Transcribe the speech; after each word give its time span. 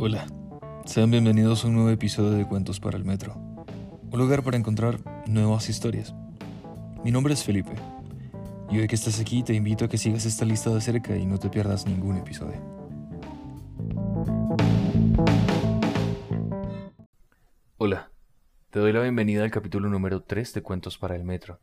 Hola, 0.00 0.28
sean 0.84 1.10
bienvenidos 1.10 1.64
a 1.64 1.66
un 1.66 1.74
nuevo 1.74 1.90
episodio 1.90 2.30
de 2.30 2.46
Cuentos 2.46 2.78
para 2.78 2.96
el 2.96 3.04
Metro, 3.04 3.34
un 3.34 4.16
lugar 4.16 4.44
para 4.44 4.56
encontrar 4.56 5.00
nuevas 5.26 5.68
historias. 5.68 6.14
Mi 7.02 7.10
nombre 7.10 7.34
es 7.34 7.42
Felipe, 7.42 7.72
y 8.70 8.78
hoy 8.78 8.86
que 8.86 8.94
estás 8.94 9.18
aquí 9.18 9.42
te 9.42 9.54
invito 9.54 9.84
a 9.84 9.88
que 9.88 9.98
sigas 9.98 10.24
esta 10.24 10.44
lista 10.44 10.72
de 10.72 10.80
cerca 10.80 11.16
y 11.16 11.26
no 11.26 11.40
te 11.40 11.50
pierdas 11.50 11.84
ningún 11.84 12.16
episodio. 12.16 12.60
Hola, 17.78 18.12
te 18.70 18.78
doy 18.78 18.92
la 18.92 19.00
bienvenida 19.00 19.42
al 19.42 19.50
capítulo 19.50 19.88
número 19.88 20.22
3 20.22 20.54
de 20.54 20.62
Cuentos 20.62 20.96
para 20.96 21.16
el 21.16 21.24
Metro. 21.24 21.58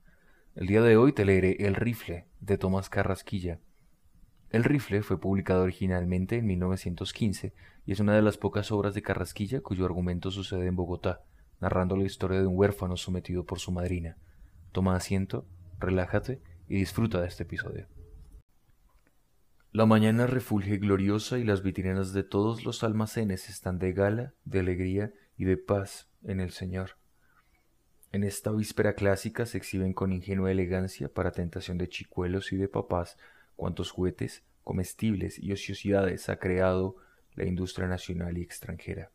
El 0.55 0.67
día 0.67 0.81
de 0.81 0.97
hoy 0.97 1.13
te 1.13 1.23
leeré 1.23 1.55
El 1.65 1.75
rifle 1.75 2.27
de 2.41 2.57
Tomás 2.57 2.89
Carrasquilla 2.89 3.61
el 4.55 4.63
rifle 4.63 5.01
fue 5.01 5.19
publicado 5.19 5.63
originalmente 5.63 6.37
en 6.37 6.45
1915 6.45 7.53
y 7.85 7.91
es 7.91 7.99
una 7.99 8.15
de 8.15 8.21
las 8.21 8.37
pocas 8.37 8.71
obras 8.71 8.93
de 8.93 9.01
Carrasquilla 9.01 9.59
cuyo 9.59 9.83
argumento 9.83 10.31
sucede 10.31 10.67
en 10.67 10.77
Bogotá, 10.77 11.25
narrando 11.59 11.97
la 11.97 12.05
historia 12.05 12.39
de 12.39 12.47
un 12.47 12.57
huérfano 12.57 12.95
sometido 12.95 13.45
por 13.45 13.59
su 13.59 13.73
madrina. 13.73 14.15
Toma 14.71 14.95
asiento, 14.95 15.45
relájate 15.77 16.41
y 16.69 16.77
disfruta 16.77 17.19
de 17.19 17.27
este 17.27 17.43
episodio. 17.43 17.89
La 19.73 19.85
mañana 19.85 20.25
refulge 20.25 20.77
gloriosa 20.77 21.37
y 21.37 21.43
las 21.43 21.61
vitrinas 21.61 22.13
de 22.13 22.23
todos 22.23 22.63
los 22.63 22.81
almacenes 22.85 23.49
están 23.49 23.77
de 23.77 23.91
gala, 23.91 24.35
de 24.45 24.61
alegría 24.61 25.11
y 25.35 25.43
de 25.43 25.57
paz 25.57 26.09
en 26.23 26.39
el 26.39 26.51
Señor. 26.51 26.91
En 28.13 28.23
esta 28.23 28.53
víspera 28.53 28.93
clásica 28.93 29.45
se 29.45 29.57
exhiben 29.57 29.91
con 29.91 30.13
ingenua 30.13 30.49
elegancia, 30.49 31.09
para 31.09 31.33
tentación 31.33 31.77
de 31.77 31.89
chicuelos 31.89 32.53
y 32.53 32.55
de 32.55 32.69
papás, 32.69 33.17
cuántos 33.55 33.91
juguetes, 33.91 34.43
comestibles 34.63 35.39
y 35.39 35.51
ociosidades 35.51 36.29
ha 36.29 36.37
creado 36.37 36.97
la 37.35 37.45
industria 37.45 37.87
nacional 37.87 38.37
y 38.37 38.41
extranjera. 38.41 39.11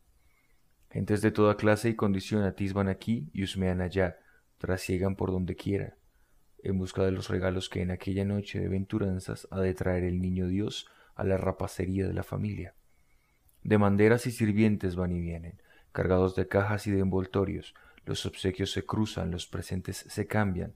Gentes 0.91 1.23
de 1.23 1.31
toda 1.31 1.57
clase 1.57 1.89
y 1.89 1.97
condición 1.97 2.43
atisban 2.43 2.89
aquí 2.89 3.31
y 3.33 3.45
husmean 3.45 3.81
allá, 3.81 4.19
trasiegan 4.59 5.17
por 5.17 5.31
donde 5.31 5.57
quiera, 5.57 5.97
en 6.63 6.79
busca 6.79 7.05
de 7.05 7.13
los 7.13 7.29
regalos 7.29 7.69
que 7.69 7.81
en 7.81 7.91
aquella 7.91 8.25
noche 8.25 8.61
de 8.61 8.69
venturanzas 8.69 9.49
ha 9.51 9.61
de 9.61 9.75
traer 9.75 10.05
el 10.05 10.21
niño 10.21 10.49
Dios 10.49 10.89
a 11.15 11.25
la 11.25 11.37
rapacería 11.37 12.07
de 12.07 12.15
la 12.15 12.23
familia. 12.23 12.75
De 13.63 13.77
banderas 13.77 14.27
y 14.27 14.31
sirvientes 14.31 14.97
van 14.97 15.13
y 15.13 15.21
vienen, 15.21 15.61
cargados 15.93 16.35
de 16.35 16.49
cajas 16.49 16.87
y 16.87 16.91
de 16.91 17.01
envoltorios, 17.01 17.75
los 18.05 18.27
obsequios 18.27 18.73
se 18.73 18.85
cruzan, 18.85 19.31
los 19.31 19.47
presentes 19.47 19.99
se 20.09 20.27
cambian, 20.27 20.75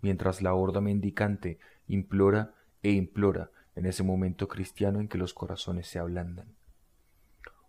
mientras 0.00 0.42
la 0.42 0.54
horda 0.54 0.80
mendicante 0.80 1.58
implora 1.88 2.54
e 2.82 2.90
implora 2.90 3.50
en 3.74 3.86
ese 3.86 4.02
momento 4.02 4.48
cristiano 4.48 5.00
en 5.00 5.08
que 5.08 5.18
los 5.18 5.34
corazones 5.34 5.86
se 5.86 5.98
ablandan. 5.98 6.54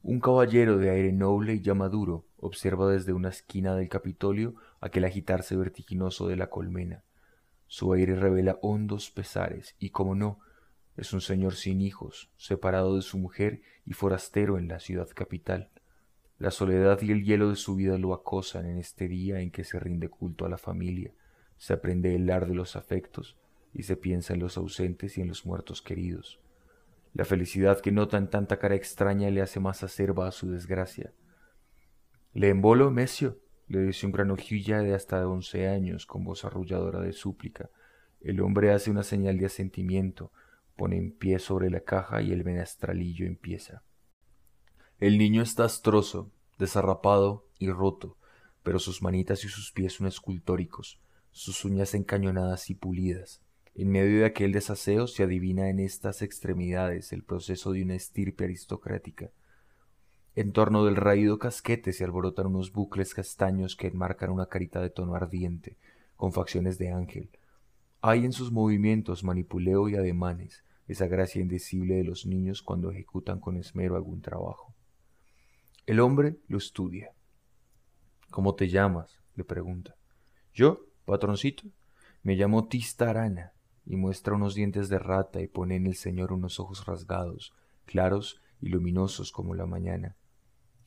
Un 0.02 0.20
caballero 0.20 0.78
de 0.78 0.90
aire 0.90 1.14
noble 1.14 1.54
y 1.54 1.62
ya 1.62 1.74
maduro 1.74 2.26
observa 2.38 2.92
desde 2.92 3.14
una 3.14 3.30
esquina 3.30 3.74
del 3.76 3.88
Capitolio 3.88 4.56
aquel 4.82 5.06
agitarse 5.06 5.56
vertiginoso 5.56 6.28
de 6.28 6.36
la 6.36 6.50
colmena. 6.50 7.04
Su 7.68 7.94
aire 7.94 8.16
revela 8.16 8.60
hondos 8.62 9.12
pesares 9.12 9.76
y, 9.80 9.92
como 9.92 10.14
no, 10.14 10.40
es 10.98 11.14
un 11.14 11.22
señor 11.22 11.56
sin 11.56 11.82
hijos, 11.82 12.30
separado 12.36 12.96
de 12.96 13.02
su 13.02 13.18
mujer 13.18 13.62
y 13.86 13.94
forastero 13.94 14.58
en 14.58 14.68
la 14.68 14.80
ciudad 14.80 15.08
capital. 15.16 15.72
La 16.38 16.52
soledad 16.52 17.02
y 17.02 17.12
el 17.12 17.24
hielo 17.24 17.50
de 17.50 17.56
su 17.56 17.76
vida 17.76 17.98
lo 17.98 18.14
acosan 18.14 18.66
en 18.66 18.78
este 18.78 19.08
día 19.08 19.40
en 19.40 19.52
que 19.52 19.64
se 19.64 19.80
rinde 19.80 20.10
culto 20.10 20.46
a 20.46 20.50
la 20.50 20.58
familia, 20.58 21.14
se 21.58 21.72
aprende 21.72 22.14
el 22.14 22.30
ar 22.30 22.48
de 22.48 22.56
los 22.56 22.76
afectos, 22.76 23.38
y 23.74 23.84
se 23.84 23.98
piensa 23.98 24.34
en 24.34 24.40
los 24.40 24.58
ausentes 24.58 25.18
y 25.18 25.22
en 25.22 25.28
los 25.28 25.46
muertos 25.46 25.82
queridos. 25.82 26.40
La 27.14 27.26
felicidad 27.26 27.80
que 27.82 27.92
nota 27.92 28.18
en 28.18 28.30
tanta 28.30 28.58
cara 28.58 28.76
extraña 28.76 29.30
le 29.30 29.42
hace 29.42 29.60
más 29.60 29.84
acerba 29.84 30.28
a 30.28 30.32
su 30.32 30.50
desgracia. 30.50 31.14
¿Le 32.34 32.50
embolo, 32.50 32.90
Mesio? 32.92 33.40
le 33.68 33.82
dice 33.82 34.06
un 34.06 34.12
gran 34.12 34.32
hojilla 34.32 34.80
de 34.80 34.94
hasta 34.94 35.28
once 35.28 35.68
años 35.68 36.06
con 36.06 36.24
voz 36.24 36.44
arrulladora 36.46 37.02
de 37.02 37.14
súplica. 37.14 37.70
El 38.22 38.42
hombre 38.42 38.72
hace 38.72 38.92
una 38.92 39.04
señal 39.04 39.38
de 39.38 39.46
asentimiento, 39.46 40.32
pone 40.76 40.98
en 40.98 41.12
pie 41.12 41.40
sobre 41.40 41.70
la 41.70 41.82
caja 41.82 42.22
y 42.22 42.32
el 42.32 42.44
menestralillo 42.44 43.26
empieza. 43.26 43.84
El 45.00 45.18
niño 45.18 45.42
está 45.42 45.66
astroso, 45.66 46.32
desarrapado 46.58 47.48
y 47.60 47.70
roto, 47.70 48.18
pero 48.64 48.80
sus 48.80 49.02
manitas 49.02 49.44
y 49.44 49.50
sus 49.50 49.72
pies 49.72 49.94
son 49.94 50.08
escultóricos, 50.08 51.00
sus 51.32 51.66
uñas 51.66 51.94
encañonadas 51.94 52.70
y 52.70 52.76
pulidas, 52.76 53.42
en 53.76 53.90
medio 53.90 54.20
de 54.20 54.26
aquel 54.26 54.52
desaseo 54.52 55.08
se 55.08 55.24
adivina 55.24 55.68
en 55.70 55.80
estas 55.80 56.22
extremidades 56.22 57.12
el 57.12 57.24
proceso 57.24 57.72
de 57.72 57.82
una 57.82 57.96
estirpe 57.96 58.44
aristocrática. 58.44 59.32
En 60.36 60.52
torno 60.52 60.86
del 60.86 60.96
raído 60.96 61.40
casquete 61.40 61.92
se 61.92 62.04
alborotan 62.04 62.48
unos 62.48 62.72
bucles 62.72 63.16
castaños 63.16 63.76
que 63.76 63.88
enmarcan 63.88 64.30
una 64.30 64.46
carita 64.46 64.80
de 64.80 64.92
tono 64.92 65.16
ardiente, 65.16 65.78
con 66.18 66.34
facciones 66.34 66.78
de 66.78 66.92
ángel. 66.92 67.32
Hay 68.02 68.26
en 68.26 68.32
sus 68.32 68.52
movimientos 68.52 69.24
manipuleo 69.24 69.90
y 69.90 69.96
ademanes, 69.96 70.64
esa 70.88 71.08
gracia 71.08 71.42
indecible 71.42 71.96
de 71.96 72.04
los 72.04 72.28
niños 72.28 72.62
cuando 72.62 72.92
ejecutan 72.92 73.40
con 73.40 73.58
esmero 73.58 73.96
algún 73.96 74.22
trabajo. 74.22 74.76
El 75.88 76.00
hombre 76.00 76.38
lo 76.48 76.60
estudia. 76.60 77.12
¿Cómo 78.30 78.54
te 78.54 78.70
llamas? 78.70 79.20
le 79.36 79.44
pregunta. 79.44 79.96
Yo, 80.54 80.86
patroncito, 81.06 81.64
me 82.22 82.36
llamo 82.36 82.68
Tista 82.68 83.10
Arana 83.10 83.54
y 83.86 83.96
muestra 83.96 84.36
unos 84.36 84.56
dientes 84.56 84.90
de 84.90 85.00
rata 85.00 85.42
y 85.42 85.48
pone 85.48 85.76
en 85.76 85.88
el 85.88 85.96
Señor 85.96 86.32
unos 86.32 86.60
ojos 86.60 86.86
rasgados, 86.86 87.54
claros 87.86 88.42
y 88.62 88.70
luminosos 88.70 89.32
como 89.32 89.56
la 89.56 89.66
mañana. 89.66 90.16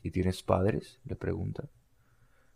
¿Y 0.02 0.10
tienes 0.10 0.42
padres? 0.42 1.00
le 1.04 1.16
pregunta. 1.16 1.68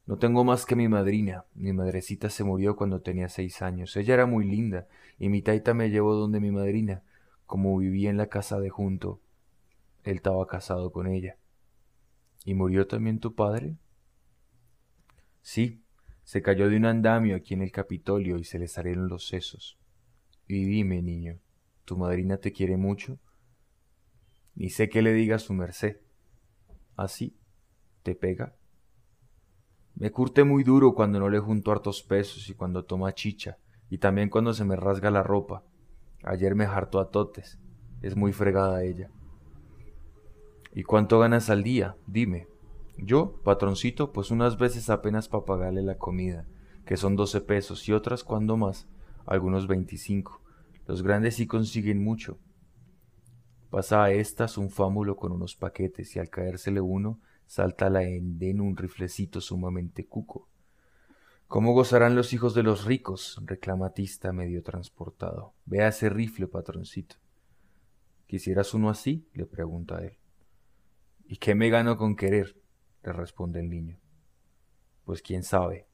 No 0.06 0.18
tengo 0.18 0.44
más 0.44 0.66
que 0.66 0.76
mi 0.76 0.88
madrina. 0.88 1.44
Mi 1.54 1.72
madrecita 1.72 2.30
se 2.30 2.42
murió 2.44 2.74
cuando 2.76 3.00
tenía 3.00 3.28
seis 3.28 3.62
años. 3.62 3.96
Ella 3.96 4.14
era 4.14 4.26
muy 4.26 4.44
linda, 4.44 4.88
y 5.18 5.28
mi 5.28 5.42
taita 5.42 5.74
me 5.74 5.90
llevó 5.90 6.14
donde 6.14 6.40
mi 6.40 6.50
madrina, 6.50 7.02
como 7.46 7.76
vivía 7.76 8.10
en 8.10 8.16
la 8.16 8.28
casa 8.28 8.58
de 8.60 8.70
junto. 8.70 9.20
Él 10.04 10.16
estaba 10.16 10.46
casado 10.46 10.90
con 10.92 11.06
ella. 11.06 11.36
¿Y 12.44 12.54
murió 12.54 12.86
también 12.86 13.20
tu 13.20 13.34
padre? 13.34 13.76
Sí, 15.42 15.82
se 16.24 16.42
cayó 16.42 16.68
de 16.68 16.76
un 16.76 16.86
andamio 16.86 17.36
aquí 17.36 17.54
en 17.54 17.62
el 17.62 17.72
Capitolio 17.72 18.38
y 18.38 18.44
se 18.44 18.58
le 18.58 18.68
salieron 18.68 19.08
los 19.08 19.26
sesos. 19.26 19.79
Y 20.52 20.64
dime, 20.64 21.00
niño, 21.00 21.38
¿tu 21.84 21.96
madrina 21.96 22.36
te 22.38 22.50
quiere 22.50 22.76
mucho? 22.76 23.20
Ni 24.56 24.68
sé 24.68 24.88
qué 24.88 25.00
le 25.00 25.12
diga 25.12 25.36
a 25.36 25.38
su 25.38 25.54
merced. 25.54 25.98
¿Así? 26.96 27.36
¿Te 28.02 28.16
pega? 28.16 28.56
Me 29.94 30.10
curte 30.10 30.42
muy 30.42 30.64
duro 30.64 30.92
cuando 30.92 31.20
no 31.20 31.28
le 31.28 31.38
junto 31.38 31.70
hartos 31.70 32.02
pesos 32.02 32.48
y 32.48 32.54
cuando 32.54 32.84
toma 32.84 33.14
chicha, 33.14 33.58
y 33.90 33.98
también 33.98 34.28
cuando 34.28 34.52
se 34.52 34.64
me 34.64 34.74
rasga 34.74 35.12
la 35.12 35.22
ropa. 35.22 35.62
Ayer 36.24 36.56
me 36.56 36.64
hartó 36.64 36.98
a 36.98 37.12
totes. 37.12 37.60
Es 38.02 38.16
muy 38.16 38.32
fregada 38.32 38.82
ella. 38.82 39.08
¿Y 40.74 40.82
cuánto 40.82 41.20
ganas 41.20 41.48
al 41.48 41.62
día? 41.62 41.96
Dime. 42.08 42.48
Yo, 42.98 43.40
patroncito, 43.44 44.12
pues 44.12 44.32
unas 44.32 44.58
veces 44.58 44.90
apenas 44.90 45.28
para 45.28 45.44
pagarle 45.44 45.82
la 45.82 45.96
comida, 45.96 46.44
que 46.86 46.96
son 46.96 47.14
doce 47.14 47.40
pesos, 47.40 47.88
y 47.88 47.92
otras 47.92 48.24
cuando 48.24 48.56
más, 48.56 48.88
algunos 49.26 49.68
veinticinco. 49.68 50.39
Los 50.90 51.04
grandes 51.04 51.36
sí 51.36 51.46
consiguen 51.46 52.02
mucho. 52.02 52.40
Pasa 53.70 54.02
a 54.02 54.10
estas 54.10 54.58
un 54.58 54.70
fámulo 54.70 55.14
con 55.14 55.30
unos 55.30 55.54
paquetes 55.54 56.16
y 56.16 56.18
al 56.18 56.30
caérsele 56.30 56.80
uno, 56.80 57.20
salta 57.46 57.86
a 57.86 57.90
la 57.90 58.02
enden 58.02 58.60
un 58.60 58.76
riflecito 58.76 59.40
sumamente 59.40 60.08
cuco. 60.08 60.48
¿Cómo 61.46 61.74
gozarán 61.74 62.16
los 62.16 62.32
hijos 62.32 62.54
de 62.54 62.64
los 62.64 62.86
ricos? 62.86 63.40
reclama 63.44 63.90
Tista 63.90 64.32
medio 64.32 64.64
transportado. 64.64 65.54
Vea 65.64 65.86
ese 65.86 66.08
rifle, 66.08 66.48
patroncito. 66.48 67.14
¿Quisieras 68.26 68.74
uno 68.74 68.90
así? 68.90 69.28
le 69.32 69.46
pregunta 69.46 70.02
él. 70.02 70.18
¿Y 71.28 71.36
qué 71.36 71.54
me 71.54 71.70
gano 71.70 71.96
con 71.96 72.16
querer? 72.16 72.56
le 73.04 73.12
responde 73.12 73.60
el 73.60 73.70
niño. 73.70 74.00
Pues 75.04 75.22
quién 75.22 75.44
sabe, 75.44 75.86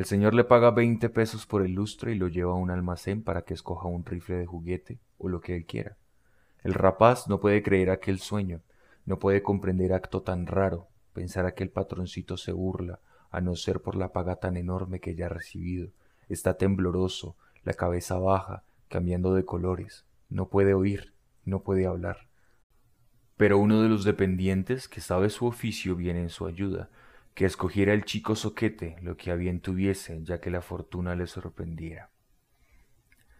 el 0.00 0.06
señor 0.06 0.32
le 0.32 0.44
paga 0.44 0.70
veinte 0.70 1.10
pesos 1.10 1.44
por 1.44 1.60
el 1.60 1.74
lustre 1.74 2.12
y 2.12 2.14
lo 2.14 2.28
lleva 2.28 2.52
a 2.52 2.56
un 2.56 2.70
almacén 2.70 3.22
para 3.22 3.42
que 3.42 3.52
escoja 3.52 3.86
un 3.86 4.02
rifle 4.02 4.36
de 4.36 4.46
juguete 4.46 4.98
o 5.18 5.28
lo 5.28 5.42
que 5.42 5.54
él 5.54 5.66
quiera. 5.66 5.98
El 6.62 6.72
rapaz 6.72 7.28
no 7.28 7.38
puede 7.38 7.62
creer 7.62 7.90
aquel 7.90 8.18
sueño, 8.18 8.62
no 9.04 9.18
puede 9.18 9.42
comprender 9.42 9.92
acto 9.92 10.22
tan 10.22 10.46
raro, 10.46 10.88
pensar 11.12 11.52
que 11.52 11.64
el 11.64 11.68
patroncito 11.68 12.38
se 12.38 12.52
burla, 12.52 13.00
a 13.30 13.42
no 13.42 13.54
ser 13.56 13.82
por 13.82 13.94
la 13.94 14.10
paga 14.10 14.36
tan 14.36 14.56
enorme 14.56 15.00
que 15.00 15.14
ya 15.14 15.26
ha 15.26 15.28
recibido. 15.28 15.90
Está 16.30 16.54
tembloroso, 16.54 17.36
la 17.62 17.74
cabeza 17.74 18.18
baja, 18.18 18.62
cambiando 18.88 19.34
de 19.34 19.44
colores. 19.44 20.06
No 20.30 20.48
puede 20.48 20.72
oír, 20.72 21.12
no 21.44 21.60
puede 21.60 21.84
hablar. 21.84 22.26
Pero 23.36 23.58
uno 23.58 23.82
de 23.82 23.90
los 23.90 24.04
dependientes, 24.04 24.88
que 24.88 25.02
sabe 25.02 25.28
su 25.28 25.44
oficio, 25.44 25.94
viene 25.94 26.22
en 26.22 26.30
su 26.30 26.46
ayuda, 26.46 26.88
que 27.40 27.46
escogiera 27.46 27.94
el 27.94 28.04
chico 28.04 28.36
soquete 28.36 28.96
lo 29.00 29.16
que 29.16 29.30
a 29.30 29.34
bien 29.34 29.62
tuviese, 29.62 30.22
ya 30.24 30.42
que 30.42 30.50
la 30.50 30.60
fortuna 30.60 31.16
le 31.16 31.26
sorprendiera. 31.26 32.10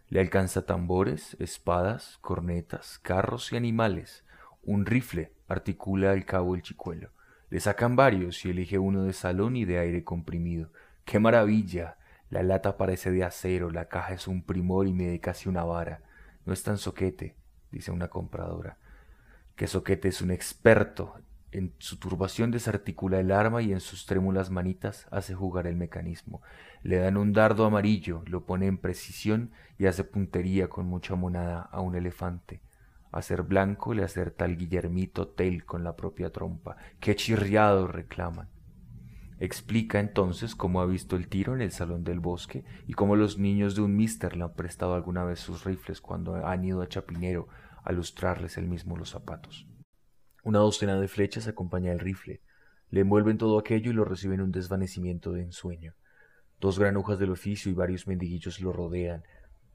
Le 0.09 0.21
alcanza 0.21 0.65
tambores, 0.65 1.37
espadas, 1.39 2.17
cornetas, 2.23 2.99
carros 2.99 3.53
y 3.53 3.59
animales, 3.59 4.25
Un 4.63 4.87
rifle, 4.87 5.35
articula 5.49 6.13
al 6.13 6.25
cabo 6.25 6.55
el 6.55 6.63
chicuelo. 6.63 7.11
Le 7.51 7.61
sacan 7.61 7.95
varios 7.95 8.43
y 8.47 8.49
elige 8.49 8.79
uno 8.79 9.03
de 9.03 9.13
salón 9.13 9.55
y 9.55 9.67
de 9.67 9.79
aire 9.79 10.03
comprimido. 10.03 10.73
¡Qué 11.05 11.19
maravilla! 11.19 11.99
La 12.31 12.43
lata 12.43 12.79
parece 12.79 13.11
de 13.11 13.23
acero, 13.23 13.71
la 13.71 13.91
caja 13.91 14.15
es 14.15 14.27
un 14.27 14.45
primor 14.45 14.89
y 14.89 14.95
mide 14.95 15.21
casi 15.21 15.47
una 15.47 15.65
vara. 15.65 16.05
No 16.47 16.55
es 16.55 16.63
tan 16.63 16.79
soquete, 16.79 17.37
dice 17.71 17.91
una 17.91 18.09
compradora. 18.09 18.79
Que 19.57 19.67
soquete 19.67 20.09
es 20.09 20.23
un 20.23 20.31
experto. 20.31 21.21
En 21.53 21.75
su 21.79 21.99
turbación 21.99 22.53
desarticula 22.53 23.19
el 23.19 23.33
arma 23.33 23.61
y 23.61 23.73
en 23.73 23.81
sus 23.81 24.07
trémulas 24.07 24.51
manitas 24.51 25.09
hace 25.11 25.35
jugar 25.35 25.67
el 25.67 25.75
mecanismo. 25.75 26.43
Le 26.83 26.99
dan 26.99 27.17
un 27.17 27.33
dardo 27.33 27.65
amarillo, 27.65 28.23
lo 28.27 28.47
pone 28.47 28.67
en 28.67 28.79
precisión 28.79 29.51
y 29.77 29.87
hace 29.87 30.05
puntería 30.05 30.69
con 30.69 30.87
mucha 30.87 31.17
monada 31.17 31.63
a 31.63 31.81
un 31.81 31.97
elefante. 31.97 32.63
A 33.11 33.23
ser 33.23 33.43
blanco 33.43 33.95
le 33.95 34.05
acerta 34.05 34.45
al 34.45 34.57
Guillermito 34.57 35.27
Tell 35.27 35.65
con 35.65 35.83
la 35.83 35.97
propia 35.97 36.31
trompa. 36.31 36.77
¡Qué 37.01 37.17
chirriado! 37.17 37.89
reclaman. 37.89 38.49
Explica 39.41 39.99
entonces 39.99 40.55
cómo 40.55 40.81
ha 40.81 40.87
visto 40.87 41.17
el 41.17 41.27
tiro 41.27 41.55
en 41.55 41.63
el 41.63 41.73
salón 41.73 42.05
del 42.05 42.21
bosque 42.21 42.63
y 42.87 42.93
cómo 42.93 43.17
los 43.17 43.39
niños 43.39 43.75
de 43.75 43.81
un 43.81 43.97
mister 43.97 44.37
le 44.37 44.45
han 44.45 44.53
prestado 44.53 44.95
alguna 44.95 45.25
vez 45.25 45.41
sus 45.41 45.65
rifles 45.65 46.01
cuando 46.01 46.47
han 46.47 46.65
ido 46.65 46.83
a 46.83 46.89
Chapinero 46.89 47.49
a 47.83 47.91
lustrarles 47.91 48.59
él 48.59 48.69
mismo 48.69 48.97
los 48.97 49.11
zapatos. 49.11 49.70
Una 50.43 50.61
docena 50.61 50.99
de 50.99 51.09
flechas 51.09 51.47
acompaña 51.49 51.93
el 51.93 51.99
rifle, 51.99 52.41
le 52.91 53.01
envuelven 53.03 53.39
todo 53.39 53.59
aquello 53.59 53.91
y 53.91 53.95
lo 53.95 54.05
reciben 54.05 54.41
un 54.41 54.51
desvanecimiento 54.51 55.33
de 55.33 55.43
ensueño. 55.43 55.95
Dos 56.61 56.79
granujas 56.79 57.19
del 57.19 57.31
oficio 57.31 57.71
y 57.71 57.75
varios 57.75 58.07
mendiguillos 58.07 58.61
lo 58.61 58.73
rodean. 58.73 59.23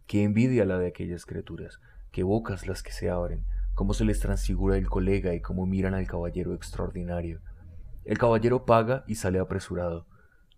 Qué 0.05 0.23
envidia 0.23 0.65
la 0.65 0.77
de 0.77 0.87
aquellas 0.87 1.25
criaturas, 1.25 1.79
qué 2.11 2.23
bocas 2.23 2.67
las 2.67 2.83
que 2.83 2.91
se 2.91 3.09
abren, 3.09 3.45
cómo 3.73 3.93
se 3.93 4.05
les 4.05 4.19
transfigura 4.19 4.77
el 4.77 4.87
colega 4.89 5.33
y 5.33 5.41
cómo 5.41 5.65
miran 5.65 5.93
al 5.93 6.07
caballero 6.07 6.53
extraordinario. 6.53 7.41
El 8.03 8.17
caballero 8.17 8.65
paga 8.65 9.03
y 9.07 9.15
sale 9.15 9.39
apresurado. 9.39 10.07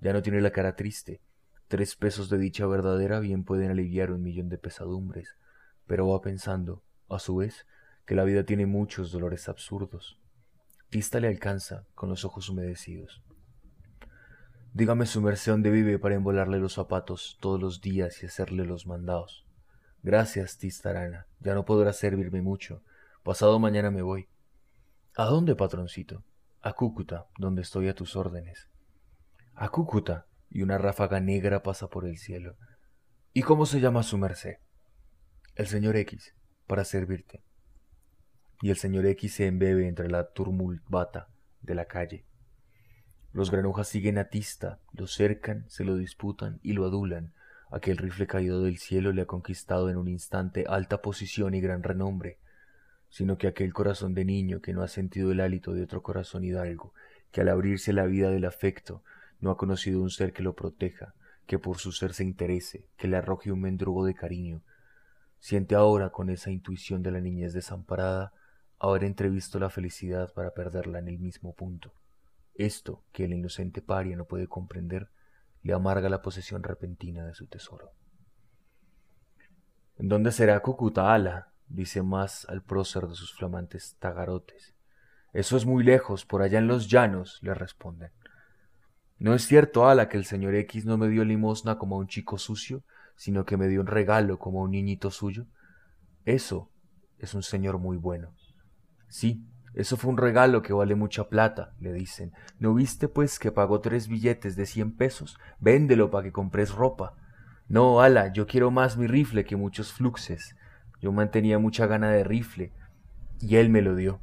Ya 0.01 0.11
no 0.13 0.21
tiene 0.21 0.41
la 0.41 0.51
cara 0.51 0.75
triste. 0.75 1.21
Tres 1.67 1.95
pesos 1.95 2.29
de 2.29 2.37
dicha 2.37 2.65
verdadera 2.65 3.19
bien 3.19 3.43
pueden 3.43 3.71
aliviar 3.71 4.11
un 4.11 4.23
millón 4.23 4.49
de 4.49 4.57
pesadumbres, 4.57 5.37
pero 5.85 6.07
va 6.07 6.21
pensando, 6.21 6.83
a 7.09 7.19
su 7.19 7.37
vez, 7.37 7.65
que 8.07 8.15
la 8.15 8.23
vida 8.23 8.45
tiene 8.45 8.65
muchos 8.65 9.11
dolores 9.11 9.49
absurdos. 9.49 10.17
Tista 10.89 11.19
le 11.19 11.27
alcanza, 11.27 11.85
con 11.93 12.07
los 12.07 12.23
ojos 12.23 12.47
humedecidos. 12.47 13.21
Dígame 14.73 15.05
su 15.05 15.21
merced 15.21 15.51
dónde 15.51 15.69
vive 15.69 15.99
para 15.99 16.15
embolarle 16.15 16.57
los 16.57 16.73
zapatos 16.73 17.37
todos 17.41 17.59
los 17.59 17.81
días 17.81 18.23
y 18.23 18.25
hacerle 18.25 18.63
los 18.63 18.87
mandados. 18.87 19.45
Gracias, 20.03 20.57
Tistarana, 20.57 21.27
ya 21.41 21.53
no 21.53 21.65
podrá 21.65 21.91
servirme 21.91 22.41
mucho. 22.41 22.81
Pasado 23.23 23.59
mañana 23.59 23.91
me 23.91 24.01
voy. 24.01 24.29
¿A 25.17 25.25
dónde, 25.25 25.55
patroncito? 25.55 26.23
A 26.61 26.71
Cúcuta, 26.71 27.27
donde 27.37 27.61
estoy 27.61 27.89
a 27.89 27.95
tus 27.95 28.15
órdenes. 28.15 28.69
A 29.53 29.67
Cúcuta, 29.67 30.27
y 30.49 30.61
una 30.61 30.77
ráfaga 30.77 31.19
negra 31.19 31.61
pasa 31.61 31.89
por 31.89 32.05
el 32.05 32.17
cielo. 32.17 32.55
¿Y 33.33 33.41
cómo 33.41 33.65
se 33.65 33.81
llama 33.81 34.03
su 34.03 34.17
merced? 34.17 34.59
El 35.55 35.67
señor 35.67 35.97
X, 35.97 36.35
para 36.67 36.85
servirte 36.85 37.46
y 38.61 38.69
el 38.69 38.77
señor 38.77 39.05
X 39.05 39.35
se 39.35 39.47
embebe 39.47 39.87
entre 39.87 40.09
la 40.09 40.31
turmulbata 40.31 41.29
de 41.61 41.75
la 41.75 41.85
calle. 41.85 42.25
Los 43.33 43.51
granujas 43.51 43.87
siguen 43.87 44.17
a 44.17 44.29
Tista, 44.29 44.79
lo 44.93 45.05
cercan, 45.05 45.65
se 45.67 45.83
lo 45.83 45.95
disputan 45.95 46.59
y 46.63 46.73
lo 46.73 46.85
adulan. 46.85 47.33
Aquel 47.69 47.97
rifle 47.97 48.25
caído 48.25 48.63
del 48.63 48.77
cielo 48.77 49.11
le 49.11 49.23
ha 49.23 49.25
conquistado 49.25 49.89
en 49.89 49.97
un 49.97 50.07
instante 50.07 50.65
alta 50.67 51.01
posición 51.01 51.53
y 51.53 51.61
gran 51.61 51.83
renombre, 51.83 52.39
sino 53.09 53.37
que 53.37 53.47
aquel 53.47 53.73
corazón 53.73 54.13
de 54.13 54.25
niño 54.25 54.61
que 54.61 54.73
no 54.73 54.81
ha 54.81 54.87
sentido 54.87 55.31
el 55.31 55.41
hálito 55.41 55.73
de 55.73 55.83
otro 55.83 56.01
corazón 56.01 56.43
hidalgo, 56.43 56.93
que 57.31 57.41
al 57.41 57.49
abrirse 57.49 57.93
la 57.93 58.05
vida 58.05 58.29
del 58.29 58.45
afecto 58.45 59.03
no 59.39 59.51
ha 59.51 59.57
conocido 59.57 60.01
un 60.01 60.09
ser 60.09 60.33
que 60.33 60.43
lo 60.43 60.55
proteja, 60.55 61.13
que 61.45 61.59
por 61.59 61.77
su 61.77 61.91
ser 61.91 62.13
se 62.13 62.23
interese, 62.23 62.87
que 62.97 63.07
le 63.07 63.17
arroje 63.17 63.51
un 63.51 63.61
mendrugo 63.61 64.05
de 64.05 64.15
cariño, 64.15 64.63
siente 65.39 65.75
ahora 65.75 66.09
con 66.09 66.29
esa 66.29 66.51
intuición 66.51 67.03
de 67.03 67.11
la 67.11 67.21
niñez 67.21 67.53
desamparada 67.53 68.33
haber 68.79 69.03
entrevisto 69.03 69.59
la 69.59 69.69
felicidad 69.69 70.33
para 70.33 70.53
perderla 70.53 70.99
en 70.99 71.07
el 71.07 71.19
mismo 71.19 71.53
punto. 71.53 71.93
Esto, 72.53 73.03
que 73.11 73.25
el 73.25 73.33
inocente 73.33 73.81
paria 73.81 74.15
no 74.15 74.25
puede 74.25 74.47
comprender, 74.47 75.09
le 75.63 75.73
amarga 75.73 76.09
la 76.09 76.21
posesión 76.21 76.63
repentina 76.63 77.25
de 77.25 77.33
su 77.33 77.47
tesoro. 77.47 77.91
¿En 79.97 80.09
dónde 80.09 80.31
será 80.31 80.61
Ala? 80.95 81.51
dice 81.69 82.01
más 82.01 82.47
al 82.47 82.63
prócer 82.63 83.07
de 83.07 83.15
sus 83.15 83.33
flamantes 83.33 83.95
tagarotes. 83.99 84.75
Eso 85.33 85.57
es 85.57 85.65
muy 85.65 85.83
lejos, 85.83 86.25
por 86.25 86.41
allá 86.41 86.59
en 86.59 86.67
los 86.67 86.87
llanos, 86.87 87.39
le 87.41 87.53
responden. 87.53 88.11
No 89.19 89.33
es 89.33 89.45
cierto, 89.45 89.87
Ala, 89.87 90.07
que 90.07 90.17
el 90.17 90.25
señor 90.25 90.55
X 90.55 90.85
no 90.85 90.97
me 90.97 91.09
dio 91.09 91.25
limosna 91.25 91.77
como 91.77 91.95
a 91.95 91.99
un 91.99 92.07
chico 92.07 92.37
sucio, 92.37 92.83
sino 93.15 93.45
que 93.45 93.57
me 93.57 93.67
dio 93.67 93.81
un 93.81 93.87
regalo 93.87 94.37
como 94.39 94.61
a 94.61 94.63
un 94.63 94.71
niñito 94.71 95.11
suyo. 95.11 95.47
Eso 96.25 96.71
es 97.17 97.33
un 97.33 97.43
señor 97.43 97.79
muy 97.79 97.97
bueno. 97.97 98.33
Sí, 99.07 99.45
eso 99.73 99.95
fue 99.95 100.09
un 100.09 100.17
regalo 100.17 100.61
que 100.61 100.73
vale 100.73 100.95
mucha 100.95 101.29
plata, 101.29 101.73
le 101.79 101.93
dicen. 101.93 102.33
¿No 102.59 102.73
viste, 102.73 103.07
pues, 103.07 103.39
que 103.39 103.51
pagó 103.51 103.79
tres 103.79 104.07
billetes 104.07 104.55
de 104.55 104.65
cien 104.65 104.91
pesos? 104.91 105.37
Véndelo 105.59 106.09
para 106.09 106.23
que 106.23 106.31
compres 106.31 106.71
ropa. 106.71 107.13
No, 107.67 108.01
ala, 108.01 108.31
yo 108.33 108.47
quiero 108.47 108.71
más 108.71 108.97
mi 108.97 109.07
rifle 109.07 109.45
que 109.45 109.55
muchos 109.55 109.93
fluxes. 109.93 110.55
Yo 110.99 111.11
mantenía 111.11 111.59
mucha 111.59 111.85
gana 111.85 112.09
de 112.09 112.23
rifle, 112.23 112.71
y 113.39 113.57
él 113.57 113.69
me 113.69 113.81
lo 113.81 113.95
dio. 113.95 114.19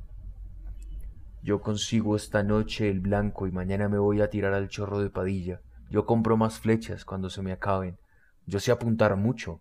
Yo 1.43 1.61
consigo 1.61 2.17
esta 2.17 2.43
noche 2.43 2.89
el 2.89 3.01
blanco 3.01 3.47
y 3.47 3.53
mañana 3.53 3.89
me 3.89 3.99
voy 3.99 4.23
a 4.23 4.31
tirar 4.31 4.55
al 4.55 4.69
chorro 4.69 4.99
de 5.01 5.11
Padilla. 5.11 5.61
Yo 5.91 6.07
compro 6.07 6.37
más 6.37 6.59
flechas 6.59 7.05
cuando 7.05 7.29
se 7.29 7.43
me 7.43 7.53
acaben. 7.53 7.99
Yo 8.47 8.61
sé 8.61 8.73
apuntar 8.73 9.15
mucho. 9.17 9.61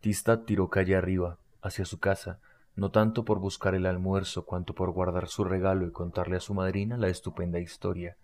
Tista 0.00 0.44
tiró 0.44 0.68
calle 0.68 0.96
arriba, 0.96 1.38
hacia 1.62 1.84
su 1.84 1.98
casa, 1.98 2.40
no 2.76 2.90
tanto 2.90 3.24
por 3.24 3.38
buscar 3.38 3.74
el 3.74 3.86
almuerzo 3.86 4.44
cuanto 4.46 4.74
por 4.74 4.90
guardar 4.92 5.28
su 5.28 5.44
regalo 5.44 5.86
y 5.86 5.92
contarle 5.92 6.36
a 6.36 6.40
su 6.40 6.54
madrina 6.54 6.96
la 6.96 7.08
estupenda 7.08 7.58
historia. 7.58 8.16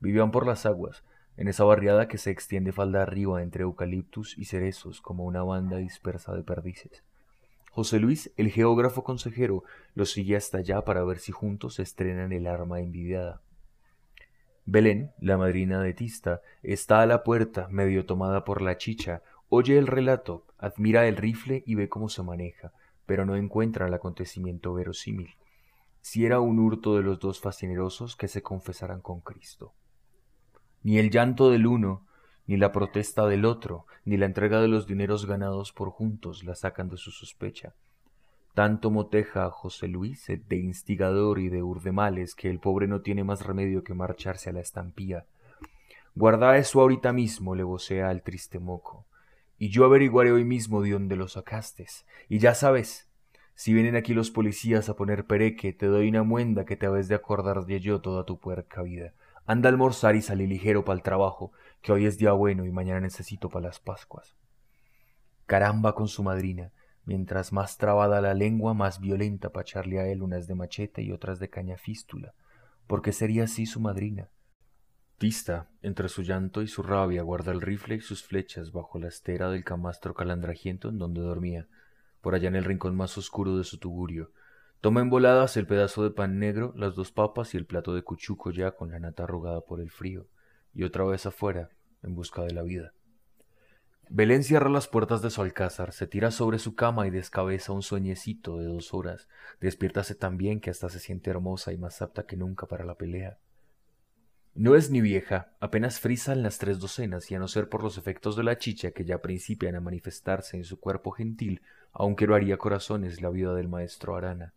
Vivían 0.00 0.30
por 0.30 0.46
las 0.46 0.66
aguas, 0.66 1.04
en 1.36 1.48
esa 1.48 1.64
barriada 1.64 2.08
que 2.08 2.18
se 2.18 2.30
extiende 2.30 2.72
falda 2.72 3.02
arriba 3.02 3.42
entre 3.42 3.62
eucaliptus 3.62 4.36
y 4.36 4.44
cerezos 4.44 5.00
como 5.00 5.24
una 5.24 5.42
banda 5.42 5.76
dispersa 5.78 6.34
de 6.34 6.42
perdices. 6.42 7.04
José 7.70 8.00
Luis, 8.00 8.30
el 8.36 8.50
geógrafo 8.50 9.02
consejero, 9.02 9.64
los 9.94 10.10
sigue 10.10 10.36
hasta 10.36 10.58
allá 10.58 10.82
para 10.82 11.04
ver 11.04 11.18
si 11.18 11.32
juntos 11.32 11.78
estrenan 11.78 12.32
el 12.32 12.46
arma 12.46 12.80
envidiada. 12.80 13.40
Belén, 14.66 15.12
la 15.18 15.38
madrina 15.38 15.82
de 15.82 15.94
Tista, 15.94 16.42
está 16.62 17.00
a 17.00 17.06
la 17.06 17.22
puerta, 17.22 17.68
medio 17.68 18.04
tomada 18.04 18.44
por 18.44 18.60
la 18.60 18.76
chicha, 18.76 19.22
oye 19.48 19.78
el 19.78 19.86
relato, 19.86 20.44
admira 20.58 21.08
el 21.08 21.16
rifle 21.16 21.64
y 21.66 21.74
ve 21.74 21.88
cómo 21.88 22.10
se 22.10 22.22
maneja, 22.22 22.72
pero 23.12 23.26
no 23.26 23.36
encuentra 23.36 23.88
el 23.88 23.92
acontecimiento 23.92 24.72
verosímil. 24.72 25.34
Si 26.00 26.24
era 26.24 26.40
un 26.40 26.58
hurto 26.58 26.96
de 26.96 27.02
los 27.02 27.18
dos 27.20 27.42
fascinerosos 27.42 28.16
que 28.16 28.26
se 28.26 28.40
confesaran 28.40 29.02
con 29.02 29.20
Cristo. 29.20 29.74
Ni 30.82 30.96
el 30.96 31.10
llanto 31.10 31.50
del 31.50 31.66
uno, 31.66 32.06
ni 32.46 32.56
la 32.56 32.72
protesta 32.72 33.26
del 33.26 33.44
otro, 33.44 33.84
ni 34.06 34.16
la 34.16 34.24
entrega 34.24 34.62
de 34.62 34.68
los 34.68 34.86
dineros 34.86 35.26
ganados 35.26 35.74
por 35.74 35.90
juntos 35.90 36.42
la 36.42 36.54
sacan 36.54 36.88
de 36.88 36.96
su 36.96 37.10
sospecha. 37.10 37.74
Tanto 38.54 38.90
moteja 38.90 39.44
a 39.44 39.50
José 39.50 39.88
Luis 39.88 40.26
de 40.26 40.56
instigador 40.56 41.38
y 41.38 41.50
de 41.50 41.62
urdemales 41.62 42.34
que 42.34 42.48
el 42.48 42.60
pobre 42.60 42.88
no 42.88 43.02
tiene 43.02 43.24
más 43.24 43.44
remedio 43.44 43.84
que 43.84 43.92
marcharse 43.92 44.48
a 44.48 44.54
la 44.54 44.60
estampía. 44.60 45.26
Guarda 46.14 46.56
eso 46.56 46.80
ahorita 46.80 47.12
mismo, 47.12 47.54
le 47.54 47.62
vocea 47.62 48.08
al 48.08 48.22
triste 48.22 48.58
moco 48.58 49.04
y 49.62 49.68
yo 49.68 49.84
averiguaré 49.84 50.32
hoy 50.32 50.44
mismo 50.44 50.82
de 50.82 50.90
dónde 50.90 51.14
lo 51.14 51.28
sacastes. 51.28 52.04
Y 52.28 52.40
ya 52.40 52.52
sabes, 52.52 53.08
si 53.54 53.72
vienen 53.72 53.94
aquí 53.94 54.12
los 54.12 54.32
policías 54.32 54.88
a 54.88 54.96
poner 54.96 55.24
pereque, 55.24 55.72
te 55.72 55.86
doy 55.86 56.08
una 56.08 56.24
muenda 56.24 56.64
que 56.64 56.76
te 56.76 56.86
habes 56.86 57.06
de 57.06 57.14
acordar 57.14 57.64
de 57.64 57.78
yo 57.78 58.00
toda 58.00 58.24
tu 58.24 58.40
puerca 58.40 58.82
vida. 58.82 59.14
Anda 59.46 59.68
a 59.68 59.70
almorzar 59.70 60.16
y 60.16 60.22
salí 60.22 60.48
ligero 60.48 60.84
para 60.84 60.96
el 60.96 61.04
trabajo, 61.04 61.52
que 61.80 61.92
hoy 61.92 62.06
es 62.06 62.18
día 62.18 62.32
bueno 62.32 62.66
y 62.66 62.72
mañana 62.72 62.98
necesito 62.98 63.50
para 63.50 63.68
las 63.68 63.78
Pascuas. 63.78 64.34
Caramba 65.46 65.94
con 65.94 66.08
su 66.08 66.24
madrina, 66.24 66.72
mientras 67.04 67.52
más 67.52 67.78
trabada 67.78 68.20
la 68.20 68.34
lengua, 68.34 68.74
más 68.74 68.98
violenta 68.98 69.50
para 69.50 69.62
echarle 69.62 70.00
a 70.00 70.08
él 70.08 70.24
unas 70.24 70.48
de 70.48 70.56
machete 70.56 71.02
y 71.02 71.12
otras 71.12 71.38
de 71.38 71.50
caña 71.50 71.76
fístula, 71.76 72.34
porque 72.88 73.12
sería 73.12 73.44
así 73.44 73.66
su 73.66 73.78
madrina, 73.78 74.28
Tista, 75.22 75.68
entre 75.82 76.08
su 76.08 76.22
llanto 76.22 76.62
y 76.62 76.66
su 76.66 76.82
rabia, 76.82 77.22
guarda 77.22 77.52
el 77.52 77.60
rifle 77.60 77.94
y 77.94 78.00
sus 78.00 78.24
flechas 78.24 78.72
bajo 78.72 78.98
la 78.98 79.06
estera 79.06 79.50
del 79.50 79.62
camastro 79.62 80.14
calandrajiento 80.14 80.88
en 80.88 80.98
donde 80.98 81.20
dormía, 81.20 81.68
por 82.20 82.34
allá 82.34 82.48
en 82.48 82.56
el 82.56 82.64
rincón 82.64 82.96
más 82.96 83.16
oscuro 83.16 83.56
de 83.56 83.62
su 83.62 83.78
tugurio. 83.78 84.32
Toma 84.80 85.00
en 85.00 85.10
voladas 85.10 85.56
el 85.56 85.68
pedazo 85.68 86.02
de 86.02 86.10
pan 86.10 86.40
negro, 86.40 86.74
las 86.76 86.96
dos 86.96 87.12
papas 87.12 87.54
y 87.54 87.56
el 87.56 87.66
plato 87.66 87.94
de 87.94 88.02
cuchuco 88.02 88.50
ya 88.50 88.72
con 88.72 88.90
la 88.90 88.98
nata 88.98 89.22
arrugada 89.22 89.60
por 89.60 89.80
el 89.80 89.92
frío, 89.92 90.26
y 90.74 90.82
otra 90.82 91.04
vez 91.04 91.24
afuera, 91.24 91.70
en 92.02 92.16
busca 92.16 92.42
de 92.42 92.54
la 92.54 92.62
vida. 92.62 92.92
Belén 94.10 94.42
cierra 94.42 94.70
las 94.70 94.88
puertas 94.88 95.22
de 95.22 95.30
su 95.30 95.40
alcázar, 95.40 95.92
se 95.92 96.08
tira 96.08 96.32
sobre 96.32 96.58
su 96.58 96.74
cama 96.74 97.06
y 97.06 97.10
descabeza 97.10 97.70
un 97.70 97.82
sueñecito 97.82 98.58
de 98.58 98.64
dos 98.64 98.92
horas. 98.92 99.28
Despiértase 99.60 100.16
tan 100.16 100.36
bien 100.36 100.58
que 100.58 100.70
hasta 100.70 100.88
se 100.88 100.98
siente 100.98 101.30
hermosa 101.30 101.72
y 101.72 101.78
más 101.78 102.02
apta 102.02 102.26
que 102.26 102.36
nunca 102.36 102.66
para 102.66 102.84
la 102.84 102.96
pelea. 102.96 103.38
No 104.54 104.76
es 104.76 104.90
ni 104.90 105.00
vieja, 105.00 105.50
apenas 105.60 105.98
frisa 105.98 106.34
en 106.34 106.42
las 106.42 106.58
tres 106.58 106.78
docenas, 106.78 107.30
y 107.30 107.34
a 107.34 107.38
no 107.38 107.48
ser 107.48 107.70
por 107.70 107.82
los 107.82 107.96
efectos 107.96 108.36
de 108.36 108.42
la 108.42 108.58
chicha 108.58 108.90
que 108.90 109.06
ya 109.06 109.22
principian 109.22 109.76
a 109.76 109.80
manifestarse 109.80 110.58
en 110.58 110.64
su 110.64 110.78
cuerpo 110.78 111.10
gentil, 111.10 111.62
aunque 111.90 112.26
lo 112.26 112.34
haría 112.34 112.58
corazones 112.58 113.22
la 113.22 113.30
vida 113.30 113.54
del 113.54 113.68
maestro 113.68 114.14
Arana. 114.14 114.52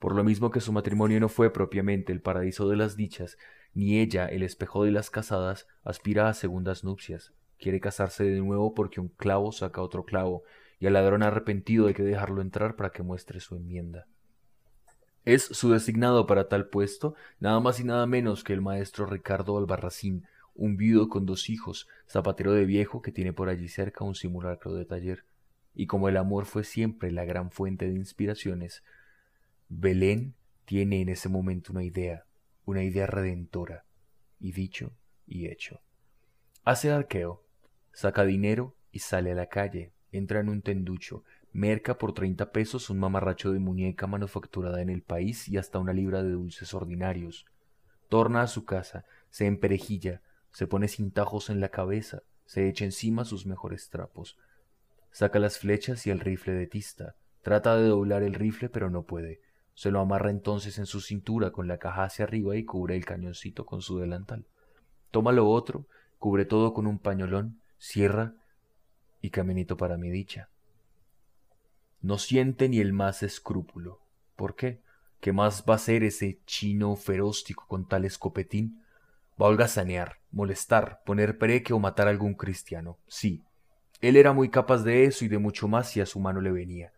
Por 0.00 0.16
lo 0.16 0.24
mismo 0.24 0.50
que 0.50 0.60
su 0.60 0.72
matrimonio 0.72 1.20
no 1.20 1.28
fue 1.28 1.52
propiamente 1.52 2.12
el 2.12 2.20
paraíso 2.20 2.68
de 2.68 2.74
las 2.74 2.96
dichas, 2.96 3.38
ni 3.74 4.00
ella 4.00 4.26
el 4.26 4.42
espejo 4.42 4.82
de 4.82 4.90
las 4.90 5.08
casadas, 5.08 5.68
aspira 5.84 6.28
a 6.28 6.34
segundas 6.34 6.82
nupcias. 6.82 7.32
Quiere 7.60 7.78
casarse 7.78 8.24
de 8.24 8.40
nuevo 8.40 8.74
porque 8.74 9.00
un 9.00 9.06
clavo 9.06 9.52
saca 9.52 9.82
otro 9.82 10.04
clavo, 10.04 10.42
y 10.80 10.86
el 10.86 10.94
ladrón 10.94 11.22
arrepentido 11.22 11.86
hay 11.86 11.94
que 11.94 12.02
dejarlo 12.02 12.42
entrar 12.42 12.74
para 12.74 12.90
que 12.90 13.04
muestre 13.04 13.38
su 13.38 13.54
enmienda. 13.54 14.08
Es 15.24 15.44
su 15.44 15.70
designado 15.70 16.26
para 16.26 16.48
tal 16.48 16.68
puesto 16.68 17.14
nada 17.38 17.60
más 17.60 17.78
y 17.78 17.84
nada 17.84 18.06
menos 18.06 18.42
que 18.42 18.52
el 18.52 18.60
maestro 18.60 19.06
Ricardo 19.06 19.56
Albarracín, 19.56 20.26
un 20.54 20.76
viudo 20.76 21.08
con 21.08 21.26
dos 21.26 21.48
hijos, 21.48 21.88
zapatero 22.08 22.52
de 22.52 22.64
viejo 22.64 23.02
que 23.02 23.12
tiene 23.12 23.32
por 23.32 23.48
allí 23.48 23.68
cerca 23.68 24.04
un 24.04 24.14
simulacro 24.14 24.74
de 24.74 24.84
taller. 24.84 25.24
Y 25.74 25.86
como 25.86 26.08
el 26.08 26.16
amor 26.16 26.44
fue 26.44 26.64
siempre 26.64 27.12
la 27.12 27.24
gran 27.24 27.50
fuente 27.50 27.88
de 27.88 27.94
inspiraciones, 27.94 28.82
Belén 29.68 30.34
tiene 30.64 31.00
en 31.00 31.08
ese 31.08 31.28
momento 31.28 31.72
una 31.72 31.84
idea, 31.84 32.24
una 32.64 32.82
idea 32.82 33.06
redentora, 33.06 33.84
y 34.40 34.52
dicho 34.52 34.92
y 35.26 35.46
hecho. 35.46 35.80
Hace 36.64 36.90
arqueo, 36.90 37.42
saca 37.92 38.24
dinero 38.24 38.74
y 38.90 38.98
sale 38.98 39.32
a 39.32 39.34
la 39.36 39.46
calle, 39.46 39.92
entra 40.10 40.40
en 40.40 40.48
un 40.48 40.62
tenducho, 40.62 41.24
merca 41.52 41.98
por 41.98 42.14
treinta 42.14 42.50
pesos 42.50 42.88
un 42.90 42.98
mamarracho 42.98 43.52
de 43.52 43.58
muñeca 43.58 44.06
manufacturada 44.06 44.80
en 44.80 44.88
el 44.88 45.02
país 45.02 45.48
y 45.48 45.58
hasta 45.58 45.78
una 45.78 45.92
libra 45.92 46.22
de 46.22 46.30
dulces 46.30 46.72
ordinarios. 46.74 47.46
Torna 48.08 48.42
a 48.42 48.46
su 48.46 48.64
casa, 48.64 49.04
se 49.30 49.46
emperejilla, 49.46 50.22
se 50.50 50.66
pone 50.66 50.88
cintajos 50.88 51.50
en 51.50 51.60
la 51.60 51.68
cabeza, 51.68 52.22
se 52.46 52.68
echa 52.68 52.84
encima 52.84 53.24
sus 53.24 53.46
mejores 53.46 53.88
trapos. 53.88 54.38
Saca 55.10 55.38
las 55.38 55.58
flechas 55.58 56.06
y 56.06 56.10
el 56.10 56.20
rifle 56.20 56.52
de 56.54 56.66
tista. 56.66 57.16
Trata 57.42 57.76
de 57.76 57.88
doblar 57.88 58.22
el 58.22 58.34
rifle, 58.34 58.68
pero 58.68 58.90
no 58.90 59.02
puede. 59.02 59.40
Se 59.74 59.90
lo 59.90 60.00
amarra 60.00 60.30
entonces 60.30 60.78
en 60.78 60.86
su 60.86 61.00
cintura 61.00 61.50
con 61.50 61.68
la 61.68 61.78
caja 61.78 62.04
hacia 62.04 62.24
arriba 62.24 62.56
y 62.56 62.64
cubre 62.64 62.96
el 62.96 63.04
cañoncito 63.04 63.64
con 63.64 63.82
su 63.82 63.98
delantal. 63.98 64.46
Toma 65.10 65.32
lo 65.32 65.48
otro, 65.48 65.86
cubre 66.18 66.44
todo 66.44 66.72
con 66.72 66.86
un 66.86 66.98
pañolón, 66.98 67.60
cierra 67.78 68.34
y 69.20 69.30
caminito 69.30 69.76
para 69.76 69.96
mi 69.96 70.10
dicha. 70.10 70.48
No 72.02 72.18
siente 72.18 72.68
ni 72.68 72.80
el 72.80 72.92
más 72.92 73.22
escrúpulo. 73.22 74.00
¿Por 74.34 74.56
qué? 74.56 74.82
¿Qué 75.20 75.32
más 75.32 75.64
va 75.70 75.76
a 75.76 75.78
ser 75.78 76.02
ese 76.02 76.40
chino 76.46 76.96
feróstico 76.96 77.64
con 77.68 77.86
tal 77.86 78.04
escopetín? 78.04 78.82
Va 79.40 79.46
a 79.46 79.50
holgazanear, 79.50 80.18
molestar, 80.32 81.00
poner 81.06 81.38
pereque 81.38 81.72
o 81.72 81.78
matar 81.78 82.08
a 82.08 82.10
algún 82.10 82.34
cristiano. 82.34 82.98
Sí, 83.06 83.44
él 84.00 84.16
era 84.16 84.32
muy 84.32 84.48
capaz 84.48 84.82
de 84.82 85.04
eso 85.04 85.24
y 85.24 85.28
de 85.28 85.38
mucho 85.38 85.68
más 85.68 85.90
si 85.90 86.00
a 86.00 86.06
su 86.06 86.18
mano 86.18 86.40
le 86.40 86.50
venía. 86.50 86.92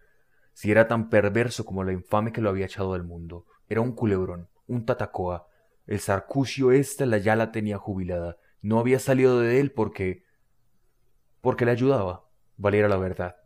Si 0.55 0.71
era 0.71 0.89
tan 0.89 1.11
perverso 1.11 1.67
como 1.67 1.85
la 1.85 1.93
infame 1.93 2.33
que 2.33 2.41
lo 2.41 2.49
había 2.49 2.65
echado 2.65 2.95
del 2.95 3.05
mundo. 3.05 3.45
Era 3.69 3.83
un 3.83 3.93
culebrón, 3.93 4.49
un 4.67 4.87
tatacoa. 4.87 5.47
El 5.87 6.01
sarcucio 6.01 6.73
esta 6.73 7.05
la 7.05 7.19
ya 7.19 7.37
la 7.37 7.53
tenía 7.53 7.77
jubilada. 7.77 8.39
No 8.63 8.79
había 8.79 8.99
salido 8.99 9.39
de 9.41 9.61
él 9.61 9.71
porque... 9.71 10.25
porque 11.43 11.67
le 11.67 11.73
ayudaba, 11.73 12.25
valiera 12.57 12.89
la 12.89 12.97
verdad. 12.97 13.37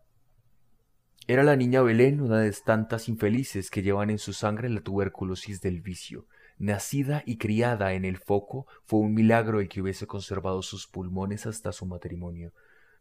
Era 1.31 1.43
la 1.43 1.57
niña 1.57 1.83
Belén 1.83 2.23
una 2.23 2.39
de 2.39 2.51
tantas 2.53 3.07
infelices 3.07 3.71
que 3.71 3.83
llevan 3.83 4.09
en 4.09 4.17
su 4.17 4.33
sangre 4.33 4.71
la 4.71 4.81
tuberculosis 4.81 5.61
del 5.61 5.83
vicio. 5.83 6.25
Nacida 6.57 7.23
y 7.27 7.37
criada 7.37 7.93
en 7.93 8.07
el 8.07 8.17
foco, 8.17 8.67
fue 8.87 9.01
un 9.01 9.13
milagro 9.13 9.61
el 9.61 9.69
que 9.69 9.83
hubiese 9.83 10.07
conservado 10.07 10.63
sus 10.63 10.87
pulmones 10.87 11.45
hasta 11.45 11.73
su 11.73 11.85
matrimonio. 11.85 12.53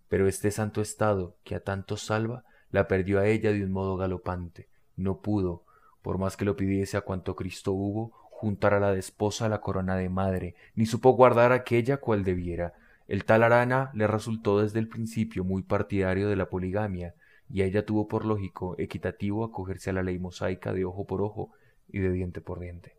Pero 0.09 0.27
este 0.27 0.51
santo 0.51 0.81
estado, 0.81 1.37
que 1.45 1.55
a 1.55 1.61
tanto 1.61 1.95
salva, 1.95 2.43
la 2.69 2.89
perdió 2.89 3.21
a 3.21 3.27
ella 3.27 3.53
de 3.53 3.63
un 3.63 3.71
modo 3.71 3.95
galopante. 3.95 4.67
No 4.97 5.21
pudo, 5.21 5.63
por 6.01 6.17
más 6.17 6.35
que 6.35 6.43
lo 6.43 6.57
pidiese 6.57 6.97
a 6.97 7.01
cuanto 7.01 7.33
Cristo 7.33 7.71
hubo, 7.71 8.11
juntar 8.29 8.73
a 8.73 8.81
la 8.81 8.91
desposa 8.91 9.45
a 9.45 9.49
la 9.49 9.61
corona 9.61 9.95
de 9.95 10.09
madre, 10.09 10.55
ni 10.75 10.85
supo 10.85 11.11
guardar 11.11 11.53
aquella 11.53 11.95
cual 11.95 12.25
debiera. 12.25 12.73
El 13.07 13.23
tal 13.23 13.43
Arana 13.43 13.89
le 13.93 14.05
resultó 14.05 14.59
desde 14.59 14.79
el 14.79 14.89
principio 14.89 15.45
muy 15.45 15.61
partidario 15.61 16.27
de 16.27 16.35
la 16.35 16.49
poligamia, 16.49 17.15
y 17.49 17.61
ella 17.63 17.85
tuvo 17.85 18.07
por 18.07 18.25
lógico 18.25 18.75
equitativo 18.77 19.43
acogerse 19.43 19.89
a 19.89 19.93
la 19.93 20.03
ley 20.03 20.19
mosaica 20.19 20.73
de 20.73 20.85
ojo 20.85 21.05
por 21.05 21.21
ojo 21.21 21.51
y 21.89 21.99
de 21.99 22.11
diente 22.11 22.41
por 22.41 22.59
diente. 22.59 22.95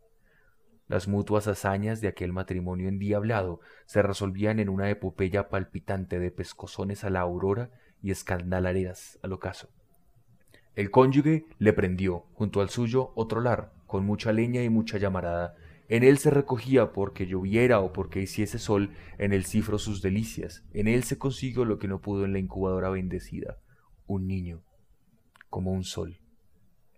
Las 0.87 1.07
mutuas 1.07 1.47
hazañas 1.49 2.01
de 2.01 2.09
aquel 2.09 2.33
matrimonio 2.33 2.89
endiablado 2.89 3.61
se 3.85 4.01
resolvían 4.01 4.59
en 4.59 4.71
una 4.71 4.89
epopeya 4.89 5.51
palpitante 5.51 6.19
de 6.19 6.31
pescozones 6.31 7.05
a 7.05 7.11
la 7.11 7.21
aurora 7.21 7.71
y 8.03 8.11
escandalareras 8.11 9.19
al 9.23 9.35
ocaso. 9.35 9.69
El 10.77 10.91
cónyuge 10.91 11.45
le 11.59 11.73
prendió, 11.75 12.25
junto 12.33 12.63
al 12.63 12.71
suyo, 12.71 13.13
otro 13.17 13.43
lar, 13.43 13.73
con 13.87 14.07
mucha 14.07 14.33
leña 14.33 14.63
y 14.63 14.71
mucha 14.71 14.97
llamarada. 14.97 15.57
En 15.91 16.05
él 16.05 16.19
se 16.19 16.31
recogía 16.31 16.93
porque 16.93 17.27
lloviera 17.27 17.81
o 17.81 17.93
porque 17.93 18.23
hiciese 18.23 18.59
sol, 18.59 18.91
en 19.19 19.35
el 19.35 19.45
cifro 19.45 19.79
sus 19.79 20.01
delicias. 20.01 20.65
En 20.73 20.89
él 20.89 21.03
se 21.05 21.19
consiguió 21.19 21.67
lo 21.67 21.79
que 21.79 21.89
no 21.89 22.01
pudo 22.01 22.25
en 22.25 22.33
la 22.33 22.39
incubadora 22.39 22.89
bendecida 22.89 23.59
un 24.09 24.27
niño, 24.27 24.63
como 25.51 25.71
un 25.71 25.85
sol. 25.85 26.19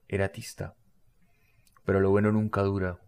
Era 0.09 0.31
tista. 0.31 0.75
Pero 1.85 2.01
lo 2.01 2.11
bueno 2.11 2.31
nunca 2.31 2.63
dura. 2.63 3.01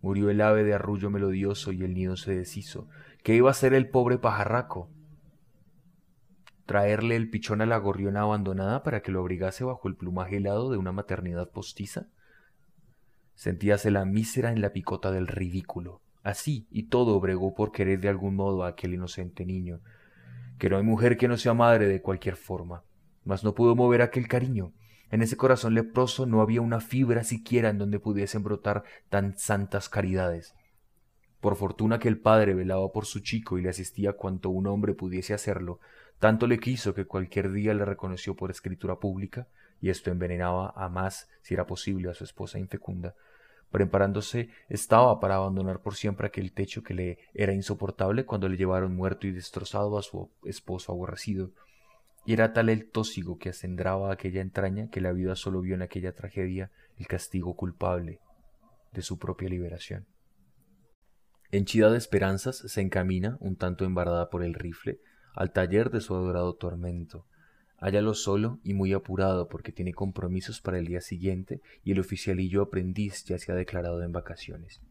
Murió 0.00 0.30
el 0.30 0.40
ave 0.40 0.64
de 0.64 0.72
arrullo 0.72 1.10
melodioso 1.10 1.70
y 1.70 1.84
el 1.84 1.92
nido 1.92 2.16
se 2.16 2.34
deshizo. 2.34 2.88
¿Qué 3.22 3.34
iba 3.34 3.48
a 3.48 3.52
hacer 3.52 3.74
el 3.74 3.90
pobre 3.90 4.16
pajarraco? 4.16 4.88
¿Traerle 6.64 7.16
el 7.16 7.28
pichón 7.28 7.60
a 7.60 7.66
la 7.66 7.76
gorriona 7.76 8.22
abandonada 8.22 8.82
para 8.82 9.02
que 9.02 9.12
lo 9.12 9.20
abrigase 9.20 9.62
bajo 9.62 9.88
el 9.88 9.96
plumaje 9.96 10.38
helado 10.38 10.70
de 10.70 10.78
una 10.78 10.92
maternidad 10.92 11.50
postiza? 11.50 12.06
Sentíase 13.34 13.90
la 13.90 14.06
mísera 14.06 14.52
en 14.52 14.62
la 14.62 14.72
picota 14.72 15.10
del 15.10 15.26
ridículo. 15.26 16.00
Así 16.22 16.66
y 16.70 16.84
todo 16.84 17.20
bregó 17.20 17.54
por 17.54 17.72
querer 17.72 18.00
de 18.00 18.08
algún 18.08 18.36
modo 18.36 18.64
a 18.64 18.68
aquel 18.68 18.94
inocente 18.94 19.44
niño, 19.44 19.80
que 20.58 20.70
no 20.70 20.78
hay 20.78 20.82
mujer 20.82 21.18
que 21.18 21.28
no 21.28 21.36
sea 21.36 21.52
madre 21.52 21.88
de 21.88 22.00
cualquier 22.00 22.36
forma 22.36 22.84
mas 23.24 23.44
no 23.44 23.54
pudo 23.54 23.74
mover 23.76 24.02
aquel 24.02 24.28
cariño. 24.28 24.72
En 25.10 25.22
ese 25.22 25.36
corazón 25.36 25.74
leproso 25.74 26.26
no 26.26 26.40
había 26.40 26.60
una 26.60 26.80
fibra 26.80 27.24
siquiera 27.24 27.68
en 27.68 27.78
donde 27.78 27.98
pudiesen 27.98 28.44
brotar 28.44 28.84
tan 29.08 29.36
santas 29.36 29.88
caridades. 29.88 30.54
Por 31.40 31.56
fortuna 31.56 31.98
que 31.98 32.08
el 32.08 32.18
padre 32.18 32.54
velaba 32.54 32.92
por 32.92 33.06
su 33.06 33.20
chico 33.20 33.58
y 33.58 33.62
le 33.62 33.70
asistía 33.70 34.12
cuanto 34.12 34.50
un 34.50 34.66
hombre 34.66 34.94
pudiese 34.94 35.34
hacerlo, 35.34 35.80
tanto 36.18 36.46
le 36.46 36.60
quiso 36.60 36.94
que 36.94 37.06
cualquier 37.06 37.50
día 37.50 37.74
le 37.74 37.84
reconoció 37.84 38.36
por 38.36 38.50
escritura 38.50 38.96
pública, 38.96 39.48
y 39.80 39.88
esto 39.88 40.10
envenenaba 40.10 40.72
a 40.76 40.88
más, 40.90 41.28
si 41.40 41.54
era 41.54 41.66
posible, 41.66 42.10
a 42.10 42.14
su 42.14 42.24
esposa 42.24 42.58
infecunda. 42.58 43.14
Preparándose 43.70 44.50
estaba 44.68 45.18
para 45.18 45.36
abandonar 45.36 45.80
por 45.80 45.94
siempre 45.94 46.26
aquel 46.26 46.52
techo 46.52 46.82
que 46.82 46.92
le 46.92 47.18
era 47.32 47.54
insoportable 47.54 48.26
cuando 48.26 48.48
le 48.48 48.58
llevaron 48.58 48.94
muerto 48.94 49.26
y 49.26 49.32
destrozado 49.32 49.96
a 49.96 50.02
su 50.02 50.30
esposo 50.44 50.92
aborrecido 50.92 51.52
era 52.32 52.52
tal 52.52 52.68
el 52.68 52.90
tósigo 52.90 53.38
que 53.38 53.48
acendraba 53.50 54.12
aquella 54.12 54.40
entraña 54.40 54.90
que 54.90 55.00
la 55.00 55.12
vida 55.12 55.36
solo 55.36 55.60
vio 55.60 55.74
en 55.74 55.82
aquella 55.82 56.14
tragedia 56.14 56.70
el 56.98 57.06
castigo 57.06 57.56
culpable 57.56 58.20
de 58.92 59.02
su 59.02 59.18
propia 59.18 59.48
liberación. 59.48 60.06
Henchida 61.50 61.90
de 61.90 61.98
esperanzas, 61.98 62.58
se 62.58 62.80
encamina, 62.80 63.36
un 63.40 63.56
tanto 63.56 63.84
embarada 63.84 64.30
por 64.30 64.44
el 64.44 64.54
rifle, 64.54 65.00
al 65.34 65.52
taller 65.52 65.90
de 65.90 66.00
su 66.00 66.14
adorado 66.14 66.54
tormento. 66.54 67.26
Hállalo 67.78 68.14
solo 68.14 68.60
y 68.62 68.74
muy 68.74 68.92
apurado 68.92 69.48
porque 69.48 69.72
tiene 69.72 69.94
compromisos 69.94 70.60
para 70.60 70.78
el 70.78 70.86
día 70.86 71.00
siguiente 71.00 71.60
y 71.82 71.92
el 71.92 72.00
oficialillo 72.00 72.62
aprendiz 72.62 73.24
ya 73.24 73.38
se 73.38 73.50
ha 73.50 73.54
declarado 73.54 74.02
en 74.02 74.12
vacaciones. 74.12 74.82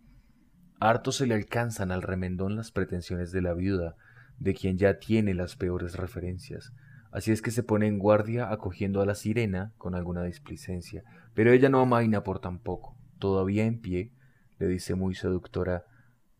Harto 0.79 1.11
se 1.11 1.27
le 1.27 1.35
alcanzan 1.35 1.91
al 1.91 2.01
remendón 2.01 2.55
las 2.55 2.71
pretensiones 2.71 3.31
de 3.31 3.41
la 3.41 3.53
viuda, 3.53 3.95
de 4.39 4.53
quien 4.53 4.77
ya 4.77 4.97
tiene 4.97 5.33
las 5.33 5.55
peores 5.55 5.95
referencias, 5.95 6.73
Así 7.11 7.31
es 7.31 7.41
que 7.41 7.51
se 7.51 7.63
pone 7.63 7.87
en 7.87 7.99
guardia 7.99 8.51
acogiendo 8.51 9.01
a 9.01 9.05
la 9.05 9.15
sirena 9.15 9.73
con 9.77 9.95
alguna 9.95 10.23
displicencia, 10.23 11.03
pero 11.33 11.51
ella 11.51 11.69
no 11.69 11.81
amaina 11.81 12.23
por 12.23 12.39
tampoco. 12.39 12.95
Todavía 13.17 13.65
en 13.65 13.79
pie, 13.79 14.11
le 14.59 14.67
dice 14.67 14.95
muy 14.95 15.15
seductora, 15.15 15.85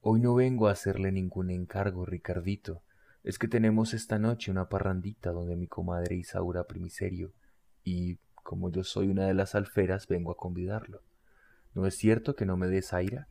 Hoy 0.01 0.21
no 0.21 0.33
vengo 0.33 0.69
a 0.69 0.71
hacerle 0.71 1.11
ningún 1.11 1.49
encargo, 1.49 2.05
Ricardito. 2.05 2.83
Es 3.23 3.37
que 3.37 3.49
tenemos 3.49 3.93
esta 3.93 4.17
noche 4.17 4.49
una 4.49 4.69
parrandita 4.69 5.31
donde 5.31 5.57
mi 5.57 5.67
comadre 5.67 6.15
Isaura 6.15 6.63
Primiserio, 6.63 7.33
y 7.83 8.17
como 8.35 8.71
yo 8.71 8.85
soy 8.85 9.09
una 9.09 9.25
de 9.25 9.33
las 9.33 9.55
alferas, 9.55 10.07
vengo 10.07 10.31
a 10.31 10.37
convidarlo. 10.37 11.01
¿No 11.73 11.85
es 11.85 11.97
cierto 11.97 12.35
que 12.35 12.45
no 12.45 12.55
me 12.55 12.67
des 12.67 12.93
aire? 12.93 13.25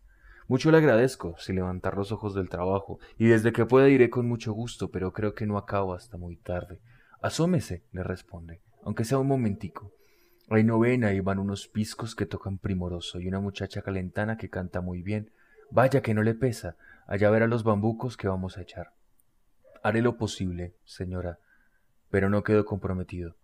Mucho 0.47 0.71
le 0.71 0.77
agradezco, 0.77 1.37
sin 1.39 1.57
levantar 1.57 1.97
los 1.97 2.13
ojos 2.13 2.35
del 2.35 2.51
trabajo, 2.51 2.99
y 3.17 3.29
desde 3.29 3.53
que 3.53 3.65
pueda 3.65 3.89
iré 3.89 4.11
con 4.11 4.29
mucho 4.29 4.53
gusto, 4.53 4.91
pero 4.91 5.15
creo 5.15 5.35
que 5.35 5.47
no 5.47 5.57
acabo 5.57 5.95
hasta 5.95 6.19
muy 6.19 6.37
tarde. 6.37 6.83
Asómese, 7.21 7.83
le 7.93 8.05
responde, 8.05 8.61
aunque 8.83 9.05
sea 9.05 9.19
un 9.19 9.27
momentico. 9.27 9.93
Hay 10.51 10.63
novena 10.65 11.13
y 11.13 11.21
van 11.21 11.41
unos 11.41 11.67
piscos 11.67 12.15
que 12.15 12.27
tocan 12.27 12.59
primoroso 12.59 13.21
y 13.21 13.27
una 13.27 13.41
muchacha 13.41 13.83
calentana 13.83 14.37
que 14.37 14.49
canta 14.49 14.81
muy 14.81 15.03
bien. 15.03 15.31
Vaya 15.71 16.01
que 16.01 16.15
no 16.15 16.23
le 16.23 16.35
pesa, 16.35 16.77
allá 17.07 17.29
verá 17.31 17.47
los 17.47 17.65
bambucos 17.65 18.17
que 18.17 18.29
vamos 18.29 18.57
a 18.57 18.63
echar. 18.63 18.93
Haré 19.83 20.01
lo 20.01 20.17
posible, 20.17 20.75
señora, 20.85 21.39
pero 22.09 22.31
no 22.31 22.43
quedo 22.45 22.65
comprometido. 22.65 23.37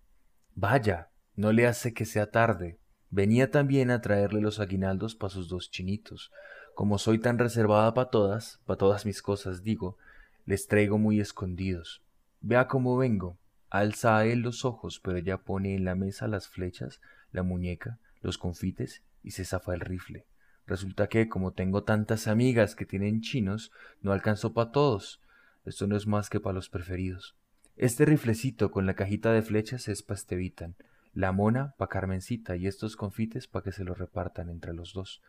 Vaya, 0.54 1.10
no 1.36 1.52
le 1.52 1.66
hace 1.66 1.92
que 1.92 2.04
sea 2.04 2.30
tarde. 2.30 2.78
Venía 3.10 3.50
también 3.50 3.90
a 3.90 4.00
traerle 4.00 4.40
los 4.40 4.60
aguinaldos 4.60 5.14
para 5.14 5.30
sus 5.30 5.48
dos 5.48 5.70
chinitos. 5.70 6.30
Como 6.74 6.98
soy 6.98 7.18
tan 7.18 7.38
reservada 7.38 7.92
para 7.92 8.08
todas, 8.08 8.60
para 8.66 8.78
todas 8.78 9.04
mis 9.04 9.20
cosas, 9.20 9.62
digo, 9.62 9.98
les 10.46 10.68
traigo 10.68 10.96
muy 10.96 11.20
escondidos. 11.20 12.02
Vea 12.40 12.66
cómo 12.66 12.96
vengo. 12.96 13.36
Alza 13.74 14.18
a 14.18 14.24
él 14.24 14.38
los 14.38 14.64
ojos, 14.64 15.00
pero 15.02 15.18
ella 15.18 15.38
pone 15.38 15.74
en 15.74 15.84
la 15.84 15.96
mesa 15.96 16.28
las 16.28 16.46
flechas, 16.46 17.00
la 17.32 17.42
muñeca, 17.42 17.98
los 18.20 18.38
confites 18.38 19.02
y 19.24 19.32
se 19.32 19.44
zafa 19.44 19.74
el 19.74 19.80
rifle. 19.80 20.26
Resulta 20.64 21.08
que, 21.08 21.28
como 21.28 21.54
tengo 21.54 21.82
tantas 21.82 22.28
amigas 22.28 22.76
que 22.76 22.86
tienen 22.86 23.20
chinos, 23.20 23.72
no 24.00 24.12
alcanzó 24.12 24.54
para 24.54 24.70
todos. 24.70 25.20
Esto 25.64 25.88
no 25.88 25.96
es 25.96 26.06
más 26.06 26.30
que 26.30 26.38
para 26.38 26.54
los 26.54 26.68
preferidos. 26.68 27.34
Este 27.74 28.04
riflecito 28.04 28.70
con 28.70 28.86
la 28.86 28.94
cajita 28.94 29.32
de 29.32 29.42
flechas 29.42 29.88
es 29.88 30.04
pa' 30.04 30.14
Estevitan, 30.14 30.76
la 31.12 31.32
mona 31.32 31.74
pa' 31.76 31.88
Carmencita 31.88 32.54
y 32.54 32.68
estos 32.68 32.94
confites 32.94 33.48
pa' 33.48 33.64
que 33.64 33.72
se 33.72 33.82
los 33.82 33.98
repartan 33.98 34.50
entre 34.50 34.72
los 34.72 34.92
dos. 34.92 35.20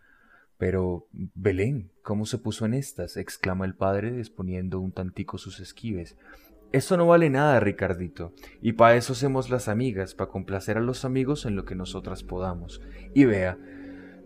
Pero, 0.60 1.08
Belén, 1.12 1.92
¿cómo 2.04 2.28
se 2.28 2.38
puso 2.38 2.68
en 2.68 2.76
estas? 2.76 3.18
exclama 3.18 3.66
el 3.66 3.74
padre, 3.74 4.12
disponiendo 4.12 4.80
un 4.80 4.92
tantico 4.92 5.40
sus 5.40 5.60
esquives. 5.60 6.16
Esto 6.72 6.98
no 6.98 7.08
vale 7.08 7.30
nada, 7.30 7.60
Ricardito, 7.60 8.34
y 8.62 8.74
pa' 8.74 8.96
eso 8.96 9.14
hacemos 9.14 9.50
las 9.50 9.68
amigas, 9.68 10.14
pa' 10.14 10.28
complacer 10.28 10.78
a 10.78 10.82
los 10.82 11.06
amigos 11.06 11.46
en 11.46 11.56
lo 11.56 11.64
que 11.64 11.76
nosotras 11.76 12.24
podamos. 12.24 12.82
Y 13.14 13.26
vea, 13.26 13.58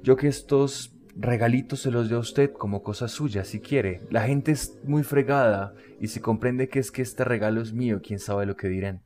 yo 0.02 0.16
que 0.16 0.28
estos 0.28 0.96
regalitos 1.16 1.82
se 1.82 1.92
los 1.92 2.08
dio 2.08 2.18
a 2.18 2.22
usted 2.22 2.52
como 2.54 2.82
cosa 2.82 3.08
suya, 3.08 3.44
si 3.44 3.60
quiere. 3.60 4.02
La 4.10 4.24
gente 4.24 4.52
es 4.52 4.80
muy 4.84 5.04
fregada 5.04 5.74
y 6.00 6.08
si 6.08 6.20
comprende 6.20 6.70
que 6.70 6.80
es 6.80 6.92
que 6.92 7.02
este 7.02 7.24
regalo 7.24 7.62
es 7.62 7.74
mío, 7.74 8.02
quién 8.02 8.20
sabe 8.20 8.46
lo 8.46 8.56
que 8.56 8.70
dirán. 8.70 9.04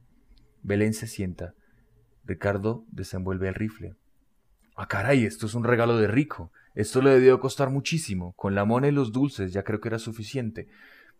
Belén 0.61 0.93
se 0.93 1.07
sienta. 1.07 1.53
Ricardo 2.23 2.85
desenvuelve 2.89 3.49
el 3.49 3.55
rifle. 3.55 3.95
Ah, 4.75 4.87
caray, 4.87 5.25
esto 5.25 5.45
es 5.45 5.55
un 5.55 5.63
regalo 5.63 5.97
de 5.97 6.07
rico. 6.07 6.51
Esto 6.73 7.01
le 7.01 7.11
debió 7.11 7.39
costar 7.39 7.69
muchísimo. 7.69 8.33
Con 8.33 8.55
la 8.55 8.65
mona 8.65 8.87
y 8.87 8.91
los 8.91 9.11
dulces 9.11 9.51
ya 9.53 9.63
creo 9.63 9.79
que 9.79 9.89
era 9.89 9.99
suficiente. 9.99 10.67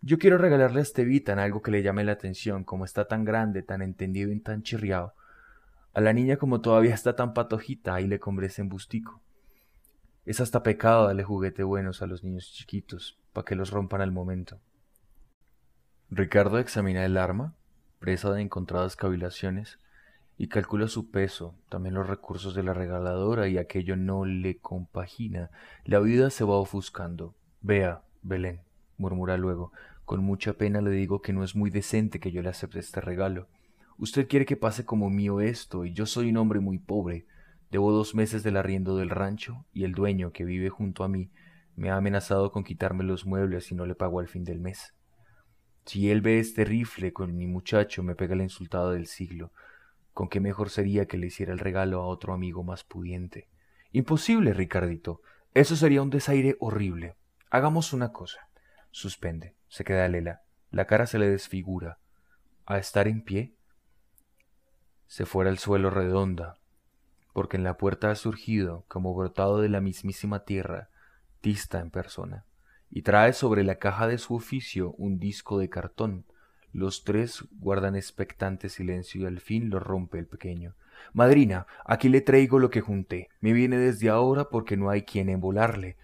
Yo 0.06 0.18
quiero 0.18 0.36
regalarle 0.36 0.80
a 0.80 0.82
Estevitan 0.82 1.38
algo 1.38 1.62
que 1.62 1.70
le 1.70 1.82
llame 1.82 2.04
la 2.04 2.12
atención, 2.12 2.62
como 2.62 2.84
está 2.84 3.06
tan 3.06 3.24
grande, 3.24 3.62
tan 3.62 3.80
entendido 3.80 4.30
y 4.30 4.38
tan 4.38 4.62
chirriado. 4.62 5.14
A 5.94 6.02
la 6.02 6.12
niña 6.12 6.36
como 6.36 6.60
todavía 6.60 6.92
está 6.92 7.16
tan 7.16 7.32
patojita, 7.32 7.94
ahí 7.94 8.06
le 8.06 8.20
compré 8.20 8.48
ese 8.48 8.60
embustico. 8.60 9.22
Es 10.26 10.42
hasta 10.42 10.62
pecado 10.62 11.06
darle 11.06 11.24
juguete 11.24 11.62
buenos 11.62 12.02
a 12.02 12.06
los 12.06 12.22
niños 12.22 12.52
chiquitos, 12.52 13.18
para 13.32 13.46
que 13.46 13.54
los 13.54 13.70
rompan 13.70 14.02
al 14.02 14.12
momento. 14.12 14.60
Ricardo 16.10 16.58
examina 16.58 17.02
el 17.06 17.16
arma, 17.16 17.54
presa 17.98 18.30
de 18.30 18.42
encontradas 18.42 18.96
cavilaciones, 18.96 19.78
y 20.36 20.48
calcula 20.48 20.86
su 20.86 21.10
peso, 21.10 21.54
también 21.70 21.94
los 21.94 22.06
recursos 22.06 22.54
de 22.54 22.62
la 22.62 22.74
regaladora, 22.74 23.48
y 23.48 23.56
aquello 23.56 23.96
no 23.96 24.26
le 24.26 24.58
compagina. 24.58 25.50
La 25.86 25.98
vida 26.00 26.28
se 26.28 26.44
va 26.44 26.56
ofuscando. 26.56 27.34
Vea, 27.62 28.02
Belén, 28.20 28.60
murmura 28.98 29.38
luego, 29.38 29.72
con 30.04 30.22
mucha 30.22 30.54
pena 30.54 30.80
le 30.80 30.90
digo 30.90 31.22
que 31.22 31.32
no 31.32 31.44
es 31.44 31.56
muy 31.56 31.70
decente 31.70 32.20
que 32.20 32.32
yo 32.32 32.42
le 32.42 32.50
acepte 32.50 32.78
este 32.78 33.00
regalo. 33.00 33.48
Usted 33.96 34.28
quiere 34.28 34.44
que 34.44 34.56
pase 34.56 34.84
como 34.84 35.08
mío 35.08 35.40
esto, 35.40 35.84
y 35.84 35.92
yo 35.92 36.06
soy 36.06 36.30
un 36.30 36.36
hombre 36.36 36.60
muy 36.60 36.78
pobre. 36.78 37.26
Debo 37.70 37.92
dos 37.92 38.14
meses 38.14 38.42
del 38.42 38.56
arriendo 38.56 38.96
del 38.96 39.10
rancho 39.10 39.64
y 39.72 39.84
el 39.84 39.92
dueño, 39.92 40.32
que 40.32 40.44
vive 40.44 40.68
junto 40.68 41.04
a 41.04 41.08
mí, 41.08 41.30
me 41.76 41.90
ha 41.90 41.96
amenazado 41.96 42.52
con 42.52 42.64
quitarme 42.64 43.04
los 43.04 43.26
muebles 43.26 43.66
si 43.66 43.74
no 43.74 43.86
le 43.86 43.94
pago 43.94 44.20
al 44.20 44.28
fin 44.28 44.44
del 44.44 44.60
mes. 44.60 44.94
Si 45.86 46.10
él 46.10 46.20
ve 46.20 46.38
este 46.38 46.64
rifle 46.64 47.12
con 47.12 47.36
mi 47.36 47.46
muchacho, 47.46 48.02
me 48.02 48.14
pega 48.14 48.36
la 48.36 48.44
insultada 48.44 48.92
del 48.92 49.06
siglo. 49.06 49.52
¿Con 50.12 50.28
qué 50.28 50.40
mejor 50.40 50.70
sería 50.70 51.06
que 51.06 51.18
le 51.18 51.26
hiciera 51.26 51.52
el 51.52 51.58
regalo 51.58 52.00
a 52.00 52.06
otro 52.06 52.32
amigo 52.32 52.62
más 52.62 52.84
pudiente? 52.84 53.48
Imposible, 53.92 54.54
Ricardito. 54.54 55.20
Eso 55.52 55.76
sería 55.76 56.02
un 56.02 56.10
desaire 56.10 56.56
horrible. 56.60 57.16
Hagamos 57.50 57.92
una 57.92 58.12
cosa. 58.12 58.48
Suspende. 58.90 59.54
Se 59.74 59.82
queda 59.82 60.06
Lela. 60.06 60.42
La 60.70 60.84
cara 60.84 61.04
se 61.04 61.18
le 61.18 61.28
desfigura. 61.28 61.98
A 62.64 62.78
estar 62.78 63.08
en 63.08 63.22
pie. 63.22 63.56
Se 65.08 65.26
fuera 65.26 65.50
al 65.50 65.58
suelo 65.58 65.90
redonda, 65.90 66.58
porque 67.32 67.56
en 67.56 67.64
la 67.64 67.76
puerta 67.76 68.08
ha 68.12 68.14
surgido, 68.14 68.84
como 68.86 69.16
brotado 69.16 69.60
de 69.60 69.68
la 69.68 69.80
mismísima 69.80 70.44
tierra, 70.44 70.90
Tista 71.40 71.80
en 71.80 71.90
persona, 71.90 72.44
y 72.88 73.02
trae 73.02 73.32
sobre 73.32 73.64
la 73.64 73.80
caja 73.80 74.06
de 74.06 74.18
su 74.18 74.36
oficio 74.36 74.92
un 74.92 75.18
disco 75.18 75.58
de 75.58 75.68
cartón. 75.68 76.24
Los 76.72 77.02
tres 77.02 77.44
guardan 77.58 77.96
expectante 77.96 78.68
silencio 78.68 79.22
y 79.22 79.26
al 79.26 79.40
fin 79.40 79.70
lo 79.70 79.80
rompe 79.80 80.20
el 80.20 80.28
pequeño. 80.28 80.76
Madrina, 81.12 81.66
aquí 81.84 82.08
le 82.08 82.20
traigo 82.20 82.60
lo 82.60 82.70
que 82.70 82.80
junté. 82.80 83.28
Me 83.40 83.52
viene 83.52 83.76
desde 83.76 84.08
ahora 84.08 84.50
porque 84.50 84.76
no 84.76 84.88
hay 84.88 85.02
quien 85.02 85.28
embolarle. 85.28 85.96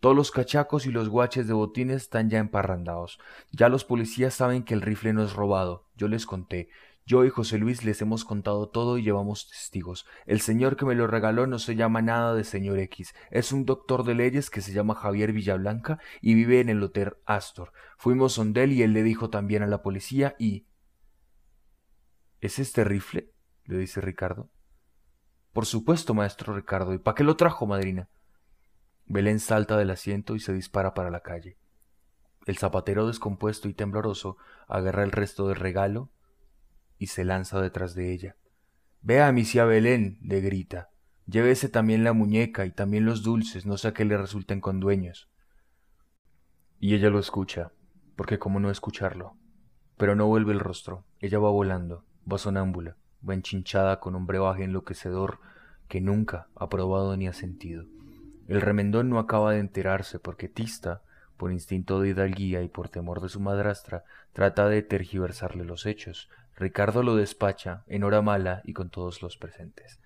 Todos 0.00 0.14
los 0.14 0.30
cachacos 0.30 0.86
y 0.86 0.92
los 0.92 1.08
guaches 1.08 1.48
de 1.48 1.54
botines 1.54 2.02
están 2.02 2.30
ya 2.30 2.38
emparrandados. 2.38 3.18
Ya 3.50 3.68
los 3.68 3.84
policías 3.84 4.34
saben 4.34 4.62
que 4.62 4.74
el 4.74 4.82
rifle 4.82 5.12
no 5.12 5.24
es 5.24 5.32
robado. 5.32 5.86
Yo 5.96 6.06
les 6.06 6.24
conté. 6.24 6.68
Yo 7.04 7.24
y 7.24 7.30
José 7.30 7.58
Luis 7.58 7.84
les 7.84 8.00
hemos 8.02 8.24
contado 8.24 8.68
todo 8.68 8.98
y 8.98 9.02
llevamos 9.02 9.48
testigos. 9.48 10.06
El 10.26 10.40
señor 10.40 10.76
que 10.76 10.84
me 10.84 10.94
lo 10.94 11.06
regaló 11.06 11.46
no 11.46 11.58
se 11.58 11.74
llama 11.74 12.02
nada 12.02 12.34
de 12.34 12.44
señor 12.44 12.78
X. 12.78 13.14
Es 13.30 13.50
un 13.50 13.64
doctor 13.64 14.04
de 14.04 14.14
leyes 14.14 14.50
que 14.50 14.60
se 14.60 14.72
llama 14.72 14.94
Javier 14.94 15.32
Villablanca 15.32 15.98
y 16.20 16.34
vive 16.34 16.60
en 16.60 16.68
el 16.68 16.82
Hotel 16.82 17.16
Astor. 17.24 17.72
Fuimos 17.96 18.36
donde 18.36 18.64
él 18.64 18.72
y 18.72 18.82
él 18.82 18.92
le 18.92 19.02
dijo 19.02 19.30
también 19.30 19.62
a 19.62 19.66
la 19.66 19.82
policía 19.82 20.36
y... 20.38 20.66
¿Es 22.40 22.58
este 22.58 22.84
rifle? 22.84 23.32
le 23.64 23.78
dice 23.78 24.00
Ricardo. 24.00 24.50
Por 25.52 25.66
supuesto, 25.66 26.14
maestro 26.14 26.54
Ricardo. 26.54 26.92
¿Y 26.92 26.98
para 26.98 27.14
qué 27.14 27.24
lo 27.24 27.36
trajo, 27.36 27.66
madrina? 27.66 28.08
Belén 29.08 29.40
salta 29.40 29.78
del 29.78 29.90
asiento 29.90 30.36
y 30.36 30.40
se 30.40 30.52
dispara 30.52 30.92
para 30.92 31.10
la 31.10 31.20
calle. 31.20 31.56
El 32.44 32.58
zapatero 32.58 33.06
descompuesto 33.06 33.68
y 33.68 33.74
tembloroso 33.74 34.36
agarra 34.66 35.02
el 35.02 35.12
resto 35.12 35.48
del 35.48 35.56
regalo 35.56 36.10
y 36.98 37.06
se 37.06 37.24
lanza 37.24 37.60
detrás 37.60 37.94
de 37.94 38.12
ella. 38.12 38.36
Vea, 39.00 39.32
misia 39.32 39.64
Belén, 39.64 40.18
le 40.22 40.42
grita. 40.42 40.90
Llévese 41.26 41.70
también 41.70 42.04
la 42.04 42.12
muñeca 42.12 42.66
y 42.66 42.70
también 42.70 43.06
los 43.06 43.22
dulces, 43.22 43.64
no 43.64 43.78
sea 43.78 43.94
que 43.94 44.04
le 44.04 44.18
resulten 44.18 44.60
con 44.60 44.78
dueños. 44.78 45.30
Y 46.78 46.94
ella 46.94 47.08
lo 47.08 47.18
escucha, 47.18 47.72
porque 48.14 48.38
cómo 48.38 48.60
no 48.60 48.70
escucharlo. 48.70 49.36
Pero 49.96 50.14
no 50.14 50.26
vuelve 50.26 50.52
el 50.52 50.60
rostro, 50.60 51.04
ella 51.18 51.38
va 51.38 51.50
volando, 51.50 52.04
va 52.30 52.36
sonámbula, 52.36 52.96
va 53.26 53.34
enchinchada 53.34 54.00
con 54.00 54.14
un 54.14 54.26
brebaje 54.26 54.64
enloquecedor 54.64 55.40
que 55.88 56.00
nunca 56.02 56.48
ha 56.56 56.68
probado 56.68 57.16
ni 57.16 57.26
ha 57.26 57.32
sentido. 57.32 57.86
El 58.48 58.60
remendón 58.60 59.10
no 59.10 59.18
acaba 59.18 59.52
de 59.52 59.60
enterarse 59.60 60.18
porque 60.18 60.48
Tista, 60.48 61.02
por 61.36 61.52
instinto 61.52 62.00
de 62.00 62.08
hidalguía 62.08 62.62
y 62.62 62.68
por 62.68 62.88
temor 62.88 63.20
de 63.20 63.28
su 63.28 63.38
madrastra, 63.38 64.04
trata 64.32 64.68
de 64.68 64.82
tergiversarle 64.82 65.64
los 65.64 65.86
hechos, 65.86 66.28
Ricardo 66.56 67.04
lo 67.04 67.14
despacha, 67.14 67.84
en 67.86 68.02
hora 68.02 68.20
mala 68.20 68.62
y 68.64 68.72
con 68.72 68.90
todos 68.90 69.22
los 69.22 69.36
presentes. 69.36 70.00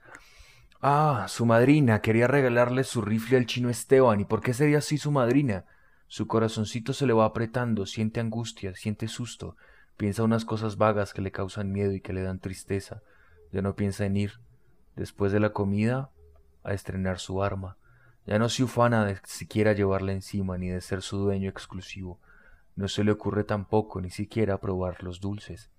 Ah, 0.83 1.27
su 1.29 1.47
madrina 1.47 2.03
quería 2.03 2.27
regalarle 2.27 2.85
su 2.85 3.01
rifle 3.01 3.39
al 3.39 3.47
chino 3.47 3.71
Esteban. 3.71 4.21
¿Y 4.21 4.25
por 4.25 4.43
qué 4.43 4.53
sería 4.53 4.79
así 4.79 4.99
su 4.99 5.11
madrina? 5.11 5.65
Su 6.09 6.27
corazoncito 6.27 6.93
se 6.93 7.07
le 7.07 7.15
va 7.15 7.25
apretando, 7.25 7.87
siente 7.87 8.21
angustia, 8.21 8.75
siente 8.75 9.09
susto, 9.09 9.57
piensa 9.97 10.25
unas 10.25 10.45
cosas 10.45 10.77
vagas 10.77 11.15
que 11.15 11.23
le 11.23 11.31
causan 11.31 11.73
miedo 11.73 11.93
y 11.93 12.01
que 12.01 12.13
le 12.13 12.23
dan 12.23 12.41
tristeza. 12.41 13.01
Ya 13.53 13.63
no 13.63 13.77
piensa 13.77 14.05
en 14.05 14.17
ir, 14.17 14.41
después 14.97 15.33
de 15.33 15.41
la 15.41 15.53
comida, 15.53 16.11
a 16.65 16.75
estrenar 16.75 17.19
su 17.19 17.43
arma. 17.43 17.79
Ya 18.27 18.39
no 18.39 18.49
se 18.49 18.63
ufana 18.63 19.05
de 19.05 19.19
siquiera 19.25 19.73
llevarla 19.73 20.13
encima 20.13 20.57
ni 20.57 20.69
de 20.69 20.81
ser 20.81 21.03
su 21.03 21.19
dueño 21.19 21.51
exclusivo. 21.51 22.21
No 22.77 22.89
se 22.89 23.05
le 23.05 23.13
ocurre 23.13 23.45
tampoco 23.45 24.01
ni 24.01 24.11
siquiera 24.11 24.61
probar 24.61 25.03
los 25.03 25.21
dulces. 25.21 25.71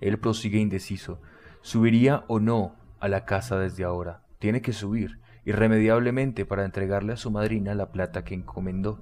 Él 0.00 0.18
prosigue 0.18 0.58
indeciso. 0.58 1.20
¿Subiría 1.62 2.24
o 2.28 2.40
no 2.40 2.76
a 3.00 3.08
la 3.08 3.24
casa 3.24 3.58
desde 3.58 3.84
ahora? 3.84 4.24
Tiene 4.38 4.62
que 4.62 4.72
subir, 4.72 5.20
irremediablemente, 5.44 6.46
para 6.46 6.64
entregarle 6.64 7.14
a 7.14 7.18
su 7.18 7.30
madrina 7.30 7.74
la 7.74 7.90
plata 7.92 8.24
que 8.24 8.34
encomendó. 8.34 9.00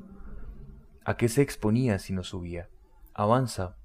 ¿A 1.05 1.16
qué 1.16 1.29
se 1.29 1.42
exponía 1.42 1.98
si 1.98 2.12
no 2.12 2.22
subía? 2.22 2.68
Avanza, 3.14 3.77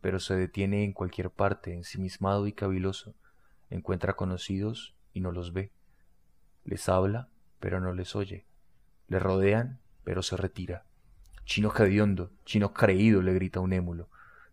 pero 0.00 0.20
se 0.20 0.34
detiene 0.36 0.84
en 0.84 0.92
cualquier 0.92 1.30
parte, 1.30 1.74
ensimismado 1.74 2.46
y 2.46 2.52
caviloso. 2.52 3.14
Encuentra 3.70 4.14
conocidos 4.14 4.94
y 5.12 5.20
no 5.20 5.32
los 5.32 5.52
ve. 5.52 5.72
Les 6.64 6.88
habla, 6.88 7.28
pero 7.60 7.80
no 7.80 7.92
les 7.92 8.14
oye. 8.16 8.44
Le 9.08 9.18
rodean, 9.18 9.80
pero 10.04 10.22
se 10.22 10.36
retira. 10.36 10.84
Chino 11.44 11.72
hediondo, 11.74 12.30
chino 12.44 12.72
creído, 12.74 13.22
le 13.22 13.32
grita 13.34 13.60
un 13.60 13.72
émulo. 13.72 14.08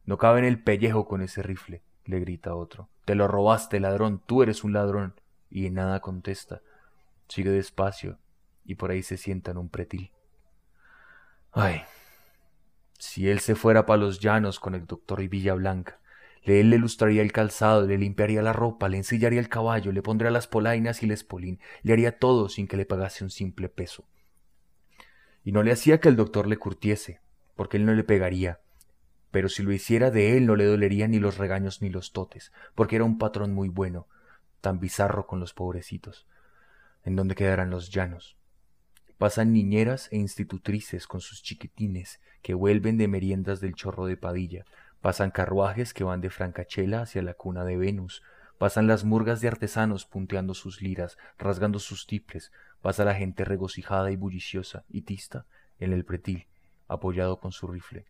No 0.06 0.18
cabe 0.18 0.40
en 0.40 0.46
el 0.46 0.62
pellejo 0.62 1.08
con 1.08 1.22
ese 1.22 1.44
rifle. 1.44 1.82
le 2.06 2.20
grita 2.20 2.56
otro. 2.56 2.90
Te 3.04 3.16
lo 3.16 3.28
robaste, 3.28 3.80
ladrón, 3.80 4.22
tú 4.26 4.44
eres 4.44 4.64
un 4.64 4.74
ladrón. 4.74 5.14
Y 5.50 5.70
nada 5.70 6.00
contesta. 6.00 6.62
Sigue 7.28 7.50
despacio 7.50 8.18
y 8.66 8.76
por 8.76 8.92
ahí 8.92 9.04
se 9.04 9.18
sienta 9.18 9.52
en 9.52 9.58
un 9.58 9.70
pretil. 9.70 10.12
Ay, 11.52 11.84
si 12.98 13.30
él 13.30 13.40
se 13.40 13.56
fuera 13.56 13.86
para 13.86 14.02
los 14.02 14.20
llanos 14.20 14.60
con 14.60 14.76
el 14.76 14.86
doctor 14.86 15.22
y 15.22 15.28
Blanca, 15.28 16.00
él 16.46 16.70
le 16.70 16.78
lustraría 16.78 17.22
el 17.22 17.32
calzado, 17.32 17.86
le 17.88 17.98
limpiaría 17.98 18.42
la 18.42 18.54
ropa, 18.54 18.88
le 18.88 18.98
ensillaría 18.98 19.40
el 19.40 19.50
caballo, 19.50 19.92
le 19.92 20.02
pondría 20.02 20.32
las 20.32 20.48
polainas 20.48 21.02
y 21.02 21.06
el 21.06 21.12
espolín, 21.12 21.60
le 21.82 21.94
haría 21.94 22.20
todo 22.20 22.50
sin 22.50 22.68
que 22.68 22.78
le 22.78 22.86
pagase 22.86 23.24
un 23.24 23.32
simple 23.32 23.68
peso. 23.68 24.08
Y 25.44 25.52
no 25.52 25.64
le 25.64 25.72
hacía 25.72 26.00
que 26.00 26.10
el 26.10 26.16
doctor 26.16 26.48
le 26.48 26.58
curtiese, 26.58 27.20
porque 27.56 27.78
él 27.78 27.86
no 27.86 27.94
le 27.94 28.04
pegaría, 28.04 28.60
pero 29.32 29.50
si 29.50 29.64
lo 29.64 29.74
hiciera 29.74 30.12
de 30.12 30.38
él 30.38 30.46
no 30.46 30.56
le 30.56 30.66
dolerían 30.66 31.12
ni 31.12 31.20
los 31.20 31.38
regaños 31.38 31.82
ni 31.82 31.90
los 31.90 32.14
totes, 32.14 32.54
porque 32.74 32.96
era 32.96 33.06
un 33.06 33.18
patrón 33.18 33.54
muy 33.54 33.68
bueno, 33.68 34.08
tan 34.62 34.80
bizarro 34.80 35.28
con 35.28 35.40
los 35.40 35.54
pobrecitos. 35.54 36.26
¿En 37.04 37.16
dónde 37.16 37.36
quedarán 37.36 37.70
los 37.70 37.90
llanos? 37.90 38.38
Pasan 39.18 39.52
niñeras 39.52 40.10
e 40.12 40.18
institutrices 40.18 41.06
con 41.06 41.22
sus 41.22 41.44
chiquitines 41.44 42.22
que 42.42 42.54
vuelven 42.54 42.98
de 42.98 43.08
meriendas 43.08 43.60
del 43.60 43.76
chorro 43.76 44.06
de 44.06 44.18
Padilla, 44.18 44.66
Pasan 45.06 45.30
carruajes 45.30 45.94
que 45.94 46.04
van 46.04 46.20
de 46.20 46.32
Francachela 46.32 47.02
hacia 47.02 47.22
la 47.22 47.36
cuna 47.36 47.64
de 47.64 47.78
Venus. 47.78 48.24
Pasan 48.58 48.88
las 48.88 49.04
murgas 49.04 49.40
de 49.40 49.48
artesanos 49.48 50.08
punteando 50.08 50.56
sus 50.56 50.82
liras, 50.82 51.20
rasgando 51.38 51.78
sus 51.78 52.08
tiples. 52.08 52.52
Pasa 52.82 53.06
la 53.06 53.14
gente 53.14 53.46
regocijada 53.46 54.10
y 54.10 54.16
bulliciosa 54.16 54.84
y 54.90 55.04
tista 55.04 55.46
en 55.78 55.94
el 55.94 56.06
pretil, 56.06 56.48
apoyado 56.88 57.40
con 57.40 57.52
su 57.52 57.68
rifle. 57.68 58.08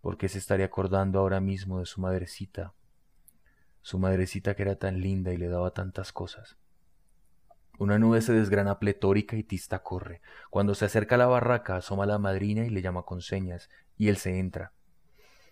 ¿Por 0.00 0.16
qué 0.16 0.30
se 0.30 0.38
estaría 0.38 0.64
acordando 0.64 1.18
ahora 1.18 1.38
mismo 1.38 1.80
de 1.80 1.84
su 1.84 2.00
madrecita? 2.00 2.72
Su 3.82 3.98
madrecita 3.98 4.56
que 4.56 4.62
era 4.62 4.76
tan 4.76 5.02
linda 5.02 5.34
y 5.34 5.36
le 5.36 5.48
daba 5.48 5.74
tantas 5.74 6.14
cosas. 6.14 6.56
Una 7.78 7.98
nube 7.98 8.22
se 8.22 8.32
desgrana 8.32 8.78
pletórica 8.78 9.36
y 9.36 9.42
Tista 9.42 9.82
corre. 9.82 10.22
Cuando 10.48 10.74
se 10.74 10.86
acerca 10.86 11.16
a 11.16 11.18
la 11.18 11.26
barraca, 11.26 11.76
asoma 11.76 12.04
a 12.04 12.06
la 12.06 12.18
madrina 12.18 12.64
y 12.64 12.70
le 12.70 12.80
llama 12.80 13.02
con 13.02 13.20
señas, 13.20 13.68
y 13.98 14.08
él 14.08 14.16
se 14.16 14.38
entra. 14.38 14.72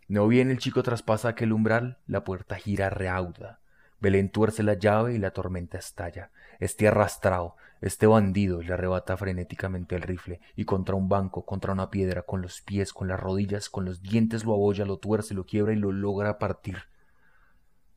No 0.09 0.27
bien 0.27 0.51
el 0.51 0.59
chico 0.59 0.83
traspasa 0.83 1.29
aquel 1.29 1.53
umbral, 1.53 1.99
la 2.07 2.25
puerta 2.25 2.57
gira 2.57 2.89
reauda. 2.89 3.61
Belén 4.01 4.31
tuerce 4.31 4.63
la 4.63 4.73
llave 4.73 5.13
y 5.13 5.19
la 5.19 5.33
tormenta 5.33 5.77
estalla. 5.77 6.31
Este 6.61 6.89
arrastrado, 6.89 7.57
este 7.83 8.07
bandido 8.07 8.63
le 8.63 8.73
arrebata 8.73 9.19
frenéticamente 9.19 9.97
el 9.97 10.01
rifle 10.01 10.41
y 10.57 10.65
contra 10.65 10.95
un 10.95 11.11
banco, 11.11 11.45
contra 11.45 11.75
una 11.75 11.91
piedra, 11.91 12.23
con 12.23 12.41
los 12.41 12.63
pies, 12.63 12.95
con 12.95 13.07
las 13.07 13.21
rodillas, 13.21 13.69
con 13.69 13.85
los 13.85 14.01
dientes 14.01 14.45
lo 14.45 14.55
abolla, 14.55 14.87
lo 14.87 14.97
tuerce, 14.97 15.35
lo 15.35 15.45
quiebra 15.45 15.75
y 15.75 15.77
lo 15.77 15.93
logra 15.93 16.39
partir. 16.39 16.79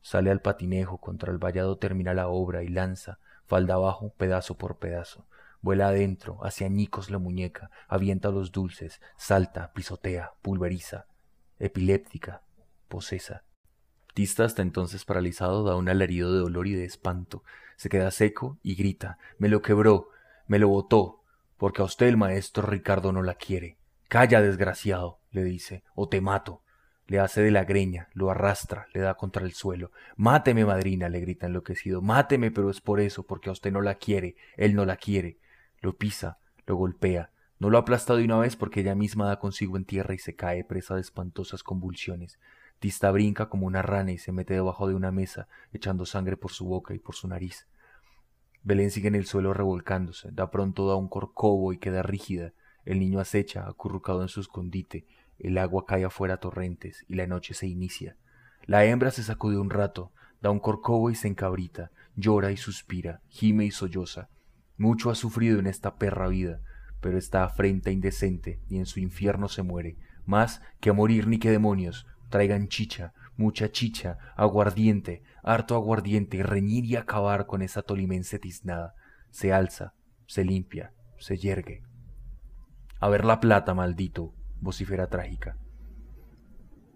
Sale 0.02 0.30
al 0.30 0.42
patinejo, 0.42 0.98
contra 0.98 1.32
el 1.32 1.38
vallado 1.38 1.78
termina 1.78 2.12
la 2.12 2.28
obra 2.28 2.62
y 2.62 2.68
lanza, 2.68 3.20
falda 3.46 3.74
abajo, 3.74 4.12
pedazo 4.18 4.58
por 4.58 4.76
pedazo. 4.76 5.24
Vuela 5.62 5.88
adentro, 5.88 6.44
hacia 6.44 6.66
añicos 6.66 7.10
la 7.10 7.18
muñeca, 7.18 7.70
avienta 7.88 8.30
los 8.30 8.52
dulces, 8.52 9.00
salta, 9.16 9.72
pisotea, 9.72 10.32
pulveriza, 10.42 11.06
epiléptica, 11.62 12.42
posesa. 12.88 13.44
Tista 14.14 14.44
hasta 14.44 14.62
entonces 14.62 15.04
paralizado 15.04 15.64
da 15.64 15.76
un 15.76 15.88
alarido 15.88 16.32
de 16.32 16.40
dolor 16.40 16.66
y 16.66 16.74
de 16.74 16.84
espanto. 16.84 17.44
Se 17.76 17.88
queda 17.88 18.10
seco 18.10 18.58
y 18.62 18.74
grita 18.74 19.18
Me 19.38 19.48
lo 19.48 19.62
quebró, 19.62 20.08
me 20.46 20.58
lo 20.58 20.68
botó, 20.68 21.22
porque 21.56 21.80
a 21.80 21.84
usted 21.84 22.06
el 22.08 22.16
maestro 22.16 22.66
Ricardo 22.66 23.12
no 23.12 23.22
la 23.22 23.34
quiere. 23.34 23.78
Calla, 24.08 24.42
desgraciado, 24.42 25.20
le 25.30 25.44
dice, 25.44 25.84
o 25.94 26.08
te 26.08 26.20
mato. 26.20 26.62
Le 27.06 27.20
hace 27.20 27.42
de 27.42 27.50
la 27.50 27.64
greña, 27.64 28.08
lo 28.12 28.30
arrastra, 28.30 28.86
le 28.92 29.00
da 29.00 29.14
contra 29.14 29.44
el 29.44 29.52
suelo. 29.52 29.92
Máteme, 30.16 30.64
madrina, 30.64 31.08
le 31.08 31.20
grita 31.20 31.46
enloquecido. 31.46 32.02
Máteme, 32.02 32.50
pero 32.50 32.70
es 32.70 32.80
por 32.80 33.00
eso, 33.00 33.24
porque 33.24 33.48
a 33.48 33.52
usted 33.52 33.72
no 33.72 33.80
la 33.80 33.94
quiere, 33.94 34.36
él 34.56 34.74
no 34.74 34.84
la 34.84 34.96
quiere. 34.96 35.38
Lo 35.80 35.96
pisa, 35.96 36.38
lo 36.66 36.76
golpea, 36.76 37.30
no 37.62 37.70
lo 37.70 37.78
aplasta 37.78 38.16
de 38.16 38.24
una 38.24 38.38
vez 38.38 38.56
porque 38.56 38.80
ella 38.80 38.96
misma 38.96 39.28
da 39.28 39.38
consigo 39.38 39.76
en 39.76 39.84
tierra 39.84 40.14
y 40.14 40.18
se 40.18 40.34
cae 40.34 40.64
presa 40.64 40.96
de 40.96 41.00
espantosas 41.00 41.62
convulsiones. 41.62 42.40
Tista 42.80 43.08
brinca 43.12 43.48
como 43.48 43.68
una 43.68 43.82
rana 43.82 44.10
y 44.10 44.18
se 44.18 44.32
mete 44.32 44.54
debajo 44.54 44.88
de 44.88 44.96
una 44.96 45.12
mesa, 45.12 45.46
echando 45.72 46.04
sangre 46.04 46.36
por 46.36 46.50
su 46.50 46.64
boca 46.66 46.92
y 46.92 46.98
por 46.98 47.14
su 47.14 47.28
nariz. 47.28 47.68
Belén 48.64 48.90
sigue 48.90 49.06
en 49.06 49.14
el 49.14 49.26
suelo 49.26 49.54
revolcándose, 49.54 50.30
da 50.32 50.50
pronto 50.50 50.88
da 50.88 50.96
un 50.96 51.06
corcovo 51.06 51.72
y 51.72 51.78
queda 51.78 52.02
rígida. 52.02 52.52
El 52.84 52.98
niño 52.98 53.20
acecha, 53.20 53.68
acurrucado 53.68 54.22
en 54.22 54.28
su 54.28 54.40
escondite, 54.40 55.06
el 55.38 55.56
agua 55.56 55.86
cae 55.86 56.04
afuera 56.04 56.34
a 56.34 56.40
torrentes 56.40 57.04
y 57.06 57.14
la 57.14 57.28
noche 57.28 57.54
se 57.54 57.68
inicia. 57.68 58.16
La 58.64 58.84
hembra 58.86 59.12
se 59.12 59.22
sacude 59.22 59.56
un 59.56 59.70
rato, 59.70 60.10
da 60.40 60.50
un 60.50 60.58
corcovo 60.58 61.10
y 61.10 61.14
se 61.14 61.28
encabrita, 61.28 61.92
llora 62.16 62.50
y 62.50 62.56
suspira, 62.56 63.20
gime 63.28 63.64
y 63.66 63.70
solloza. 63.70 64.30
Mucho 64.78 65.10
ha 65.10 65.14
sufrido 65.14 65.60
en 65.60 65.68
esta 65.68 65.94
perra 65.94 66.26
vida, 66.26 66.60
pero 67.02 67.18
esta 67.18 67.44
afrenta 67.44 67.90
indecente 67.90 68.60
y 68.68 68.78
en 68.78 68.86
su 68.86 69.00
infierno 69.00 69.48
se 69.48 69.62
muere, 69.62 69.98
más 70.24 70.62
que 70.80 70.90
a 70.90 70.92
morir 70.92 71.26
ni 71.26 71.38
que 71.38 71.50
demonios, 71.50 72.06
traigan 72.30 72.68
chicha, 72.68 73.12
mucha 73.36 73.72
chicha, 73.72 74.18
aguardiente, 74.36 75.24
harto 75.42 75.74
aguardiente, 75.74 76.36
y 76.36 76.42
reñir 76.42 76.84
y 76.84 76.94
acabar 76.94 77.46
con 77.46 77.60
esa 77.60 77.82
tolimense 77.82 78.38
tiznada. 78.38 78.94
Se 79.30 79.52
alza, 79.52 79.94
se 80.26 80.44
limpia, 80.44 80.92
se 81.18 81.36
yergue. 81.36 81.82
A 83.00 83.08
ver 83.08 83.24
la 83.24 83.40
plata, 83.40 83.74
maldito, 83.74 84.32
vocifera 84.60 85.08
trágica. 85.08 85.56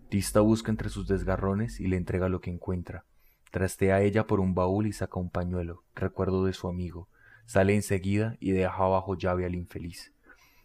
Tista 0.09 0.41
busca 0.41 0.71
entre 0.71 0.89
sus 0.89 1.09
desgarrones 1.09 1.81
y 1.81 1.89
le 1.89 1.97
entrega 1.97 2.29
lo 2.29 2.41
que 2.41 2.51
encuentra. 2.51 3.05
Trastea 3.51 3.97
a 3.97 4.03
ella 4.03 4.29
por 4.29 4.39
un 4.39 4.55
baúl 4.55 4.87
y 4.87 4.93
saca 4.93 5.19
un 5.19 5.31
pañuelo, 5.31 5.83
recuerdo 5.97 6.45
de 6.45 6.53
su 6.53 6.69
amigo, 6.69 7.09
Sale 7.47 7.75
enseguida 7.75 8.37
y 8.41 8.51
deja 8.51 8.77
abajo 8.77 9.17
llave 9.17 9.47
al 9.47 9.55
infeliz. 9.55 10.13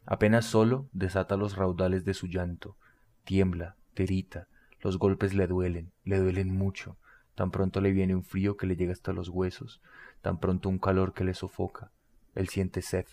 Apenas 0.05 0.45
solo 0.45 0.89
desata 0.91 1.37
los 1.37 1.55
raudales 1.55 2.05
de 2.05 2.13
su 2.13 2.27
llanto. 2.27 2.75
Tiembla, 3.23 3.75
terita, 3.93 4.47
los 4.81 4.97
golpes 4.97 5.33
le 5.33 5.47
duelen, 5.47 5.91
le 6.03 6.17
duelen 6.17 6.55
mucho. 6.55 6.97
Tan 7.35 7.51
pronto 7.51 7.81
le 7.81 7.91
viene 7.91 8.15
un 8.15 8.23
frío 8.23 8.57
que 8.57 8.65
le 8.65 8.75
llega 8.75 8.93
hasta 8.93 9.13
los 9.13 9.29
huesos, 9.29 9.81
tan 10.21 10.39
pronto 10.39 10.69
un 10.69 10.79
calor 10.79 11.13
que 11.13 11.23
le 11.23 11.33
sofoca. 11.33 11.91
Él 12.33 12.49
siente 12.49 12.81
sed, 12.81 13.05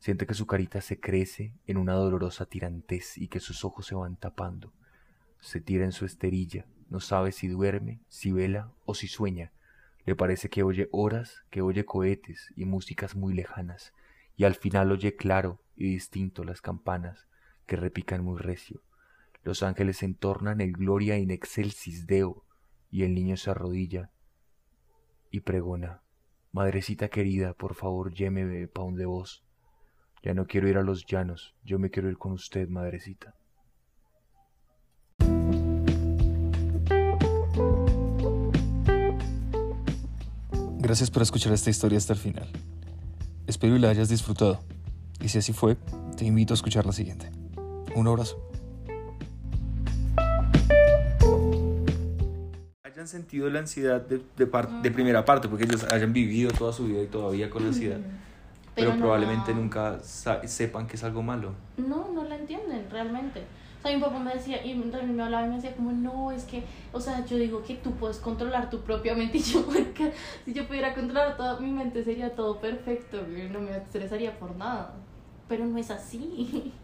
siente 0.00 0.26
que 0.26 0.34
su 0.34 0.46
carita 0.46 0.80
se 0.80 0.98
crece 0.98 1.54
en 1.66 1.76
una 1.76 1.94
dolorosa 1.94 2.46
tirantez 2.46 3.16
y 3.16 3.28
que 3.28 3.40
sus 3.40 3.64
ojos 3.64 3.86
se 3.86 3.94
van 3.94 4.16
tapando. 4.16 4.72
Se 5.40 5.60
tira 5.60 5.84
en 5.84 5.92
su 5.92 6.04
esterilla, 6.04 6.66
no 6.90 7.00
sabe 7.00 7.32
si 7.32 7.48
duerme, 7.48 8.00
si 8.08 8.32
vela 8.32 8.72
o 8.84 8.94
si 8.94 9.06
sueña. 9.06 9.52
Le 10.04 10.16
parece 10.16 10.48
que 10.48 10.62
oye 10.62 10.88
horas, 10.92 11.44
que 11.50 11.62
oye 11.62 11.84
cohetes 11.84 12.52
y 12.56 12.64
músicas 12.64 13.14
muy 13.14 13.34
lejanas, 13.34 13.92
y 14.36 14.44
al 14.44 14.54
final 14.54 14.90
oye 14.90 15.16
claro 15.16 15.60
y 15.76 15.90
distinto 15.90 16.44
las 16.44 16.60
campanas 16.60 17.26
que 17.66 17.76
repican 17.76 18.24
muy 18.24 18.38
recio. 18.38 18.82
Los 19.44 19.62
ángeles 19.62 20.02
entornan 20.02 20.60
el 20.60 20.72
gloria 20.72 21.18
in 21.18 21.30
excelsis 21.30 22.06
Deo, 22.06 22.44
y 22.90 23.04
el 23.04 23.14
niño 23.14 23.36
se 23.36 23.50
arrodilla 23.50 24.10
y 25.30 25.40
pregona, 25.40 26.02
Madrecita 26.52 27.08
querida, 27.08 27.54
por 27.54 27.74
favor, 27.74 28.12
llémeme 28.12 28.68
pa' 28.68 28.84
de 28.92 29.06
vos. 29.06 29.42
Ya 30.22 30.34
no 30.34 30.46
quiero 30.46 30.68
ir 30.68 30.76
a 30.76 30.82
los 30.82 31.06
llanos, 31.06 31.54
yo 31.64 31.78
me 31.78 31.90
quiero 31.90 32.10
ir 32.10 32.18
con 32.18 32.32
usted, 32.32 32.68
madrecita. 32.68 33.34
Gracias 40.92 41.10
por 41.10 41.22
escuchar 41.22 41.54
esta 41.54 41.70
historia 41.70 41.96
hasta 41.96 42.12
el 42.12 42.18
final. 42.18 42.46
Espero 43.46 43.72
que 43.72 43.80
la 43.80 43.88
hayas 43.88 44.10
disfrutado. 44.10 44.60
Y 45.22 45.30
si 45.30 45.38
así 45.38 45.54
fue, 45.54 45.78
te 46.18 46.26
invito 46.26 46.52
a 46.52 46.56
escuchar 46.56 46.84
la 46.84 46.92
siguiente. 46.92 47.30
Un 47.96 48.08
abrazo. 48.08 48.36
Hayan 52.84 53.08
sentido 53.08 53.48
la 53.48 53.60
ansiedad 53.60 54.02
de, 54.02 54.20
de, 54.36 54.90
primera 54.90 55.24
parte, 55.24 55.48
porque 55.48 55.64
ellos 55.64 55.82
hayan 55.84 56.12
vivido 56.12 56.50
toda 56.50 56.74
su 56.74 56.84
vida 56.84 57.00
y 57.00 57.06
todavía 57.06 57.48
con 57.48 57.64
ansiedad. 57.64 58.00
Pero, 58.74 58.94
probablemente 58.98 59.54
nunca 59.54 59.98
sepan 60.02 60.86
que 60.86 60.96
es 60.96 61.04
algo 61.04 61.22
malo. 61.22 61.54
No, 61.78 62.12
no 62.12 62.22
la 62.24 62.36
entienden 62.36 62.90
realmente. 62.90 63.44
O 63.82 63.84
sea, 63.84 63.96
mi 63.96 64.00
papá 64.00 64.20
me 64.20 64.32
decía, 64.32 64.64
y 64.64 64.74
también 64.74 65.16
me 65.16 65.24
hablaba 65.24 65.44
y 65.44 65.48
me 65.48 65.56
decía 65.56 65.74
como, 65.74 65.90
no, 65.90 66.30
es 66.30 66.44
que, 66.44 66.62
o 66.92 67.00
sea, 67.00 67.26
yo 67.26 67.36
digo 67.36 67.64
que 67.64 67.74
tú 67.74 67.90
puedes 67.96 68.18
controlar 68.18 68.70
tu 68.70 68.80
propia 68.82 69.12
mente 69.16 69.38
y 69.38 69.42
yo, 69.42 69.66
si 70.44 70.54
yo 70.54 70.68
pudiera 70.68 70.94
controlar 70.94 71.36
toda 71.36 71.58
mi 71.58 71.72
mente 71.72 72.04
sería 72.04 72.32
todo 72.32 72.60
perfecto, 72.60 73.26
no 73.50 73.60
me 73.60 73.76
estresaría 73.76 74.38
por 74.38 74.54
nada. 74.54 74.94
Pero 75.48 75.66
no 75.66 75.78
es 75.78 75.90
así. 75.90 76.72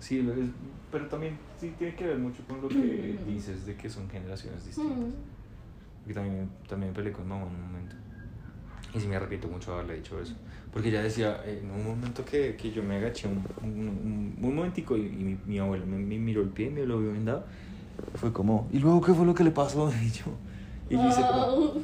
Sí, 0.00 0.22
pero 0.92 1.06
también 1.08 1.38
sí 1.58 1.72
tiene 1.78 1.94
que 1.94 2.06
ver 2.06 2.18
mucho 2.18 2.42
con 2.46 2.60
lo 2.60 2.68
que 2.68 3.18
dices 3.26 3.64
de 3.64 3.74
que 3.74 3.88
son 3.88 4.06
generaciones 4.10 4.66
distintas. 4.66 5.14
Porque 6.00 6.12
también, 6.12 6.50
también 6.68 6.92
peleé 6.92 7.10
con 7.10 7.26
mamá 7.26 7.46
en 7.46 7.54
un 7.54 7.62
momento. 7.62 7.96
Y 8.94 9.00
sí 9.00 9.08
me 9.08 9.16
arrepiento 9.16 9.48
mucho 9.48 9.72
de 9.72 9.78
haberle 9.78 9.96
dicho 9.96 10.20
eso. 10.20 10.34
Porque 10.72 10.90
ya 10.90 11.02
decía, 11.02 11.40
en 11.44 11.68
un 11.70 11.84
momento 11.84 12.24
que, 12.24 12.56
que 12.56 12.70
yo 12.70 12.82
me 12.82 12.96
agaché 12.96 13.26
un, 13.26 13.44
un, 13.62 14.36
un, 14.40 14.54
momentico 14.54 14.96
y, 14.96 15.02
mi, 15.02 15.36
mi, 15.46 15.58
abuelo 15.58 15.84
me, 15.84 15.98
miró 15.98 16.42
el 16.42 16.48
pie 16.48 16.66
y 16.66 16.70
me 16.70 16.86
lo 16.86 17.00
vio 17.00 17.12
vendado, 17.12 17.44
Fue 18.14 18.32
como, 18.32 18.68
¿y 18.72 18.78
luego 18.78 19.00
qué 19.00 19.12
fue 19.12 19.26
lo 19.26 19.34
que 19.34 19.44
le 19.44 19.50
pasó? 19.50 19.92
Y 20.02 20.10
yo, 20.10 20.24
y 20.90 20.94
yo 20.94 21.08
hice 21.08 21.22
como, 21.22 21.74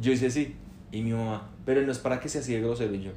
yo 0.00 0.12
hice 0.12 0.26
así. 0.26 0.54
Y 0.92 1.02
mi 1.02 1.12
mamá, 1.12 1.48
pero 1.64 1.82
no 1.82 1.92
es 1.92 1.98
para 1.98 2.20
que 2.20 2.28
sea 2.28 2.40
así 2.40 2.54
de 2.54 2.60
grosero. 2.60 2.94
Y 2.94 3.02
yo. 3.02 3.10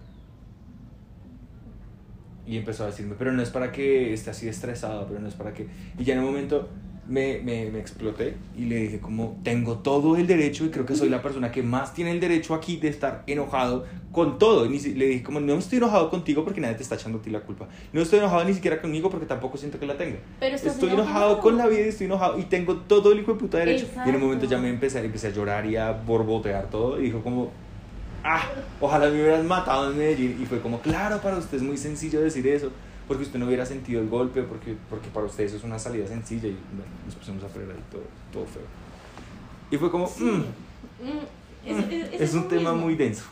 Y 2.46 2.58
empezó 2.58 2.84
a 2.84 2.88
decirme, 2.88 3.16
pero 3.18 3.32
no 3.32 3.42
es 3.42 3.50
para 3.50 3.72
que 3.72 4.14
esté 4.14 4.32
así 4.32 4.48
estresado, 4.50 5.08
pero 5.08 5.20
no 5.20 5.28
es 5.28 5.34
para 5.34 5.54
que. 5.54 5.68
Y 5.98 6.04
ya 6.04 6.14
en 6.14 6.20
un 6.20 6.26
momento 6.26 6.68
me, 7.08 7.39
me, 7.39 7.70
me 7.70 7.80
exploté 7.80 8.36
y 8.58 8.66
le 8.66 8.76
dije, 8.78 9.00
como, 9.00 9.38
tengo 9.44 9.80
todo 9.80 10.16
el 10.16 10.26
derecho 10.26 10.66
y 10.66 10.70
creo 10.70 10.86
que 10.86 10.96
soy 10.96 11.10
la 11.10 11.22
persona 11.22 11.52
que 11.52 11.62
más 11.62 11.94
tiene 11.94 12.12
el 12.12 12.20
derecho 12.20 12.54
aquí 12.54 12.78
de 12.78 12.88
estar 12.88 13.24
enojado 13.28 13.86
con 14.12 14.39
todo. 14.39 14.66
Y 14.66 14.80
le 14.80 15.08
dije, 15.08 15.24
como, 15.24 15.39
no 15.39 15.56
estoy 15.56 15.80
enojado 15.80 16.10
contigo 16.10 16.44
porque 16.44 16.62
nadie 16.62 16.76
te 16.76 16.84
está 16.84 16.96
echando 16.96 17.18
a 17.18 17.22
ti 17.22 17.30
la 17.30 17.42
culpa. 17.42 17.68
No 17.92 18.02
estoy 18.02 18.20
enojado 18.20 18.46
ni 18.46 18.54
siquiera 18.54 18.82
conmigo 18.82 19.10
porque 19.10 19.26
tampoco 19.26 19.58
siento 19.58 19.80
que 19.80 19.86
la 19.86 19.98
tenga. 19.98 20.18
Pero 20.39 20.56
Estoy 20.56 20.92
enojado 20.92 21.39
con 21.39 21.58
la 21.58 21.68
vida 21.68 21.82
y 21.82 21.89
estoy 21.89 22.06
enojado 22.06 22.39
y 22.39 22.44
tengo 22.44 22.78
todo 22.78 23.12
el 23.12 23.20
hijo 23.20 23.34
de 23.34 23.39
puta 23.39 23.58
derecho. 23.58 23.88
Y 24.06 24.10
en 24.10 24.16
un 24.16 24.22
momento 24.22 24.46
ya 24.46 24.58
Exacto. 24.58 24.63
me 24.63 24.70
empecé, 24.70 25.00
empecé 25.04 25.28
a 25.28 25.32
llorar 25.32 25.66
y 25.66 25.76
a 25.76 25.92
borbotear 25.92 26.70
todo 26.70 27.00
y 27.00 27.06
dijo 27.06 27.22
como, 27.22 27.52
ah, 28.24 28.44
ojalá 28.80 29.08
me 29.10 29.22
hubieras 29.22 29.44
matado 29.44 29.92
en 29.92 29.98
Medellín. 29.98 30.38
Y 30.42 30.46
fue 30.46 30.62
como, 30.62 30.80
claro, 30.80 31.20
para 31.20 31.38
usted 31.38 31.58
es 31.58 31.63
muy 31.63 31.78
sencillo 31.78 32.22
decir 32.22 32.48
eso, 32.48 32.72
porque 33.08 33.24
usted 33.24 33.39
no 33.39 33.46
hubiera 33.48 33.66
sentido 33.66 34.02
el 34.02 34.10
golpe, 34.10 34.44
porque, 34.44 34.76
porque 34.89 35.10
para 35.10 35.26
usted 35.26 35.44
eso 35.46 35.58
es 35.58 35.63
una 35.63 35.78
salida 35.80 36.08
sencilla. 36.08 36.48
Y 36.48 36.58
bueno, 36.76 36.92
nos 37.06 37.16
pusimos 37.16 37.44
a 37.44 37.48
pelear 37.48 37.72
ahí 37.72 37.84
todo, 37.92 38.04
todo 38.32 38.46
feo. 38.46 38.63
Y 39.72 39.78
fue 39.78 39.89
como, 39.92 40.08
Sí. 40.08 40.24
mm, 40.24 40.44
Mm, 41.04 41.20
es, 41.66 41.78
es- 41.92 42.13
es 42.13 42.22
es 42.22 42.34
un 42.36 42.48
tema 42.48 42.72
mismo. 42.72 42.86
muy 42.86 42.96
denso. 42.96 43.26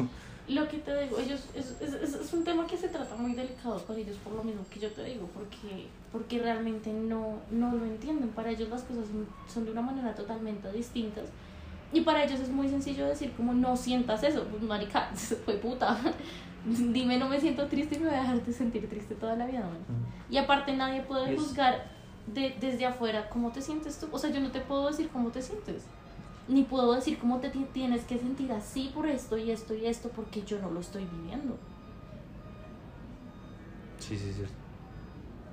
Lo 0.48 0.68
que 0.68 0.80
te 0.80 1.04
digo, 1.04 1.18
ellos, 1.20 1.46
es, 1.56 1.76
es, 1.82 2.34
un 2.34 2.44
tema 2.44 2.68
que 2.68 2.76
se 2.76 2.90
trata 2.90 3.16
muy 3.16 3.34
delicado 3.36 3.80
con 3.86 3.98
ellos, 3.98 4.18
por 4.24 4.34
lo 4.34 4.44
mismo 4.44 4.66
que 4.70 4.80
yo 4.82 4.90
te 4.90 5.04
digo, 5.06 5.30
porque, 5.34 5.86
porque 6.12 6.40
realmente 6.40 6.92
no, 6.92 7.40
no 7.52 7.74
lo 7.76 7.86
entienden. 7.86 8.30
Para 8.30 8.50
ellos 8.52 8.68
las 8.70 8.82
cosas 8.82 9.06
son, 9.06 9.26
son 9.54 9.66
de 9.66 9.72
una 9.72 9.82
manera 9.82 10.14
totalmente 10.14 10.70
distintas. 10.74 11.26
Y 11.94 12.02
para 12.02 12.24
ellos 12.26 12.40
es 12.40 12.50
muy 12.50 12.68
sencillo 12.68 13.06
decir 13.06 13.32
como 13.38 13.54
no 13.54 13.78
sientas 13.78 14.24
eso, 14.24 14.44
pues 14.46 14.62
marica, 14.64 15.10
fue 15.46 15.54
puta. 15.56 15.98
Dime 16.94 17.18
no 17.18 17.28
me 17.30 17.40
siento 17.40 17.68
triste 17.68 17.96
y 17.96 18.00
me 18.00 18.08
voy 18.08 18.16
a 18.16 18.22
dejar 18.22 18.46
de 18.46 18.54
sentir 18.54 18.88
triste 18.90 19.16
toda 19.16 19.36
la 19.36 19.46
vida. 19.48 19.62
man. 19.62 19.80
Y 20.30 20.38
aparte 20.38 20.76
nadie 20.76 21.02
puede 21.02 21.34
Es- 21.34 21.40
juzgar 21.42 21.86
de, 22.34 22.56
desde 22.62 22.86
afuera 22.86 23.30
cómo 23.30 23.52
te 23.52 23.62
sientes 23.62 24.00
tú. 24.00 24.08
O 24.12 24.20
sea, 24.20 24.30
yo 24.30 24.40
no 24.40 24.52
te 24.52 24.60
puedo 24.62 24.88
decir 24.88 25.10
cómo 25.12 25.30
te 25.30 25.42
sientes. 25.42 25.84
Ni 26.48 26.64
puedo 26.64 26.94
decir 26.94 27.18
cómo 27.20 27.40
te 27.40 27.50
ti- 27.50 27.68
tienes 27.74 28.04
que 28.04 28.18
sentir 28.18 28.52
así 28.52 28.92
por 28.94 29.08
esto 29.08 29.38
y 29.38 29.52
esto 29.52 29.74
y 29.74 29.86
esto 29.86 30.10
porque 30.10 30.44
yo 30.44 30.60
no 30.60 30.70
lo 30.72 30.80
estoy 30.82 31.06
viviendo. 31.06 31.58
Sí, 34.00 34.18
sí, 34.18 34.32
cierto. 34.34 34.54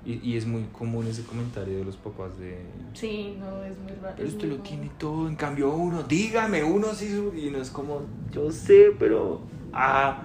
Y, 0.05 0.31
y 0.33 0.37
es 0.37 0.47
muy 0.47 0.63
común 0.73 1.07
ese 1.07 1.23
comentario 1.25 1.79
de 1.79 1.85
los 1.85 1.97
papás 1.97 2.39
de... 2.39 2.65
Sí, 2.95 3.37
no, 3.39 3.63
es 3.63 3.79
muy 3.79 3.93
raro. 4.01 4.15
Pero 4.17 4.29
usted 4.29 4.49
lo 4.49 4.57
tiene 4.59 4.91
todo, 4.99 5.29
en 5.29 5.37
cambio 5.37 5.75
uno, 5.75 6.03
dígame, 6.03 6.65
uno 6.65 6.95
sí, 6.95 7.09
y 7.37 7.51
no 7.51 7.59
es 7.59 7.71
como, 7.71 8.01
yo 8.33 8.51
sé, 8.51 8.93
pero, 8.99 9.41
ah, 9.73 10.23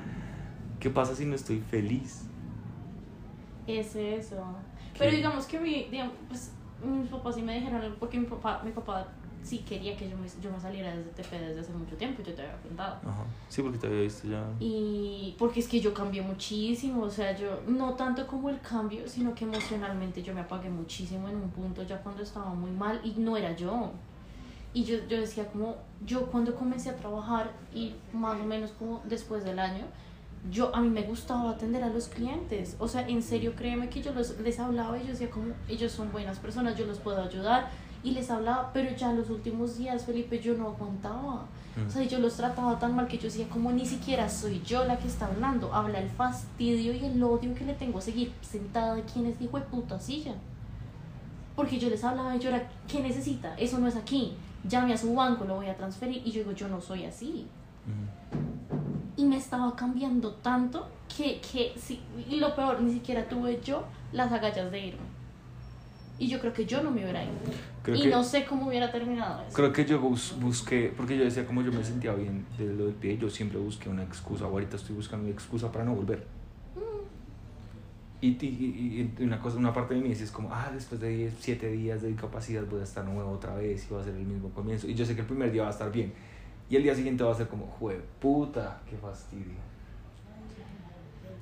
¿qué 0.83 0.89
pasa 0.89 1.15
si 1.15 1.25
no 1.25 1.33
estoy 1.33 1.61
feliz? 1.61 2.23
Es 3.65 3.95
eso. 3.95 4.43
Pero 4.99 5.11
digamos 5.11 5.45
que 5.45 5.57
mi, 5.57 5.85
digamos, 5.85 6.13
pues, 6.27 6.51
mis 6.83 7.09
papás 7.09 7.35
sí 7.35 7.41
me 7.41 7.55
dijeron, 7.55 7.95
porque 7.97 8.19
mi 8.19 8.25
papá, 8.25 8.61
mi 8.65 8.71
papá 8.71 9.07
sí 9.41 9.59
quería 9.59 9.95
que 9.95 10.09
yo 10.09 10.17
me, 10.17 10.27
yo 10.41 10.51
me 10.51 10.59
saliera 10.59 10.93
desde 10.93 11.11
TP 11.11 11.39
desde 11.39 11.61
hace 11.61 11.71
mucho 11.71 11.95
tiempo, 11.95 12.21
yo 12.21 12.33
te 12.33 12.41
había 12.41 12.57
contado. 12.57 12.95
Ajá, 12.95 13.23
sí, 13.47 13.61
porque 13.61 13.77
te 13.77 13.87
había 13.87 14.01
visto 14.01 14.27
ya. 14.27 14.45
Y 14.59 15.33
porque 15.39 15.61
es 15.61 15.69
que 15.69 15.79
yo 15.79 15.93
cambié 15.93 16.21
muchísimo, 16.21 17.03
o 17.03 17.09
sea, 17.09 17.33
yo 17.37 17.61
no 17.65 17.93
tanto 17.93 18.27
como 18.27 18.49
el 18.49 18.59
cambio, 18.59 19.07
sino 19.07 19.33
que 19.33 19.45
emocionalmente 19.45 20.21
yo 20.21 20.33
me 20.33 20.41
apagué 20.41 20.69
muchísimo 20.69 21.29
en 21.29 21.37
un 21.37 21.49
punto 21.49 21.83
ya 21.83 21.97
cuando 22.03 22.23
estaba 22.23 22.53
muy 22.53 22.71
mal 22.71 22.99
y 23.05 23.11
no 23.11 23.37
era 23.37 23.55
yo. 23.55 23.91
Y 24.73 24.83
yo, 24.83 24.97
yo 25.07 25.21
decía 25.21 25.47
como, 25.47 25.77
yo 26.05 26.25
cuando 26.25 26.53
comencé 26.53 26.89
a 26.89 26.97
trabajar 26.97 27.53
y 27.73 27.93
más 28.11 28.37
o 28.37 28.43
menos 28.43 28.71
como 28.71 29.01
después 29.05 29.45
del 29.45 29.59
año, 29.59 29.85
yo 30.51 30.75
a 30.75 30.81
mí 30.81 30.89
me 30.89 31.03
gustaba 31.03 31.51
atender 31.51 31.83
a 31.83 31.89
los 31.89 32.07
clientes. 32.07 32.75
O 32.79 32.87
sea, 32.87 33.07
en 33.07 33.21
serio, 33.21 33.53
créeme 33.55 33.89
que 33.89 34.01
yo 34.01 34.13
los, 34.13 34.39
les 34.39 34.59
hablaba 34.59 34.97
y 34.97 35.01
yo 35.01 35.07
decía 35.07 35.29
como, 35.29 35.53
ellos 35.69 35.91
son 35.91 36.11
buenas 36.11 36.39
personas, 36.39 36.77
yo 36.77 36.85
los 36.85 36.99
puedo 36.99 37.21
ayudar. 37.21 37.69
Y 38.03 38.11
les 38.11 38.29
hablaba, 38.29 38.71
pero 38.73 38.93
ya 38.95 39.13
los 39.13 39.29
últimos 39.29 39.77
días, 39.77 40.05
Felipe, 40.05 40.39
yo 40.39 40.55
no 40.55 40.67
aguantaba. 40.67 41.45
O 41.87 41.89
sea, 41.89 42.03
yo 42.03 42.19
los 42.19 42.35
trataba 42.35 42.77
tan 42.77 42.95
mal 42.95 43.07
que 43.07 43.17
yo 43.17 43.23
decía, 43.23 43.47
como 43.49 43.71
ni 43.71 43.85
siquiera 43.85 44.29
soy 44.29 44.61
yo 44.63 44.83
la 44.83 44.99
que 44.99 45.07
está 45.07 45.27
hablando. 45.27 45.73
Habla 45.73 45.99
el 45.99 46.09
fastidio 46.09 46.93
y 46.93 47.05
el 47.05 47.23
odio 47.23 47.55
que 47.55 47.63
le 47.65 47.73
tengo 47.73 47.99
a 47.99 48.01
seguir 48.01 48.33
sentada 48.41 48.95
aquí 48.95 49.21
en 49.21 49.27
este 49.27 49.45
hijo 49.45 49.57
de 49.57 49.65
puta 49.65 49.99
silla. 49.99 50.35
Porque 51.55 51.79
yo 51.79 51.89
les 51.89 52.03
hablaba 52.03 52.35
y 52.35 52.39
yo 52.39 52.49
era, 52.49 52.69
¿qué 52.87 52.99
necesita? 52.99 53.55
Eso 53.55 53.79
no 53.79 53.87
es 53.87 53.95
aquí. 53.95 54.33
Llame 54.67 54.93
a 54.93 54.97
su 54.97 55.15
banco, 55.15 55.45
lo 55.45 55.55
voy 55.55 55.67
a 55.67 55.77
transferir. 55.77 56.21
Y 56.25 56.31
yo 56.31 56.41
digo, 56.41 56.51
yo 56.51 56.67
no 56.67 56.81
soy 56.81 57.05
así. 57.05 57.47
Y 59.23 59.25
me 59.25 59.37
estaba 59.37 59.73
cambiando 59.73 60.31
tanto 60.33 60.85
que, 61.15 61.39
que 61.39 61.73
sí, 61.77 62.01
y 62.29 62.35
lo 62.41 62.53
peor, 62.55 62.81
ni 62.81 62.91
siquiera 62.93 63.25
tuve 63.29 63.61
yo 63.63 63.85
las 64.11 64.29
agallas 64.33 64.69
de 64.69 64.87
irme. 64.87 64.99
Y 66.19 66.27
yo 66.27 66.41
creo 66.41 66.51
que 66.51 66.65
yo 66.65 66.83
no 66.83 66.91
me 66.91 67.01
hubiera 67.03 67.23
ido. 67.23 67.31
Creo 67.83 67.95
y 67.95 68.01
que, 68.01 68.09
no 68.09 68.21
sé 68.21 68.43
cómo 68.45 68.67
hubiera 68.67 68.91
terminado 68.91 69.41
eso. 69.43 69.53
creo 69.55 69.71
que 69.71 69.85
yo 69.85 69.99
bus- 70.01 70.35
busqué, 70.41 70.93
porque 70.95 71.17
yo 71.17 71.23
decía 71.23 71.45
como 71.45 71.61
yo 71.61 71.71
me 71.71 71.83
sentía 71.85 72.13
bien 72.13 72.45
de 72.57 72.65
lo 72.73 72.85
del 72.85 72.95
pie, 72.95 73.17
yo 73.17 73.29
siempre 73.29 73.59
busqué 73.59 73.87
una 73.87 74.03
excusa, 74.03 74.43
ahorita 74.45 74.75
estoy 74.75 74.93
buscando 74.95 75.23
una 75.25 75.33
excusa 75.33 75.71
para 75.71 75.85
no 75.85 75.95
volver. 75.95 76.25
Y, 78.19 78.27
y, 78.27 78.45
y- 78.45 79.13
y 79.19 79.23
una, 79.23 79.39
cosa, 79.39 79.57
una 79.57 79.73
parte 79.73 79.93
de 79.95 80.01
mí 80.01 80.11
es 80.11 80.31
como, 80.31 80.49
ah, 80.53 80.69
después 80.73 80.99
de 80.99 81.09
10, 81.09 81.33
7 81.39 81.69
días 81.71 82.01
de 82.01 82.09
incapacidad 82.09 82.63
voy 82.69 82.81
a 82.81 82.83
estar 82.83 83.05
nuevo 83.05 83.31
otra 83.31 83.55
vez 83.55 83.87
y 83.89 83.93
va 83.93 84.01
a 84.01 84.03
ser 84.03 84.15
el 84.15 84.25
mismo 84.25 84.49
comienzo. 84.49 84.87
Y 84.87 84.95
yo 84.95 85.05
sé 85.05 85.15
que 85.15 85.21
el 85.21 85.27
primer 85.27 85.51
día 85.51 85.61
va 85.63 85.69
a 85.69 85.71
estar 85.71 85.91
bien. 85.91 86.13
Y 86.73 86.75
el 86.75 86.81
día 86.81 86.95
siguiente 86.95 87.23
va 87.23 87.31
a 87.31 87.35
ser 87.35 87.47
como, 87.47 87.67
jue 87.67 88.01
puta, 88.19 88.81
qué 88.89 88.97
fastidio. 88.97 89.59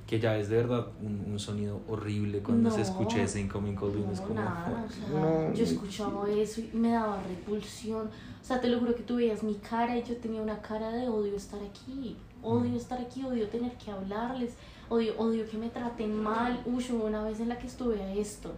Que 0.06 0.20
ya 0.20 0.36
es 0.36 0.50
de 0.50 0.56
verdad 0.56 0.88
un, 1.00 1.24
un 1.26 1.38
sonido 1.38 1.80
horrible 1.88 2.40
cuando 2.40 2.70
se 2.70 2.76
No. 2.76 2.82
escucha 2.82 3.22
ese 3.22 3.40
incoming 3.40 3.74
call 3.74 3.92
y 3.94 4.02
uno 4.02 4.12
es 4.12 4.20
No, 4.20 4.26
como, 4.28 4.40
nada, 4.40 4.66
"Jue- 4.68 4.84
o 4.84 4.90
sea, 4.90 5.48
no". 5.48 5.54
yo 5.54 5.64
escuchaba 5.64 6.28
eso 6.30 6.60
y 6.60 6.76
me 6.76 6.90
daba 6.90 7.22
repulsión. 7.22 8.08
O 8.42 8.44
sea, 8.44 8.60
te 8.60 8.68
lo 8.68 8.78
juro 8.78 8.94
que 8.94 9.04
tú 9.04 9.16
veías 9.16 9.42
mi 9.42 9.54
cara 9.54 9.96
y 9.96 10.02
yo 10.02 10.14
tenía 10.18 10.42
una 10.42 10.60
cara 10.60 10.90
de 10.90 11.08
odio 11.08 11.34
estar 11.34 11.60
aquí. 11.62 12.14
Odio 12.42 12.76
estar 12.76 13.00
aquí, 13.00 13.24
odio 13.24 13.48
tener 13.48 13.72
que 13.78 13.90
hablarles, 13.90 14.52
odio, 14.90 15.14
odio 15.16 15.48
que 15.48 15.56
me 15.56 15.70
traten 15.70 16.14
mal. 16.22 16.60
Uy, 16.66 16.84
hubo 16.92 17.06
una 17.06 17.22
vez 17.24 17.40
en 17.40 17.48
la 17.48 17.56
que 17.58 17.68
estuve 17.68 18.02
a 18.02 18.12
esto. 18.12 18.52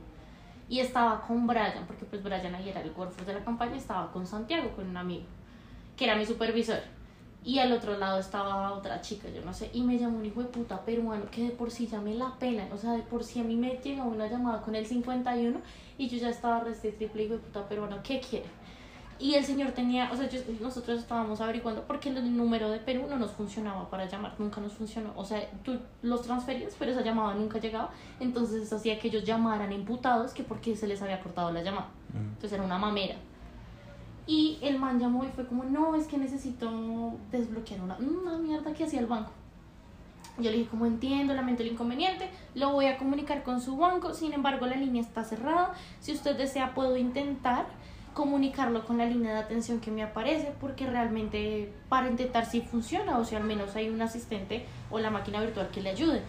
Y 0.69 0.81
estaba 0.81 1.21
con 1.25 1.47
Brian, 1.47 1.87
porque 1.87 2.05
pues 2.05 2.21
Brian 2.21 2.53
ahí 2.53 2.69
era 2.71 2.81
el 2.81 2.91
workforce 2.97 3.27
de 3.27 3.35
la 3.39 3.45
campaña, 3.45 3.77
estaba 3.77 4.11
con 4.11 4.27
Santiago, 4.27 4.71
con 4.75 4.89
un 4.89 4.97
amigo, 4.97 5.23
que 5.97 6.05
era 6.05 6.17
mi 6.17 6.27
supervisor. 6.27 6.79
Y 7.47 7.59
al 7.59 7.73
otro 7.73 7.99
lado 7.99 8.19
estaba 8.19 8.73
otra 8.73 9.03
chica, 9.03 9.29
yo 9.29 9.45
no 9.45 9.53
sé, 9.53 9.69
y 9.75 9.83
me 9.83 9.99
llamó 9.99 10.17
un 10.19 10.25
hijo 10.25 10.41
de 10.41 10.49
puta 10.49 10.81
peruano 10.83 11.27
que 11.31 11.43
de 11.45 11.51
por 11.51 11.71
sí 11.71 11.87
ya 11.87 12.01
me 12.01 12.15
la 12.15 12.35
pelan, 12.39 12.73
o 12.73 12.79
sea, 12.79 12.93
de 12.93 13.03
por 13.03 13.23
sí 13.23 13.39
a 13.39 13.45
mí 13.45 13.55
me 13.55 13.77
llega 13.85 14.03
una 14.03 14.27
llamada 14.29 14.63
con 14.63 14.75
el 14.75 14.87
51 14.87 15.61
y 15.99 16.09
yo 16.09 16.17
ya 16.17 16.31
estaba 16.31 16.61
resté 16.61 16.93
triple 16.93 17.25
hijo 17.25 17.35
de 17.35 17.41
puta 17.41 17.69
peruano, 17.69 17.99
¿qué 18.03 18.19
quiere? 18.21 18.47
Y 19.19 19.35
el 19.35 19.45
señor 19.45 19.73
tenía, 19.73 20.11
o 20.11 20.17
sea, 20.17 20.27
yo- 20.29 20.41
nosotros 20.61 20.99
estábamos 20.99 21.41
averiguando 21.43 21.83
porque 21.87 22.09
el 22.09 22.35
número 22.37 22.71
de 22.71 22.79
Perú 22.79 23.05
no 23.11 23.17
nos 23.19 23.31
funcionaba 23.33 23.91
para 23.91 24.07
llamar, 24.07 24.35
nunca 24.39 24.63
nos 24.63 24.73
funcionó, 24.73 25.13
o 25.15 25.25
sea, 25.25 25.47
tú 25.63 25.79
los 26.01 26.23
transferías, 26.23 26.75
pero 26.79 26.93
esa 26.93 27.03
llamada 27.03 27.35
nunca 27.35 27.59
llegaba, 27.59 27.91
entonces 28.21 28.63
eso 28.63 28.77
hacía 28.77 28.99
que 28.99 29.09
ellos 29.09 29.23
llamaran 29.23 29.71
imputados 29.71 30.33
que 30.33 30.43
porque 30.45 30.75
se 30.77 30.87
les 30.89 31.03
había 31.03 31.21
cortado 31.21 31.53
la 31.53 31.63
llamada. 31.63 31.89
Mm. 32.15 32.17
Entonces 32.29 32.53
era 32.55 32.63
una 32.63 32.79
mamera. 32.79 33.17
Y 34.27 34.59
el 34.63 34.79
man 34.79 34.99
llamó 34.99 35.25
y 35.25 35.29
fue 35.29 35.47
como, 35.47 35.65
no, 35.65 35.95
es 35.95 36.07
que 36.07 36.17
necesito 36.17 37.13
desbloquear 37.31 37.81
una, 37.83 37.97
una 37.99 38.39
mierda 38.39 38.73
que 38.73 38.85
hacía 38.85 39.01
el 39.01 39.07
banco. 39.07 39.31
Yo 40.39 40.51
le 40.51 40.59
dije, 40.59 40.71
como 40.71 40.87
entiendo, 40.87 41.33
lamento 41.35 41.63
el 41.63 41.73
inconveniente, 41.73 42.29
lo 42.55 42.73
voy 42.73 42.87
a 42.87 42.97
comunicar 42.99 43.45
con 43.45 43.61
su 43.61 43.77
banco, 43.77 44.15
sin 44.15 44.33
embargo 44.33 44.67
la 44.67 44.75
línea 44.75 45.01
está 45.01 45.23
cerrada. 45.23 45.75
Si 46.01 46.13
usted 46.13 46.37
desea, 46.37 46.75
puedo 46.75 46.97
intentar 46.97 47.67
comunicarlo 48.15 48.85
con 48.85 48.99
la 48.99 49.07
línea 49.07 49.35
de 49.35 49.41
atención 49.41 49.81
que 49.81 49.91
me 49.91 50.03
aparece, 50.03 50.53
porque 50.61 50.87
realmente 50.87 51.73
para 51.89 52.09
intentar 52.09 52.47
si 52.47 52.63
funciona 52.63 53.19
o 53.19 53.25
si 53.25 53.37
al 53.37 53.45
menos 53.45 53.77
hay 53.77 53.89
un 53.89 54.01
asistente 54.03 54.67
o 54.91 54.99
la 54.99 55.11
máquina 55.11 55.41
virtual 55.41 55.69
que 55.71 55.83
le 55.83 55.91
ayude. 55.91 56.23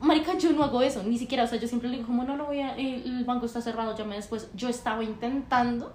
Marica, 0.00 0.36
yo 0.38 0.52
no 0.52 0.64
hago 0.64 0.82
eso, 0.82 1.02
ni 1.02 1.18
siquiera, 1.18 1.44
o 1.44 1.46
sea, 1.46 1.58
yo 1.58 1.68
siempre 1.68 1.88
le 1.88 1.96
digo, 1.96 2.08
como 2.08 2.24
no, 2.24 2.36
no 2.36 2.46
voy 2.46 2.60
a, 2.60 2.76
eh, 2.76 3.02
el 3.04 3.24
banco 3.24 3.46
está 3.46 3.60
cerrado, 3.60 3.96
llame 3.96 4.16
después. 4.16 4.50
Yo 4.54 4.68
estaba 4.68 5.04
intentando 5.04 5.92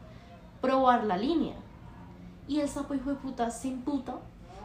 probar 0.62 1.04
la 1.04 1.18
línea. 1.18 1.56
Y 2.48 2.60
el 2.60 2.70
sapo 2.70 2.94
hijo 2.94 3.10
de 3.10 3.16
puta 3.16 3.50
se 3.52 3.68
imputa 3.68 4.18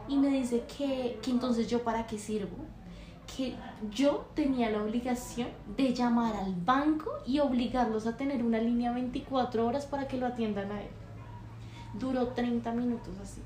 y 0.07 0.17
me 0.17 0.29
dice 0.29 0.63
que, 0.77 1.19
que 1.21 1.31
entonces 1.31 1.67
yo 1.67 1.83
para 1.83 2.07
qué 2.07 2.17
sirvo. 2.17 2.57
Que 3.35 3.55
yo 3.89 4.25
tenía 4.35 4.69
la 4.69 4.83
obligación 4.83 5.47
de 5.75 5.93
llamar 5.93 6.35
al 6.35 6.53
banco 6.53 7.11
y 7.25 7.39
obligarlos 7.39 8.05
a 8.05 8.17
tener 8.17 8.43
una 8.43 8.59
línea 8.59 8.91
24 8.91 9.65
horas 9.65 9.85
para 9.85 10.07
que 10.07 10.17
lo 10.17 10.27
atiendan 10.27 10.71
a 10.71 10.81
él. 10.81 10.89
Duró 11.99 12.27
30 12.27 12.71
minutos 12.73 13.15
así. 13.21 13.41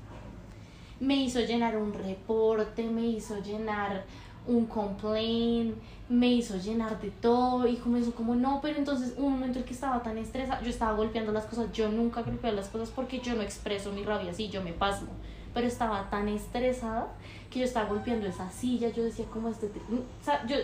Me 1.00 1.14
hizo 1.16 1.40
llenar 1.40 1.76
un 1.76 1.92
reporte, 1.92 2.88
me 2.88 3.06
hizo 3.06 3.40
llenar 3.40 4.04
un 4.48 4.66
complaint, 4.66 5.76
me 6.08 6.28
hizo 6.28 6.56
llenar 6.56 7.00
de 7.00 7.10
todo 7.10 7.68
y 7.68 7.76
comenzó 7.76 8.14
como 8.14 8.34
no, 8.34 8.60
pero 8.62 8.78
entonces 8.78 9.14
un 9.18 9.32
momento 9.32 9.58
en 9.58 9.64
que 9.64 9.74
estaba 9.74 10.02
tan 10.02 10.16
estresada, 10.18 10.60
yo 10.62 10.70
estaba 10.70 10.94
golpeando 10.94 11.32
las 11.32 11.44
cosas, 11.44 11.70
yo 11.72 11.88
nunca 11.90 12.22
golpeo 12.22 12.52
las 12.52 12.68
cosas 12.68 12.90
porque 12.90 13.20
yo 13.20 13.34
no 13.34 13.42
expreso 13.42 13.92
mi 13.92 14.02
rabia 14.02 14.30
así, 14.30 14.48
yo 14.48 14.62
me 14.62 14.72
pasmo, 14.72 15.08
pero 15.52 15.66
estaba 15.66 16.08
tan 16.10 16.28
estresada 16.28 17.08
que 17.50 17.60
yo 17.60 17.66
estaba 17.66 17.88
golpeando 17.88 18.26
esa 18.26 18.50
silla, 18.50 18.88
yo 18.88 19.04
decía 19.04 19.26
como 19.26 19.48
este, 19.48 19.66
o 19.66 20.24
sea, 20.24 20.44
yo 20.46 20.56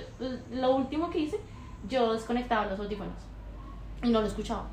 lo 0.51 0.77
último 0.77 1.11
que 1.11 1.18
hice, 1.20 1.38
yo 1.88 2.14
desconectaba 2.14 2.66
los 2.66 2.81
audífonos 2.81 3.14
y 4.03 4.09
no 4.09 4.20
lo 4.20 4.27
escuchaba. 4.27 4.66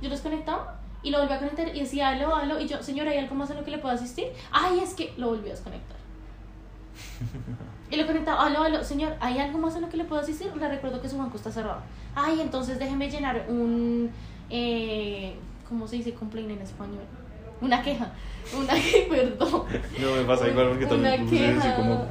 Yo 0.00 0.08
los 0.08 0.20
conectaba 0.20 0.80
y 1.02 1.10
lo 1.10 1.18
volví 1.18 1.34
a 1.34 1.38
conectar 1.38 1.68
y 1.68 1.80
decía 1.80 2.08
aló, 2.08 2.34
aló, 2.34 2.58
y 2.58 2.66
yo, 2.66 2.82
señora, 2.82 3.10
¿hay 3.10 3.18
algo 3.18 3.34
más 3.34 3.50
en 3.50 3.58
lo 3.58 3.64
que 3.64 3.70
le 3.70 3.78
puedo 3.78 3.94
asistir? 3.94 4.28
Ay, 4.50 4.80
es 4.80 4.94
que 4.94 5.12
lo 5.18 5.28
volví 5.28 5.48
a 5.48 5.52
desconectar. 5.52 5.99
Y 7.90 7.96
lo 7.96 8.06
conectaba, 8.06 8.46
aló, 8.46 8.62
aló, 8.62 8.84
señor, 8.84 9.14
¿hay 9.18 9.38
algo 9.38 9.58
más 9.58 9.74
en 9.74 9.82
lo 9.82 9.88
que 9.88 9.96
le 9.96 10.04
puedo 10.04 10.22
asistir? 10.22 10.54
Le 10.56 10.68
recuerdo 10.68 11.00
que 11.02 11.08
su 11.08 11.18
banco 11.18 11.36
está 11.36 11.50
cerrado. 11.50 11.80
Ay, 12.14 12.40
entonces 12.40 12.78
déjeme 12.78 13.10
llenar 13.10 13.46
un, 13.48 14.10
eh, 14.48 15.34
¿cómo 15.68 15.88
se 15.88 15.96
dice 15.96 16.14
complaint 16.14 16.50
en 16.50 16.60
español? 16.60 17.02
Una 17.60 17.82
queja, 17.82 18.12
una 18.56 18.74
queja, 18.80 19.08
perdón. 19.08 19.64
No, 20.00 20.16
me 20.16 20.24
pasa 20.24 20.48
igual 20.48 20.68
porque 20.68 20.84
una 20.84 21.16
también 21.16 21.28
queja, 21.28 21.74
como... 21.74 22.06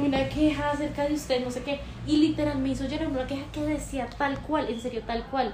una 0.00 0.28
queja 0.28 0.70
acerca 0.70 1.08
de 1.08 1.14
usted, 1.14 1.44
no 1.44 1.50
sé 1.50 1.64
qué. 1.64 1.80
Y 2.06 2.18
literal 2.18 2.58
me 2.58 2.68
hizo 2.68 2.86
llenar 2.86 3.08
una 3.08 3.26
queja 3.26 3.44
que 3.52 3.62
decía 3.62 4.08
tal 4.16 4.38
cual, 4.38 4.68
en 4.68 4.80
serio, 4.80 5.02
tal 5.04 5.24
cual. 5.24 5.52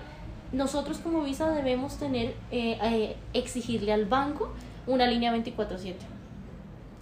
Nosotros 0.53 0.99
como 0.99 1.23
Visa 1.23 1.49
debemos 1.53 1.97
tener, 1.97 2.35
eh, 2.51 2.77
eh, 2.83 3.17
exigirle 3.33 3.93
al 3.93 4.05
banco 4.05 4.53
una 4.87 5.07
línea 5.07 5.33
24/7 5.33 6.20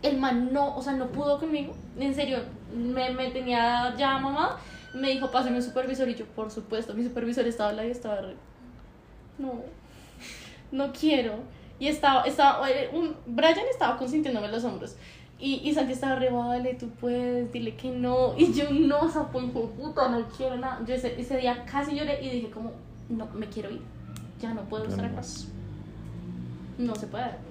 el 0.02 0.18
man 0.18 0.52
no, 0.52 0.76
o 0.76 0.82
sea, 0.82 0.92
no 0.92 1.08
pudo 1.08 1.38
conmigo, 1.38 1.74
en 1.98 2.14
serio, 2.14 2.38
me, 2.74 3.10
me 3.10 3.30
tenía 3.30 3.94
ya 3.96 4.18
mamá, 4.18 4.58
me 4.94 5.10
dijo, 5.10 5.30
pásame 5.30 5.56
un 5.56 5.62
supervisor, 5.62 6.08
y 6.08 6.14
yo, 6.14 6.24
por 6.26 6.50
supuesto, 6.50 6.94
mi 6.94 7.02
supervisor 7.04 7.46
estaba 7.46 7.70
al 7.70 7.76
lado 7.76 7.88
y 7.88 7.92
estaba 7.92 8.20
re, 8.20 8.36
no, 9.38 9.62
no 10.70 10.92
quiero, 10.92 11.34
y 11.80 11.88
estaba, 11.88 12.22
estaba, 12.22 12.70
eh, 12.70 12.90
un, 12.92 13.16
Brian 13.26 13.58
estaba 13.70 13.96
consintiéndome 13.96 14.48
los 14.48 14.64
hombros, 14.64 14.96
y, 15.40 15.56
y 15.68 15.74
Santi 15.74 15.92
estaba 15.92 16.16
re, 16.16 16.30
vale, 16.30 16.74
tú 16.74 16.88
puedes, 16.90 17.52
dile 17.52 17.74
que 17.74 17.90
no, 17.90 18.34
y 18.36 18.52
yo, 18.52 18.70
no, 18.70 19.10
sapo, 19.10 19.40
hijo 19.40 19.62
de 19.62 19.66
puta, 19.82 20.08
no 20.08 20.24
quiero 20.28 20.56
nada, 20.56 20.80
yo 20.86 20.94
ese, 20.94 21.20
ese 21.20 21.38
día 21.38 21.64
casi 21.70 21.96
lloré 21.96 22.22
y 22.24 22.30
dije 22.30 22.50
como, 22.50 22.72
no, 23.08 23.26
me 23.34 23.46
quiero 23.48 23.70
ir, 23.70 23.82
ya 24.40 24.54
no 24.54 24.62
puedo 24.62 24.84
estar 24.84 25.04
acá, 25.04 25.22
no 26.78 26.94
se 26.94 27.06
puede 27.08 27.47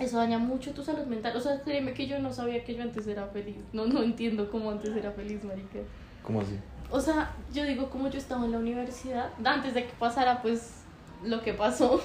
eso 0.00 0.16
daña 0.16 0.38
mucho 0.38 0.72
tu 0.72 0.82
salud 0.82 1.06
mental. 1.06 1.36
O 1.36 1.40
sea, 1.40 1.60
créeme 1.60 1.92
que 1.92 2.06
yo 2.06 2.18
no 2.18 2.32
sabía 2.32 2.64
que 2.64 2.74
yo 2.74 2.82
antes 2.82 3.06
era 3.06 3.26
feliz. 3.26 3.56
No, 3.72 3.86
no 3.86 4.02
entiendo 4.02 4.50
cómo 4.50 4.70
antes 4.70 4.96
era 4.96 5.12
feliz, 5.12 5.44
marica. 5.44 5.80
¿Cómo 6.22 6.40
así? 6.40 6.58
O 6.90 7.00
sea, 7.00 7.34
yo 7.52 7.64
digo, 7.64 7.90
como 7.90 8.08
yo 8.08 8.18
estaba 8.18 8.44
en 8.46 8.52
la 8.52 8.58
universidad, 8.58 9.30
antes 9.44 9.74
de 9.74 9.86
que 9.86 9.92
pasara, 9.98 10.42
pues, 10.42 10.82
lo 11.22 11.42
que 11.42 11.52
pasó. 11.52 12.00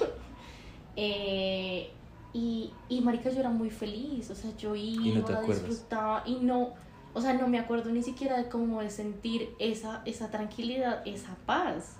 eh, 0.96 1.90
y, 2.32 2.70
y, 2.88 3.00
marica, 3.00 3.30
yo 3.30 3.40
era 3.40 3.50
muy 3.50 3.70
feliz. 3.70 4.30
O 4.30 4.34
sea, 4.34 4.54
yo 4.56 4.76
iba, 4.76 5.28
no 5.28 5.42
disfrutaba 5.42 6.22
y 6.26 6.36
no... 6.36 6.74
O 7.14 7.20
sea, 7.22 7.32
no 7.32 7.48
me 7.48 7.58
acuerdo 7.58 7.90
ni 7.90 8.02
siquiera 8.02 8.36
de 8.36 8.50
cómo 8.50 8.82
de 8.82 8.90
sentir 8.90 9.54
esa, 9.58 10.02
esa 10.04 10.30
tranquilidad, 10.30 11.00
esa 11.06 11.34
paz. 11.46 11.96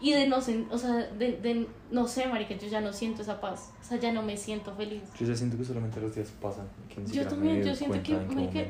Y 0.00 0.12
de 0.12 0.26
no, 0.26 0.38
o 0.38 0.78
sea, 0.78 0.94
de, 1.18 1.36
de, 1.36 1.68
no 1.90 2.08
sé, 2.08 2.26
marica, 2.26 2.56
yo 2.56 2.68
ya 2.68 2.80
no 2.80 2.92
siento 2.92 3.20
esa 3.20 3.40
paz. 3.40 3.72
O 3.80 3.84
sea, 3.84 3.98
ya 3.98 4.12
no 4.12 4.22
me 4.22 4.36
siento 4.36 4.74
feliz. 4.74 5.02
Yo 5.18 5.26
ya 5.26 5.36
siento 5.36 5.58
que 5.58 5.64
solamente 5.64 6.00
los 6.00 6.14
días 6.14 6.32
pasan. 6.40 6.66
yo 7.12 7.26
también, 7.28 7.62
yo 7.62 7.74
siento 7.74 8.02
que, 8.02 8.16
marica, 8.16 8.60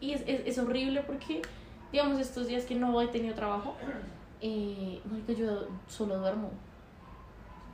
y 0.00 0.12
es, 0.12 0.22
es, 0.26 0.42
es, 0.46 0.58
horrible 0.58 1.02
porque, 1.02 1.42
digamos, 1.90 2.20
estos 2.20 2.46
días 2.46 2.64
que 2.64 2.76
no 2.76 3.00
he 3.00 3.08
tenido 3.08 3.34
trabajo, 3.34 3.74
eh, 4.40 5.00
marica, 5.10 5.32
yo 5.32 5.66
solo 5.88 6.18
duermo. 6.18 6.50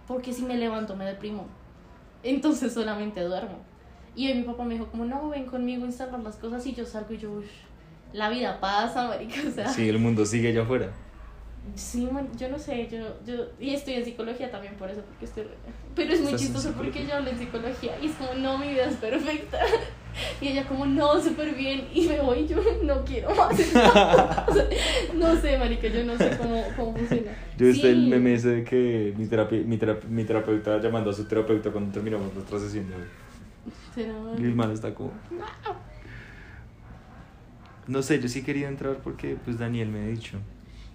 Porque 0.06 0.32
si 0.32 0.42
me 0.42 0.56
levanto 0.56 0.96
me 0.96 1.04
deprimo. 1.04 1.46
Entonces 2.22 2.72
solamente 2.74 3.20
duermo. 3.20 3.58
Y 4.16 4.28
hoy 4.28 4.34
mi 4.38 4.42
papá 4.44 4.64
me 4.64 4.74
dijo 4.74 4.86
como, 4.86 5.04
no, 5.04 5.28
ven 5.28 5.44
conmigo 5.44 5.84
a 5.84 5.86
instalar 5.86 6.20
las 6.20 6.36
cosas 6.36 6.66
y 6.66 6.74
yo 6.74 6.86
salgo 6.86 7.12
y 7.12 7.18
yo, 7.18 7.42
la 8.14 8.30
vida 8.30 8.58
pasa, 8.58 9.08
marica, 9.08 9.36
o 9.46 9.50
sea. 9.50 9.68
Sí, 9.68 9.86
el 9.86 9.98
mundo 9.98 10.24
sigue 10.24 10.48
allá 10.48 10.62
afuera. 10.62 10.92
Sí, 11.76 12.08
yo 12.36 12.48
no 12.48 12.58
sé, 12.58 12.88
yo, 12.90 12.98
yo, 13.24 13.46
y 13.58 13.72
estoy 13.72 13.94
en 13.94 14.04
psicología 14.04 14.50
también 14.50 14.74
por 14.74 14.90
eso, 14.90 15.00
porque 15.02 15.24
estoy, 15.24 15.44
pero 15.94 16.12
es 16.12 16.20
muy 16.20 16.34
chistoso 16.34 16.72
porque 16.72 17.06
yo 17.06 17.14
hablo 17.14 17.30
en 17.30 17.38
psicología 17.38 17.92
y 18.02 18.06
es 18.06 18.14
como, 18.16 18.34
no, 18.34 18.58
mi 18.58 18.68
vida 18.68 18.86
es 18.86 18.96
perfecta, 18.96 19.58
y 20.40 20.48
ella 20.48 20.66
como, 20.66 20.84
no, 20.84 21.22
súper 21.22 21.54
bien, 21.54 21.88
y 21.94 22.08
me 22.08 22.20
voy, 22.20 22.46
yo 22.46 22.58
no 22.82 23.04
quiero 23.04 23.34
más, 23.34 23.56
no 25.14 25.36
sé, 25.40 25.56
marica, 25.56 25.86
yo 25.86 26.04
no 26.04 26.18
sé 26.18 26.36
cómo, 26.36 26.62
cómo 26.76 26.96
funciona. 26.96 27.32
Yo 27.56 27.72
sí. 27.72 27.86
el 27.86 28.08
meme 28.08 28.34
ese 28.34 28.48
de 28.48 28.64
que 28.64 29.14
mi, 29.16 29.26
terapi 29.26 29.60
mi, 29.60 29.78
terapi 29.78 30.08
mi 30.08 30.24
terapeuta 30.24 30.78
llamando 30.78 31.10
a 31.10 31.14
su 31.14 31.24
terapeuta 31.24 31.70
cuando 31.70 31.92
terminamos 31.92 32.34
nuestra 32.34 32.58
sesión 32.58 32.86
de 32.90 34.02
Y 34.42 34.44
el 34.44 34.54
mal 34.54 34.72
está 34.72 34.92
como... 34.92 35.12
No. 37.86 38.02
Sé, 38.02 38.20
yo 38.20 38.28
sí 38.28 38.42
quería 38.42 38.68
entrar 38.68 38.98
porque 38.98 39.36
pues 39.44 39.58
Daniel 39.58 39.88
me 39.88 40.00
ha 40.00 40.06
dicho 40.06 40.38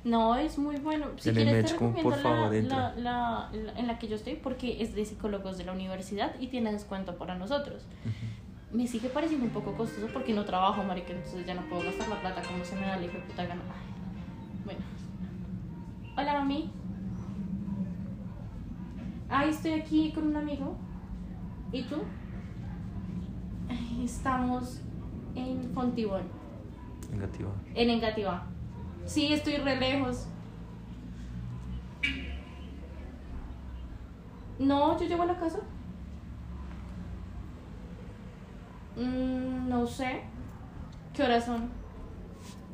no, 0.03 0.35
es 0.35 0.57
muy 0.57 0.77
bueno. 0.77 1.07
Si 1.17 1.31
quieres 1.31 1.65
te 1.65 1.73
recomiendo 1.73 2.03
por 2.09 2.19
favor, 2.19 2.53
la, 2.53 2.93
la, 2.95 3.49
la, 3.51 3.73
en 3.75 3.87
la 3.87 3.99
que 3.99 4.07
yo 4.07 4.15
estoy 4.15 4.35
porque 4.35 4.81
es 4.81 4.95
de 4.95 5.05
psicólogos 5.05 5.57
de 5.57 5.65
la 5.65 5.73
universidad 5.73 6.35
y 6.39 6.47
tiene 6.47 6.71
descuento 6.71 7.17
para 7.17 7.35
nosotros. 7.35 7.85
Me 8.71 8.87
sigue 8.87 9.09
pareciendo 9.09 9.45
un 9.45 9.51
poco 9.51 9.73
costoso 9.75 10.07
porque 10.13 10.33
no 10.33 10.45
trabajo, 10.45 10.83
marica, 10.83 11.13
entonces 11.13 11.45
ya 11.45 11.55
no 11.55 11.61
puedo 11.69 11.83
gastar 11.83 12.07
la 12.09 12.19
plata 12.19 12.41
como 12.41 12.63
se 12.63 12.75
me 12.75 12.81
da 12.81 12.97
la 12.97 13.05
hijo 13.05 13.17
puta 13.27 13.45
gana. 13.45 13.61
Bueno. 14.65 14.79
Hola, 16.17 16.33
mami. 16.33 16.69
Ay, 19.29 19.49
estoy 19.49 19.73
aquí 19.73 20.11
con 20.13 20.27
un 20.27 20.35
amigo. 20.35 20.75
¿Y 21.71 21.83
tú? 21.83 21.97
Estamos 24.03 24.81
en 25.35 25.71
Fontibón. 25.73 26.23
En 27.11 27.19
Gativa. 27.19 27.51
En 27.75 27.89
Engativá. 27.89 28.47
Sí, 29.07 29.33
estoy 29.33 29.57
re 29.57 29.77
lejos. 29.77 30.27
No, 34.59 34.99
yo 34.99 35.05
llego 35.05 35.23
a 35.23 35.27
la 35.27 35.39
casa. 35.39 35.59
Mm, 38.97 39.69
no 39.69 39.87
sé. 39.87 40.23
¿Qué 41.13 41.23
horas 41.23 41.45
son? 41.45 41.69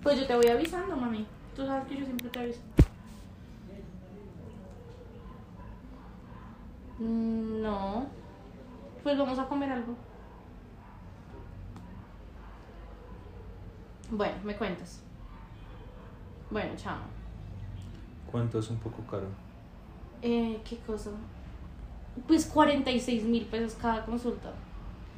Pues 0.01 0.19
yo 0.19 0.25
te 0.25 0.35
voy 0.35 0.47
avisando, 0.47 0.95
mami. 0.97 1.25
Tú 1.55 1.65
sabes 1.65 1.87
que 1.87 1.97
yo 1.97 2.05
siempre 2.05 2.29
te 2.29 2.39
aviso. 2.39 2.59
Mm, 6.99 7.61
no. 7.61 8.05
Pues 9.03 9.17
vamos 9.17 9.37
a 9.37 9.45
comer 9.47 9.71
algo. 9.71 9.95
Bueno, 14.09 14.35
me 14.43 14.55
cuentas. 14.55 15.01
Bueno, 16.53 16.69
chao. 16.77 16.97
¿Cuánto 18.31 18.59
es 18.59 18.69
un 18.69 18.77
poco 18.77 19.01
caro? 19.09 19.27
Eh, 20.21 20.57
¿Qué 20.67 20.77
cosa? 20.87 21.09
Pues 22.27 22.45
46 22.45 23.23
mil 23.23 23.43
pesos 23.45 23.75
cada 23.81 24.05
consulta. 24.05 24.51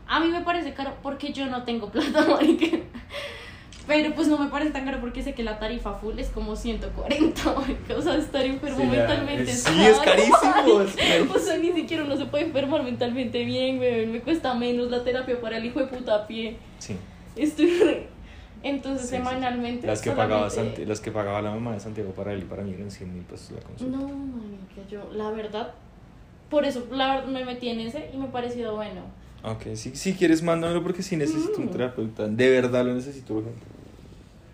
A 0.08 0.20
mí 0.20 0.28
me 0.30 0.42
parece 0.42 0.74
caro 0.74 0.94
porque 1.04 1.32
yo 1.34 1.46
no 1.48 1.64
tengo 1.64 1.90
plata, 1.92 2.26
marica. 2.26 2.78
Pero 3.88 4.16
pues 4.16 4.28
no 4.28 4.40
me 4.40 4.48
parece 4.50 4.72
tan 4.72 4.84
caro 4.86 5.00
porque 5.00 5.22
sé 5.22 5.36
que 5.36 5.44
la 5.44 5.60
tarifa 5.60 5.94
full 5.94 6.18
es 6.18 6.30
como 6.30 6.56
140, 6.56 7.54
marica. 7.54 7.96
O 7.96 8.02
sea, 8.02 8.16
estar 8.16 8.44
enfermo 8.44 8.80
Sí, 8.80 8.86
mentalmente 8.88 9.44
es- 9.44 9.62
sí, 9.64 9.80
es 9.86 9.98
carísimo, 10.00 10.82
es 10.82 10.96
marica. 10.96 11.34
O 11.36 11.38
sea, 11.40 11.58
ni 11.58 11.72
siquiera 11.72 12.04
uno 12.04 12.18
se 12.18 12.26
puede 12.26 12.46
enfermar 12.46 12.82
mentalmente 12.84 13.46
bien, 13.46 13.78
weón. 13.80 14.12
Me 14.12 14.22
cuesta 14.22 14.54
menos 14.56 14.90
la 14.90 15.04
terapia 15.04 15.40
para 15.40 15.58
el 15.58 15.66
hijo 15.66 15.80
de 15.82 15.88
puta 15.88 16.26
pie. 16.26 16.58
Sí. 16.80 16.96
Estoy. 17.36 18.08
Entonces, 18.66 19.08
Sí, 19.10 19.16
sí. 19.16 19.24
semanalmente. 19.24 19.86
Las 19.88 20.02
que, 20.02 20.12
pagaba 20.12 20.50
Santi- 20.50 20.86
las 20.86 21.00
que 21.00 21.12
pagaba 21.12 21.42
la 21.42 21.52
mamá 21.52 21.74
de 21.74 21.80
Santiago 21.80 22.12
para 22.12 22.34
él 22.34 22.40
y 22.40 22.46
para 22.46 22.64
mí 22.64 22.74
eran 22.74 22.90
100 22.92 23.14
mil 23.14 23.24
pesos 23.24 23.52
la 23.52 23.62
consulta. 23.62 23.96
No, 23.98 24.08
marica, 24.08 24.90
yo, 24.90 25.08
la 25.14 25.30
verdad, 25.32 25.72
por 26.50 26.66
eso 26.66 26.86
la 26.92 27.16
verdad 27.16 27.28
me 27.30 27.46
metí 27.46 27.70
en 27.70 27.80
ese 27.82 28.10
y 28.14 28.18
me 28.18 28.28
pareció 28.28 28.74
bueno. 28.76 29.02
Ok, 29.44 29.76
si, 29.76 29.96
si 29.96 30.14
quieres, 30.16 30.42
mándamelo 30.42 30.82
porque 30.82 31.04
sí 31.04 31.16
necesito 31.16 31.60
un 31.60 31.66
Mm. 31.68 31.70
terapeuta. 31.72 32.28
De 32.28 32.50
verdad 32.50 32.84
lo 32.84 32.96
necesito 32.96 33.36
urgente. 33.36 33.62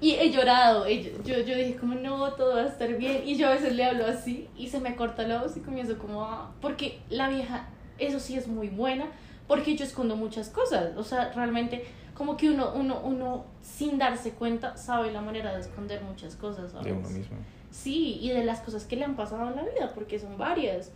Y 0.01 0.15
he 0.15 0.29
llorado, 0.31 0.85
he- 0.87 1.03
yo, 1.23 1.39
yo 1.39 1.55
dije 1.55 1.75
como 1.79 1.93
no, 1.95 2.33
todo 2.33 2.55
va 2.55 2.63
a 2.63 2.67
estar 2.67 2.93
bien. 2.97 3.21
Y 3.25 3.37
yo 3.37 3.47
a 3.47 3.51
veces 3.51 3.73
le 3.75 3.85
hablo 3.85 4.05
así 4.07 4.47
y 4.57 4.67
se 4.67 4.79
me 4.81 4.95
corta 4.97 5.23
la 5.27 5.41
voz 5.43 5.55
y 5.55 5.61
comienzo 5.61 5.97
como. 5.97 6.27
Porque 6.59 6.99
la 7.09 7.29
vieja, 7.29 7.69
eso 7.99 8.19
sí 8.19 8.35
es 8.35 8.47
muy 8.47 8.67
buena, 8.67 9.05
porque 9.47 9.75
yo 9.77 9.85
escondo 9.85 10.15
muchas 10.17 10.49
cosas. 10.49 10.97
O 10.97 11.03
sea, 11.03 11.31
realmente 11.33 11.85
como 12.21 12.37
que 12.37 12.51
uno, 12.51 12.71
uno, 12.75 13.01
uno 13.03 13.45
sin 13.63 13.97
darse 13.97 14.33
cuenta 14.33 14.77
sabe 14.77 15.11
la 15.11 15.21
manera 15.21 15.55
de 15.55 15.61
esconder 15.61 16.03
muchas 16.03 16.35
cosas. 16.35 16.71
¿sabes? 16.71 16.85
De 16.85 16.93
uno 16.93 17.09
mismo. 17.09 17.35
Sí, 17.71 18.19
y 18.21 18.29
de 18.29 18.45
las 18.45 18.59
cosas 18.59 18.85
que 18.85 18.95
le 18.95 19.05
han 19.05 19.15
pasado 19.15 19.49
en 19.49 19.55
la 19.55 19.63
vida, 19.63 19.91
porque 19.95 20.19
son 20.19 20.37
varias. 20.37 20.91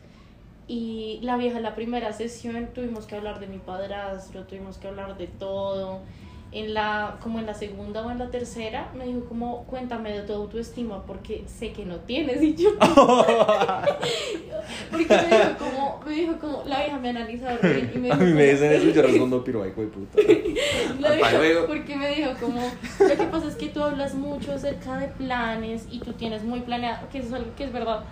Y 0.67 1.17
la 1.23 1.35
vieja, 1.35 1.59
la 1.61 1.73
primera 1.73 2.13
sesión, 2.13 2.67
tuvimos 2.75 3.07
que 3.07 3.15
hablar 3.15 3.39
de 3.39 3.47
mi 3.47 3.57
padrastro, 3.57 4.43
tuvimos 4.43 4.77
que 4.77 4.87
hablar 4.87 5.17
de 5.17 5.25
todo. 5.25 6.01
En 6.55 6.73
la, 6.73 7.17
como 7.21 7.37
en 7.39 7.45
la 7.45 7.53
segunda 7.53 8.01
o 8.01 8.09
en 8.11 8.17
la 8.17 8.29
tercera, 8.31 8.89
me 8.97 9.05
dijo 9.05 9.25
como, 9.25 9.65
cuéntame 9.65 10.11
de 10.13 10.21
tu 10.21 10.31
autoestima 10.33 11.05
porque 11.05 11.43
sé 11.47 11.71
que 11.73 11.85
no 11.85 11.97
tienes. 11.97 12.41
Y 12.41 12.55
yo, 12.55 12.69
porque 14.91 15.05
me 15.15 15.23
dijo 15.37 15.57
como, 15.59 15.99
me 16.05 16.11
dijo 16.13 16.37
como, 16.39 16.63
la 16.65 16.79
vieja 16.79 16.97
me 16.97 17.09
analizó 17.09 17.45
bien 17.61 17.91
y 17.93 17.97
me 17.99 18.11
A 18.11 18.15
dijo 18.15 18.25
mí 18.27 18.33
me 18.33 18.45
dicen 18.51 18.71
eso 18.71 18.87
y 18.87 18.93
yo 18.93 19.01
respondo 19.03 19.43
piroaico 19.43 19.81
de 19.81 19.87
puta. 19.87 20.17
La 20.99 21.11
vieja- 21.11 21.67
porque 21.67 21.95
me 21.95 22.09
dijo 22.15 22.31
como, 22.39 22.61
lo 22.61 23.07
que 23.17 23.25
pasa 23.25 23.47
es 23.47 23.55
que 23.55 23.67
tú 23.69 23.83
hablas 23.83 24.13
mucho 24.15 24.53
acerca 24.53 24.97
de 24.97 25.07
planes 25.09 25.87
y 25.91 25.99
tú 25.99 26.13
tienes 26.13 26.43
muy 26.43 26.61
planeado, 26.61 27.07
que 27.11 27.17
eso 27.19 27.27
es 27.27 27.33
algo 27.33 27.53
que 27.55 27.65
es 27.65 27.73
verdad. 27.73 28.03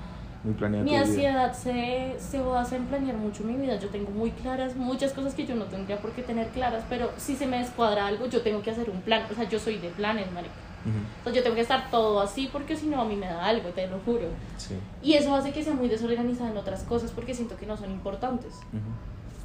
Muy. 0.44 0.54
Mi 0.82 0.96
ansiedad 0.96 1.54
se, 1.54 2.16
se 2.20 2.42
basa 2.42 2.76
en 2.76 2.86
planear 2.88 3.16
mucho 3.16 3.44
mi 3.44 3.56
vida. 3.56 3.78
Yo 3.80 3.88
tengo 3.90 4.12
muy 4.12 4.32
claras 4.32 4.76
muchas 4.76 5.14
cosas 5.14 5.34
que 5.34 5.46
yo 5.46 5.56
no 5.56 5.66
tendría 5.66 6.02
por 6.02 6.12
qué 6.12 6.22
tener 6.22 6.50
claras, 6.50 6.84
pero 6.90 7.12
si 7.18 7.36
se 7.38 7.48
me 7.48 7.60
descuadra 7.60 8.08
algo, 8.08 8.26
yo 8.26 8.42
tengo 8.42 8.62
que 8.62 8.72
hacer 8.72 8.90
un 8.90 9.02
plan. 9.02 9.24
O 9.32 9.36
sea, 9.36 9.48
yo 9.48 9.58
soy 9.60 9.78
de 9.78 9.90
planes, 9.90 10.30
marica. 10.34 10.54
Ujú, 10.86 10.98
O 11.22 11.24
sea, 11.24 11.34
yo 11.34 11.44
tengo 11.44 11.56
que 11.56 11.62
estar 11.62 11.90
todo 11.90 12.20
así 12.20 12.50
porque 12.52 12.76
si 12.76 12.88
no 12.88 13.02
a 13.02 13.06
mí 13.06 13.16
me 13.16 13.28
da 13.28 13.46
algo, 13.46 13.70
te 13.70 13.88
lo 13.88 14.00
juro. 14.00 14.28
Sí. 14.58 14.76
Y 15.02 15.14
eso 15.14 15.34
hace 15.34 15.54
que 15.54 15.64
sea 15.64 15.74
muy 15.74 15.88
desorganizada 15.88 16.52
en 16.52 16.58
otras 16.58 16.84
cosas 16.84 17.12
porque 17.12 17.34
siento 17.34 17.56
que 17.56 17.66
no 17.66 17.78
son 17.78 17.92
importantes. 17.92 18.54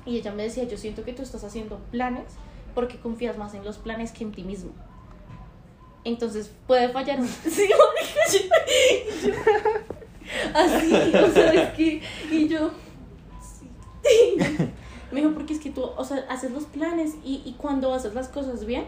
Y 0.05 0.16
ella 0.16 0.32
me 0.32 0.42
decía, 0.42 0.64
yo 0.64 0.76
siento 0.76 1.05
que 1.05 1.12
tú 1.12 1.22
estás 1.22 1.44
haciendo 1.44 1.78
planes 1.92 2.24
porque 2.74 2.99
confías 2.99 3.38
más 3.38 3.55
en 3.55 3.64
los 3.64 3.78
planes 3.78 4.11
que 4.11 4.24
en 4.24 4.32
ti 4.32 4.42
mismo. 4.42 4.72
Entonces 6.03 6.51
puede 6.66 6.88
fallar. 6.88 7.20
Sí, 7.49 7.68
así, 10.55 10.93
o 11.14 11.31
sea, 11.33 11.53
es 11.53 11.74
que. 11.74 12.03
Y 12.31 12.49
yo. 12.49 12.70
sí. 13.41 13.68
Me 15.12 15.20
dijo, 15.20 15.33
porque 15.33 15.55
es 15.55 15.61
que 15.61 15.70
tú, 15.70 15.83
o 15.83 16.05
sea, 16.05 16.24
haces 16.29 16.51
los 16.51 16.64
planes 16.64 17.14
y, 17.24 17.41
y 17.45 17.55
cuando 17.55 17.95
haces 17.95 18.14
las 18.14 18.29
cosas 18.29 18.66
bien, 18.66 18.85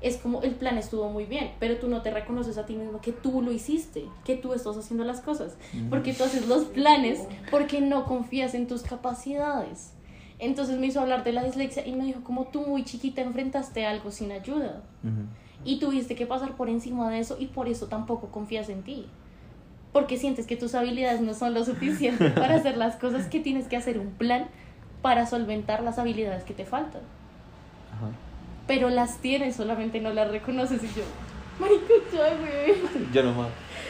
es 0.00 0.18
como 0.18 0.42
el 0.42 0.54
plan 0.54 0.76
estuvo 0.78 1.08
muy 1.08 1.24
bien, 1.24 1.52
pero 1.58 1.78
tú 1.78 1.88
no 1.88 2.02
te 2.02 2.10
reconoces 2.10 2.58
a 2.58 2.66
ti 2.66 2.76
mismo 2.76 3.00
que 3.00 3.10
tú 3.10 3.40
lo 3.40 3.50
hiciste, 3.50 4.04
que 4.24 4.36
tú 4.36 4.52
estás 4.52 4.76
haciendo 4.76 5.02
las 5.02 5.20
cosas. 5.20 5.56
Porque 5.88 6.12
tú 6.12 6.24
haces 6.24 6.46
los 6.46 6.64
planes 6.66 7.20
porque 7.50 7.80
no 7.80 8.04
confías 8.04 8.54
en 8.54 8.68
tus 8.68 8.82
capacidades. 8.82 9.92
Entonces 10.38 10.78
me 10.78 10.86
hizo 10.88 11.00
hablar 11.00 11.24
de 11.24 11.32
la 11.32 11.42
dislexia 11.42 11.86
y 11.86 11.92
me 11.92 12.04
dijo, 12.04 12.22
como 12.22 12.48
tú 12.48 12.60
muy 12.66 12.84
chiquita 12.84 13.22
enfrentaste 13.22 13.86
algo 13.86 14.10
sin 14.10 14.30
ayuda 14.30 14.82
Ujú. 15.02 15.22
y 15.64 15.78
tuviste 15.78 16.14
que 16.16 16.26
pasar 16.26 16.54
por 16.54 16.68
encima 16.68 17.08
de 17.08 17.20
eso 17.20 17.36
y 17.38 17.46
por 17.46 17.68
eso 17.68 17.86
tampoco 17.86 18.28
confías 18.28 18.68
en 18.68 18.82
ti. 18.82 19.06
Porque 19.94 20.18
sientes 20.18 20.46
que 20.46 20.56
tus 20.56 20.74
habilidades 20.74 21.22
no 21.22 21.32
son 21.32 21.54
lo 21.54 21.64
suficiente 21.64 22.28
para 22.34 22.56
hacer 22.56 22.76
las 22.76 22.96
cosas 22.96 23.26
que 23.28 23.40
tienes 23.40 23.66
que 23.68 23.76
hacer 23.78 23.98
un 23.98 24.10
plan 24.10 24.48
para 25.00 25.24
solventar 25.26 25.82
las 25.82 25.98
habilidades 25.98 26.44
que 26.44 26.52
te 26.52 26.66
faltan. 26.66 27.00
Ajá. 27.96 28.08
Pero 28.66 28.90
las 28.90 29.18
tienes, 29.18 29.56
solamente 29.56 30.00
no 30.00 30.12
las 30.12 30.30
reconoces 30.30 30.82
y 30.82 30.88
yo, 30.88 31.04
marica, 31.58 31.94
ya, 32.12 32.36
güey. 32.36 32.76
Ya 33.12 33.22
no 33.22 33.32
más. 33.32 33.48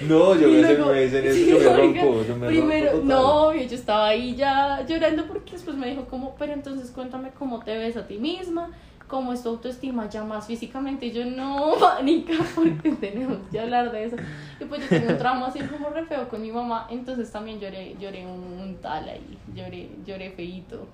No, 0.09 0.35
yo 0.35 0.49
me, 0.49 0.61
luego- 0.61 0.93
me 0.93 1.01
dicen 1.03 1.25
eso, 1.25 1.35
sí, 1.35 1.47
yo 1.49 1.59
me 1.61 1.67
oiga, 1.69 2.03
rompo, 2.03 2.25
yo 2.27 2.37
me 2.37 2.47
primero, 2.49 2.91
rompo. 2.93 3.07
no, 3.07 3.55
yo 3.55 3.61
estaba 3.77 4.09
ahí 4.09 4.35
ya 4.35 4.85
llorando 4.87 5.27
porque 5.27 5.53
después 5.53 5.77
me 5.77 5.89
dijo 5.89 6.05
como, 6.07 6.35
pero 6.35 6.53
entonces 6.53 6.91
cuéntame 6.91 7.31
cómo 7.39 7.61
te 7.61 7.77
ves 7.79 7.97
a 7.97 8.07
ti 8.07 8.19
misma, 8.19 8.71
cómo 9.09 9.33
es 9.33 9.43
tu 9.43 9.51
autoestima 9.51 10.09
ya 10.09 10.25
más 10.25 10.47
físicamente, 10.47 11.07
y 11.07 11.13
yo 11.13 11.25
no, 11.25 11.77
manica, 11.81 12.33
porque 12.55 12.91
tenemos 12.93 13.39
que 13.51 13.61
hablar 13.61 13.91
de 13.93 14.05
eso. 14.05 14.17
Y 14.61 14.65
pues 14.65 14.83
yo 14.83 14.89
tengo 14.89 15.13
un 15.13 15.19
trauma 15.19 15.47
así 15.47 15.61
como 15.61 15.91
re 15.91 16.05
feo 16.07 16.29
con 16.29 16.41
mi 16.43 16.51
mamá, 16.53 16.87
entonces 16.91 17.31
también 17.31 17.61
lloré, 17.61 17.97
lloré 18.01 18.27
un, 18.27 18.43
un 18.43 18.77
tal 18.81 19.09
ahí, 19.09 19.39
lloré, 19.55 19.91
lloré 20.07 20.31
feíto. 20.31 20.87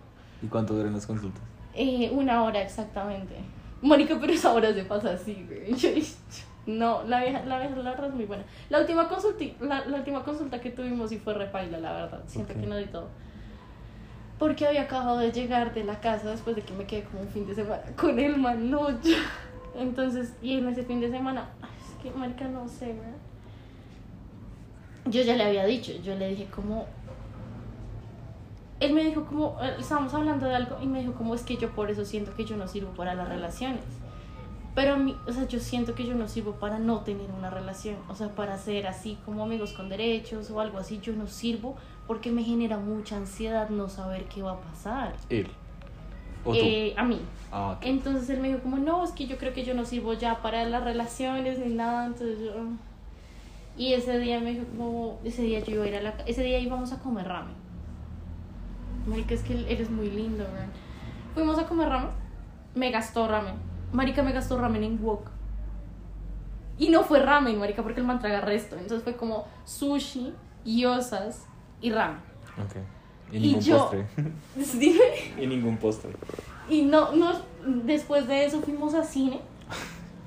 ¿Y 0.43 0.47
cuánto 0.47 0.75
duran 0.75 0.93
las 0.95 1.07
consultas? 1.07 1.43
Eh, 1.75 2.11
una 2.13 2.43
hora 2.43 2.61
exactamente. 2.63 3.35
Mónica, 3.83 4.19
pero 4.21 4.33
esa 4.33 4.53
hora 4.53 4.75
se 4.75 4.85
pasa 4.85 5.13
así, 5.13 5.47
güey. 5.49 5.73
Yo- 5.77 5.91
No, 6.67 7.03
la 7.05 7.21
vieja, 7.23 7.43
la 7.47 7.59
vieja, 7.59 7.75
la 7.77 7.91
verdad 7.93 8.09
es 8.09 8.15
muy 8.15 8.27
buena. 8.27 8.45
La 8.69 8.81
última 8.81 9.09
consulta, 9.09 9.45
la, 9.61 9.85
la 9.87 9.97
última 9.99 10.23
consulta 10.23 10.61
que 10.61 10.71
tuvimos 10.71 11.09
sí 11.11 11.19
fue 11.19 11.33
repaila, 11.35 11.79
la 11.79 11.93
verdad. 11.93 12.21
Siento 12.27 12.53
Ok. 12.53 12.61
que 12.61 12.67
no 12.67 12.77
di 12.77 12.85
todo. 12.87 13.09
Porque 14.41 14.67
había 14.67 14.83
acabado 14.83 15.19
de 15.19 15.31
llegar 15.31 15.75
de 15.75 15.85
la 15.85 16.01
casa 16.01 16.31
después 16.31 16.57
de 16.57 16.63
que 16.63 16.73
me 16.73 16.87
quedé 16.87 17.05
como 17.05 17.21
un 17.21 17.29
fin 17.29 17.47
de 17.47 17.55
semana 17.55 17.83
con 17.97 18.19
el 18.19 18.39
man. 18.39 18.75
Entonces, 19.79 20.33
y 20.43 20.55
en 20.55 20.67
ese 20.67 20.83
fin 20.83 20.99
de 20.99 21.11
semana, 21.11 21.51
es 21.63 22.03
que 22.03 22.11
marica, 22.11 22.49
no 22.49 22.67
sé, 22.67 22.87
¿verdad? 22.87 23.19
Yo 25.05 25.23
ya 25.23 25.37
le 25.37 25.45
había 25.45 25.67
dicho, 25.67 25.93
yo 26.03 26.15
le 26.15 26.29
dije 26.29 26.47
como, 26.47 26.87
él 28.81 28.95
me 28.95 29.05
dijo 29.05 29.27
como, 29.27 29.59
eh, 29.63 29.77
estábamos 29.79 30.15
hablando 30.15 30.47
de 30.47 30.55
algo 30.55 30.79
y 30.81 30.87
me 30.87 31.01
dijo 31.01 31.13
como 31.13 31.35
es 31.35 31.43
que 31.43 31.59
yo 31.59 31.71
por 31.71 31.91
eso 31.91 32.07
siento 32.07 32.35
que 32.35 32.47
yo 32.47 32.57
no 32.57 32.67
sirvo 32.67 32.93
para 32.93 33.15
las 33.15 33.29
relaciones. 33.29 33.85
Pero 34.81 34.95
a 34.95 34.97
mí, 34.97 35.15
o 35.27 35.33
sea, 35.35 35.47
yo 35.47 35.61
siento 35.61 35.95
que 35.95 36.07
yo 36.07 36.15
no 36.15 36.27
sirvo 36.27 36.53
para 36.53 36.79
no 36.79 37.01
tener 37.01 37.31
una 37.33 37.51
relación, 37.51 37.97
o 38.09 38.15
sea, 38.15 38.29
para 38.29 38.57
ser 38.57 38.87
así 38.87 39.19
como 39.27 39.43
amigos 39.43 39.75
con 39.75 39.91
derechos 39.91 40.51
o 40.51 40.59
algo 40.59 40.79
así, 40.79 41.01
yo 41.03 41.13
no 41.13 41.27
sirvo 41.27 41.77
porque 42.07 42.31
me 42.31 42.43
genera 42.43 42.79
mucha 42.79 43.19
ansiedad 43.19 43.69
no 43.69 43.91
saber 43.91 44.25
qué 44.25 44.41
va 44.41 44.53
a 44.53 44.61
pasar. 44.63 45.17
Él. 45.29 45.49
¿O 46.47 46.53
tú? 46.53 46.59
Eh, 46.59 46.95
a 46.97 47.05
mí. 47.05 47.21
ah, 47.53 47.73
ok. 47.73 47.83
Entonces 47.83 48.31
él 48.31 48.41
me 48.41 48.49
dijo 48.49 48.61
como, 48.61 48.79
no, 48.79 49.05
es 49.05 49.11
que 49.11 49.27
yo 49.27 49.37
creo 49.37 49.53
que 49.53 49.65
yo 49.65 49.75
no 49.75 49.85
sirvo 49.85 50.15
ya 50.15 50.41
para 50.41 50.65
las 50.65 50.83
relaciones 50.83 51.59
ni 51.59 51.75
nada, 51.75 52.07
entonces 52.07 52.39
yo... 52.41 52.55
Y 53.77 53.93
ese 53.93 54.19
día 54.19 54.41
me 54.41 54.53
dijo 54.53 54.65
como, 54.65 55.21
ese 55.25 55.43
día 55.43 55.61
yo 55.61 55.75
iba 55.75 55.85
a 55.85 55.89
ir 55.89 55.97
a 55.97 56.01
la... 56.01 56.11
Ese 56.25 56.43
día 56.43 56.59
íbamos 56.59 56.91
a 56.93 57.01
comer 57.01 57.29
ramen. 57.29 57.55
Marica, 59.07 59.35
es 59.35 59.43
que 59.43 59.53
él, 59.53 59.67
él 59.69 59.79
es 59.79 59.91
muy 59.91 60.09
lindo, 60.11 60.45
¿verdad? 60.45 60.69
Fuimos 61.35 61.59
a 61.59 61.67
comer 61.67 61.91
ramen, 61.91 62.13
me 62.75 62.91
gastó 62.91 63.29
ramen. 63.29 63.69
Marica 63.93 64.23
me 64.23 64.33
gastó 64.33 64.59
ramen 64.59 64.85
en 64.85 65.03
wok. 65.03 65.29
Y 66.79 66.89
no 66.89 67.03
fue 67.05 67.21
ramen, 67.21 67.59
marica, 67.59 67.83
porque 67.83 68.01
el 68.01 68.07
man 68.07 68.19
traga 68.21 68.41
resto. 68.41 68.77
Entonces 68.77 69.03
fue 69.03 69.17
como 69.17 69.47
sushi, 69.65 70.33
gyozas 70.65 71.47
y 71.83 71.91
ramen. 71.91 72.19
Ok. 72.59 72.77
Y 73.33 73.37
Y 73.37 73.41
ningún 73.41 73.61
yo- 73.61 73.79
postre. 73.79 74.07
Dime. 74.79 75.05
y 75.43 75.47
ningún 75.47 75.77
postre. 75.77 76.11
Y 76.69 76.83
no, 76.83 77.13
no, 77.15 77.33
después 77.85 78.27
de 78.29 78.45
eso 78.47 78.61
fuimos 78.63 78.95
a 78.95 79.05
cine, 79.05 79.41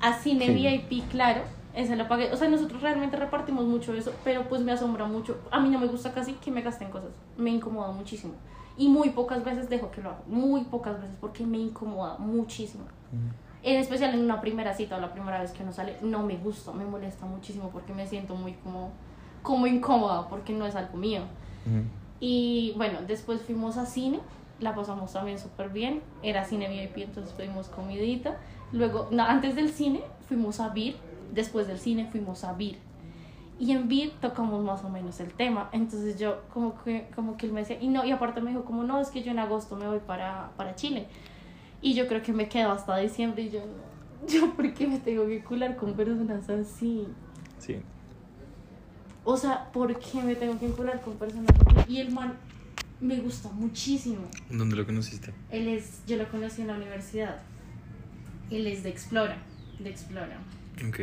a 0.01 0.13
cine 0.13 0.45
Sí. 0.47 0.53
VIP, 0.53 1.09
claro, 1.09 1.41
ese 1.73 1.95
lo 1.95 2.07
pagué. 2.07 2.31
O 2.31 2.37
sea, 2.37 2.47
nosotros 2.49 2.81
realmente 2.81 3.17
repartimos 3.17 3.65
mucho 3.65 3.93
eso, 3.93 4.13
pero 4.23 4.47
pues 4.47 4.61
me 4.61 4.71
asombra 4.73 5.05
mucho. 5.05 5.37
A 5.51 5.59
mí 5.59 5.69
no 5.69 5.79
me 5.79 5.87
gusta 5.87 6.13
casi 6.13 6.33
que 6.33 6.51
me 6.51 6.61
gasten 6.61 6.89
cosas, 6.91 7.09
me 7.37 7.49
incomoda 7.49 7.91
muchísimo. 7.91 8.33
Y 8.77 8.89
muy 8.89 9.09
pocas 9.11 9.43
veces 9.43 9.69
dejo 9.69 9.89
que 9.91 10.01
lo 10.01 10.09
haga, 10.11 10.21
muy 10.27 10.63
pocas 10.65 10.99
veces, 11.01 11.15
porque 11.19 11.45
me 11.45 11.57
incomoda 11.57 12.17
muchísimo. 12.19 12.85
En 13.63 13.77
especial 13.77 14.13
en 14.13 14.19
una 14.19 14.41
primera 14.41 14.73
cita 14.73 14.97
o 14.97 14.99
la 14.99 15.13
primera 15.13 15.39
vez 15.41 15.51
que 15.51 15.63
uno 15.63 15.71
sale, 15.71 15.95
no 16.01 16.23
me 16.23 16.35
gusta, 16.35 16.73
me 16.73 16.85
molesta 16.85 17.25
muchísimo 17.25 17.69
porque 17.69 17.93
me 17.93 18.05
siento 18.05 18.35
muy 18.35 18.53
como, 18.53 18.91
como 19.41 19.67
incómoda, 19.67 20.27
porque 20.27 20.51
no 20.53 20.65
es 20.65 20.75
algo 20.75 20.97
mío. 20.97 21.21
Ujú. 21.65 21.85
Y 22.19 22.73
bueno, 22.77 22.99
después 23.07 23.41
fuimos 23.41 23.77
a 23.77 23.85
cine, 23.85 24.19
la 24.59 24.75
pasamos 24.75 25.13
también 25.13 25.39
súper 25.39 25.69
bien, 25.69 26.01
era 26.21 26.43
cine 26.45 26.69
VIP, 26.69 27.03
entonces 27.05 27.33
pedimos 27.33 27.67
comidita. 27.69 28.37
Luego, 28.71 29.07
no, 29.11 29.23
antes 29.23 29.55
del 29.55 29.69
cine 29.69 30.01
fuimos 30.27 30.59
a 30.59 30.69
Vir, 30.69 30.97
después 31.33 31.67
del 31.67 31.79
cine 31.79 32.07
fuimos 32.11 32.43
a 32.43 32.53
Vir. 32.53 32.77
Y 33.59 33.71
en 33.71 33.87
Vir 33.87 34.13
tocamos 34.19 34.63
más 34.63 34.83
o 34.83 34.89
menos 34.89 35.19
el 35.19 35.33
tema, 35.33 35.69
entonces 35.71 36.19
yo 36.19 36.41
como 36.53 36.81
que, 36.83 37.07
como 37.15 37.37
que 37.37 37.45
él 37.45 37.53
me 37.53 37.61
decía, 37.61 37.77
y 37.79 37.87
no, 37.87 38.03
y 38.03 38.11
aparte 38.11 38.41
me 38.41 38.49
dijo 38.49 38.65
como 38.65 38.83
no, 38.83 38.99
es 38.99 39.09
que 39.09 39.21
yo 39.21 39.31
en 39.31 39.39
agosto 39.39 39.75
me 39.75 39.87
voy 39.87 39.99
para, 39.99 40.51
para 40.57 40.75
Chile. 40.75 41.07
Y 41.83 41.93
yo 41.95 42.07
creo 42.07 42.21
que 42.21 42.31
me 42.31 42.47
quedo 42.47 42.71
hasta 42.71 42.97
diciembre 42.97 43.43
y 43.43 43.51
yo, 43.51 43.59
no, 43.59 44.27
yo 44.27 44.55
por 44.55 44.73
qué 44.73 44.87
me 44.87 44.99
tengo 44.99 45.27
que 45.27 45.43
cular 45.43 45.75
con 45.75 45.93
personas 45.93 46.49
así. 46.49 47.05
Sí. 47.59 47.75
O 49.25 49.37
sea, 49.37 49.69
¿por 49.71 49.99
qué 49.99 50.21
me 50.21 50.35
tengo 50.35 50.57
que 50.57 50.65
vincular 50.65 51.01
con 51.01 51.17
personas 51.17 51.51
así? 51.67 51.93
Y 51.93 51.99
el 51.99 52.11
man 52.11 52.33
me 53.01 53.17
gusta 53.19 53.49
muchísimo. 53.51 54.21
¿Dónde 54.49 54.77
lo 54.77 54.85
conociste? 54.85 55.33
Él 55.51 55.67
es, 55.67 56.01
yo 56.07 56.15
lo 56.15 56.27
conocí 56.29 56.61
en 56.61 56.67
la 56.67 56.75
universidad. 56.75 57.41
Él 58.49 58.65
es 58.65 58.83
de 58.83 58.89
Explora, 58.89 59.37
de 59.79 59.89
Explora. 59.89 60.37
Ok. 60.87 60.99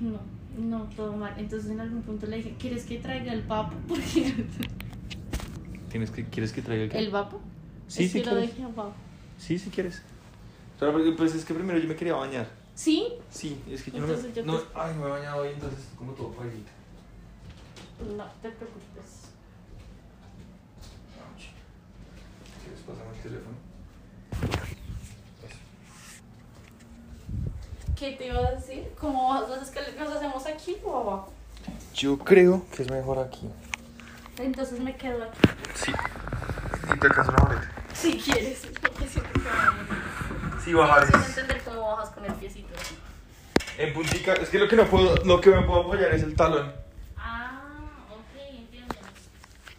No, 0.00 0.20
no, 0.56 0.84
todo 0.94 1.16
mal. 1.16 1.34
Entonces 1.36 1.70
en 1.70 1.80
algún 1.80 2.02
punto 2.02 2.26
le 2.26 2.36
dije, 2.36 2.54
¿quieres 2.60 2.84
que 2.84 2.98
traiga 2.98 3.32
el 3.32 3.42
vapo? 3.42 3.76
Porque 3.88 4.46
¿Tienes 5.90 6.12
que, 6.12 6.24
¿Quieres 6.26 6.52
que 6.52 6.62
traiga 6.62 6.84
el 6.84 6.90
qué? 6.90 6.98
el 6.98 7.10
vapo. 7.10 7.40
Sí, 7.88 8.04
es 8.04 8.12
sí, 8.12 8.22
que 8.22 8.30
lo 8.30 8.36
dejé 8.36 8.62
abajo. 8.62 8.94
Sí, 9.44 9.58
sí 9.58 9.70
quieres. 9.70 10.02
Pero 10.78 10.92
pues 11.16 11.34
es 11.34 11.44
que 11.44 11.52
primero 11.52 11.78
yo 11.78 11.88
me 11.88 11.96
quería 11.96 12.14
bañar. 12.14 12.48
¿Sí? 12.76 13.14
Sí, 13.30 13.60
es 13.68 13.82
que 13.82 13.90
yo 13.90 13.98
Entonces 13.98 14.26
no 14.28 14.34
yo 14.34 14.44
me... 14.44 14.52
No, 14.52 14.60
ay, 14.74 14.94
me 14.94 15.04
he 15.06 15.10
bañado 15.10 15.42
hoy, 15.42 15.48
entonces 15.48 15.80
como 15.98 16.12
todo 16.12 16.28
pailita. 16.30 16.70
No 18.16 18.24
te 18.40 18.50
preocupes. 18.50 19.22
¿Quieres 22.62 22.80
pasarme 22.86 23.16
el 23.16 23.22
teléfono? 23.22 23.56
¿Qué 27.98 28.12
te 28.12 28.26
iba 28.28 28.38
a 28.38 28.52
decir? 28.52 28.92
¿Cómo 29.00 29.28
vas? 29.28 29.48
¿Las 29.50 29.72
escal- 29.74 29.96
nos 29.98 30.14
hacemos 30.16 30.46
aquí 30.46 30.76
o 30.84 30.96
abajo? 30.96 31.32
Yo 31.94 32.16
creo 32.18 32.64
que 32.74 32.82
es 32.82 32.90
mejor 32.90 33.18
aquí. 33.18 33.48
Entonces 34.38 34.78
me 34.80 34.96
quedo 34.96 35.24
aquí. 35.24 35.38
Sí. 35.74 35.92
¿Y 36.94 36.98
te 36.98 37.06
alcanza 37.06 37.32
una 37.32 37.44
maleta? 37.44 37.81
Si 37.94 38.18
quieres, 38.18 38.62
porque 38.80 39.08
siempre 39.08 39.32
que 39.42 39.48
vamos. 39.48 40.64
Sí, 40.64 40.72
bajar. 40.72 41.06
Sin 41.06 41.22
entender 41.22 41.62
cómo 41.64 41.92
bajas 41.96 42.10
con 42.10 42.24
el 42.24 42.32
piecito. 42.34 42.68
En 43.78 43.94
puntica, 43.94 44.34
es 44.34 44.48
que 44.48 44.58
lo 44.58 44.68
que 44.68 44.76
no 44.76 44.86
puedo, 44.86 45.16
lo 45.24 45.40
que 45.40 45.50
me 45.50 45.62
puedo 45.62 45.80
apoyar 45.82 46.12
es 46.14 46.22
el 46.22 46.34
talón. 46.34 46.72
Ah, 47.16 47.62
ok, 48.10 48.40
entiendo. 48.58 48.94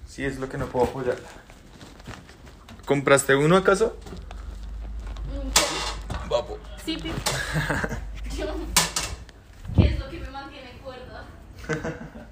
Sí, 0.07 0.26
es 0.26 0.38
lo 0.39 0.49
que 0.49 0.57
no 0.57 0.66
puedo 0.68 0.86
apoyar. 0.86 1.18
¿Compraste 2.86 3.36
uno 3.36 3.55
acaso? 3.57 3.97
Mm, 5.32 6.28
Papo. 6.30 6.57
Sí, 6.84 6.97
Pi. 6.97 7.11
Yo- 8.38 8.55
¿Qué 9.76 9.86
es 9.86 9.99
lo 9.99 10.09
que 10.09 10.20
me 10.20 10.30
mantiene 10.30 10.72
cuerda? 10.84 11.24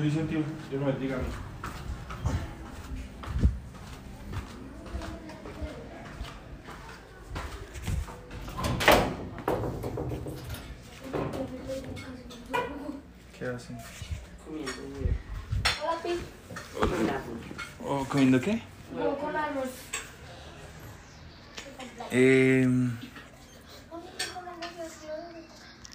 Bendición, 0.00 0.28
tío. 0.28 0.38
Dios 0.70 0.80
me 0.82 0.92
bendiga. 0.92 1.18
¿Qué 13.38 13.44
hacen? 13.46 13.76
Hola, 15.84 16.02
Pi. 16.02 16.10
¿O 17.84 18.04
comiendo 18.06 18.40
qué? 18.40 18.62
Con. 19.20 19.34
Eh, 22.10 22.89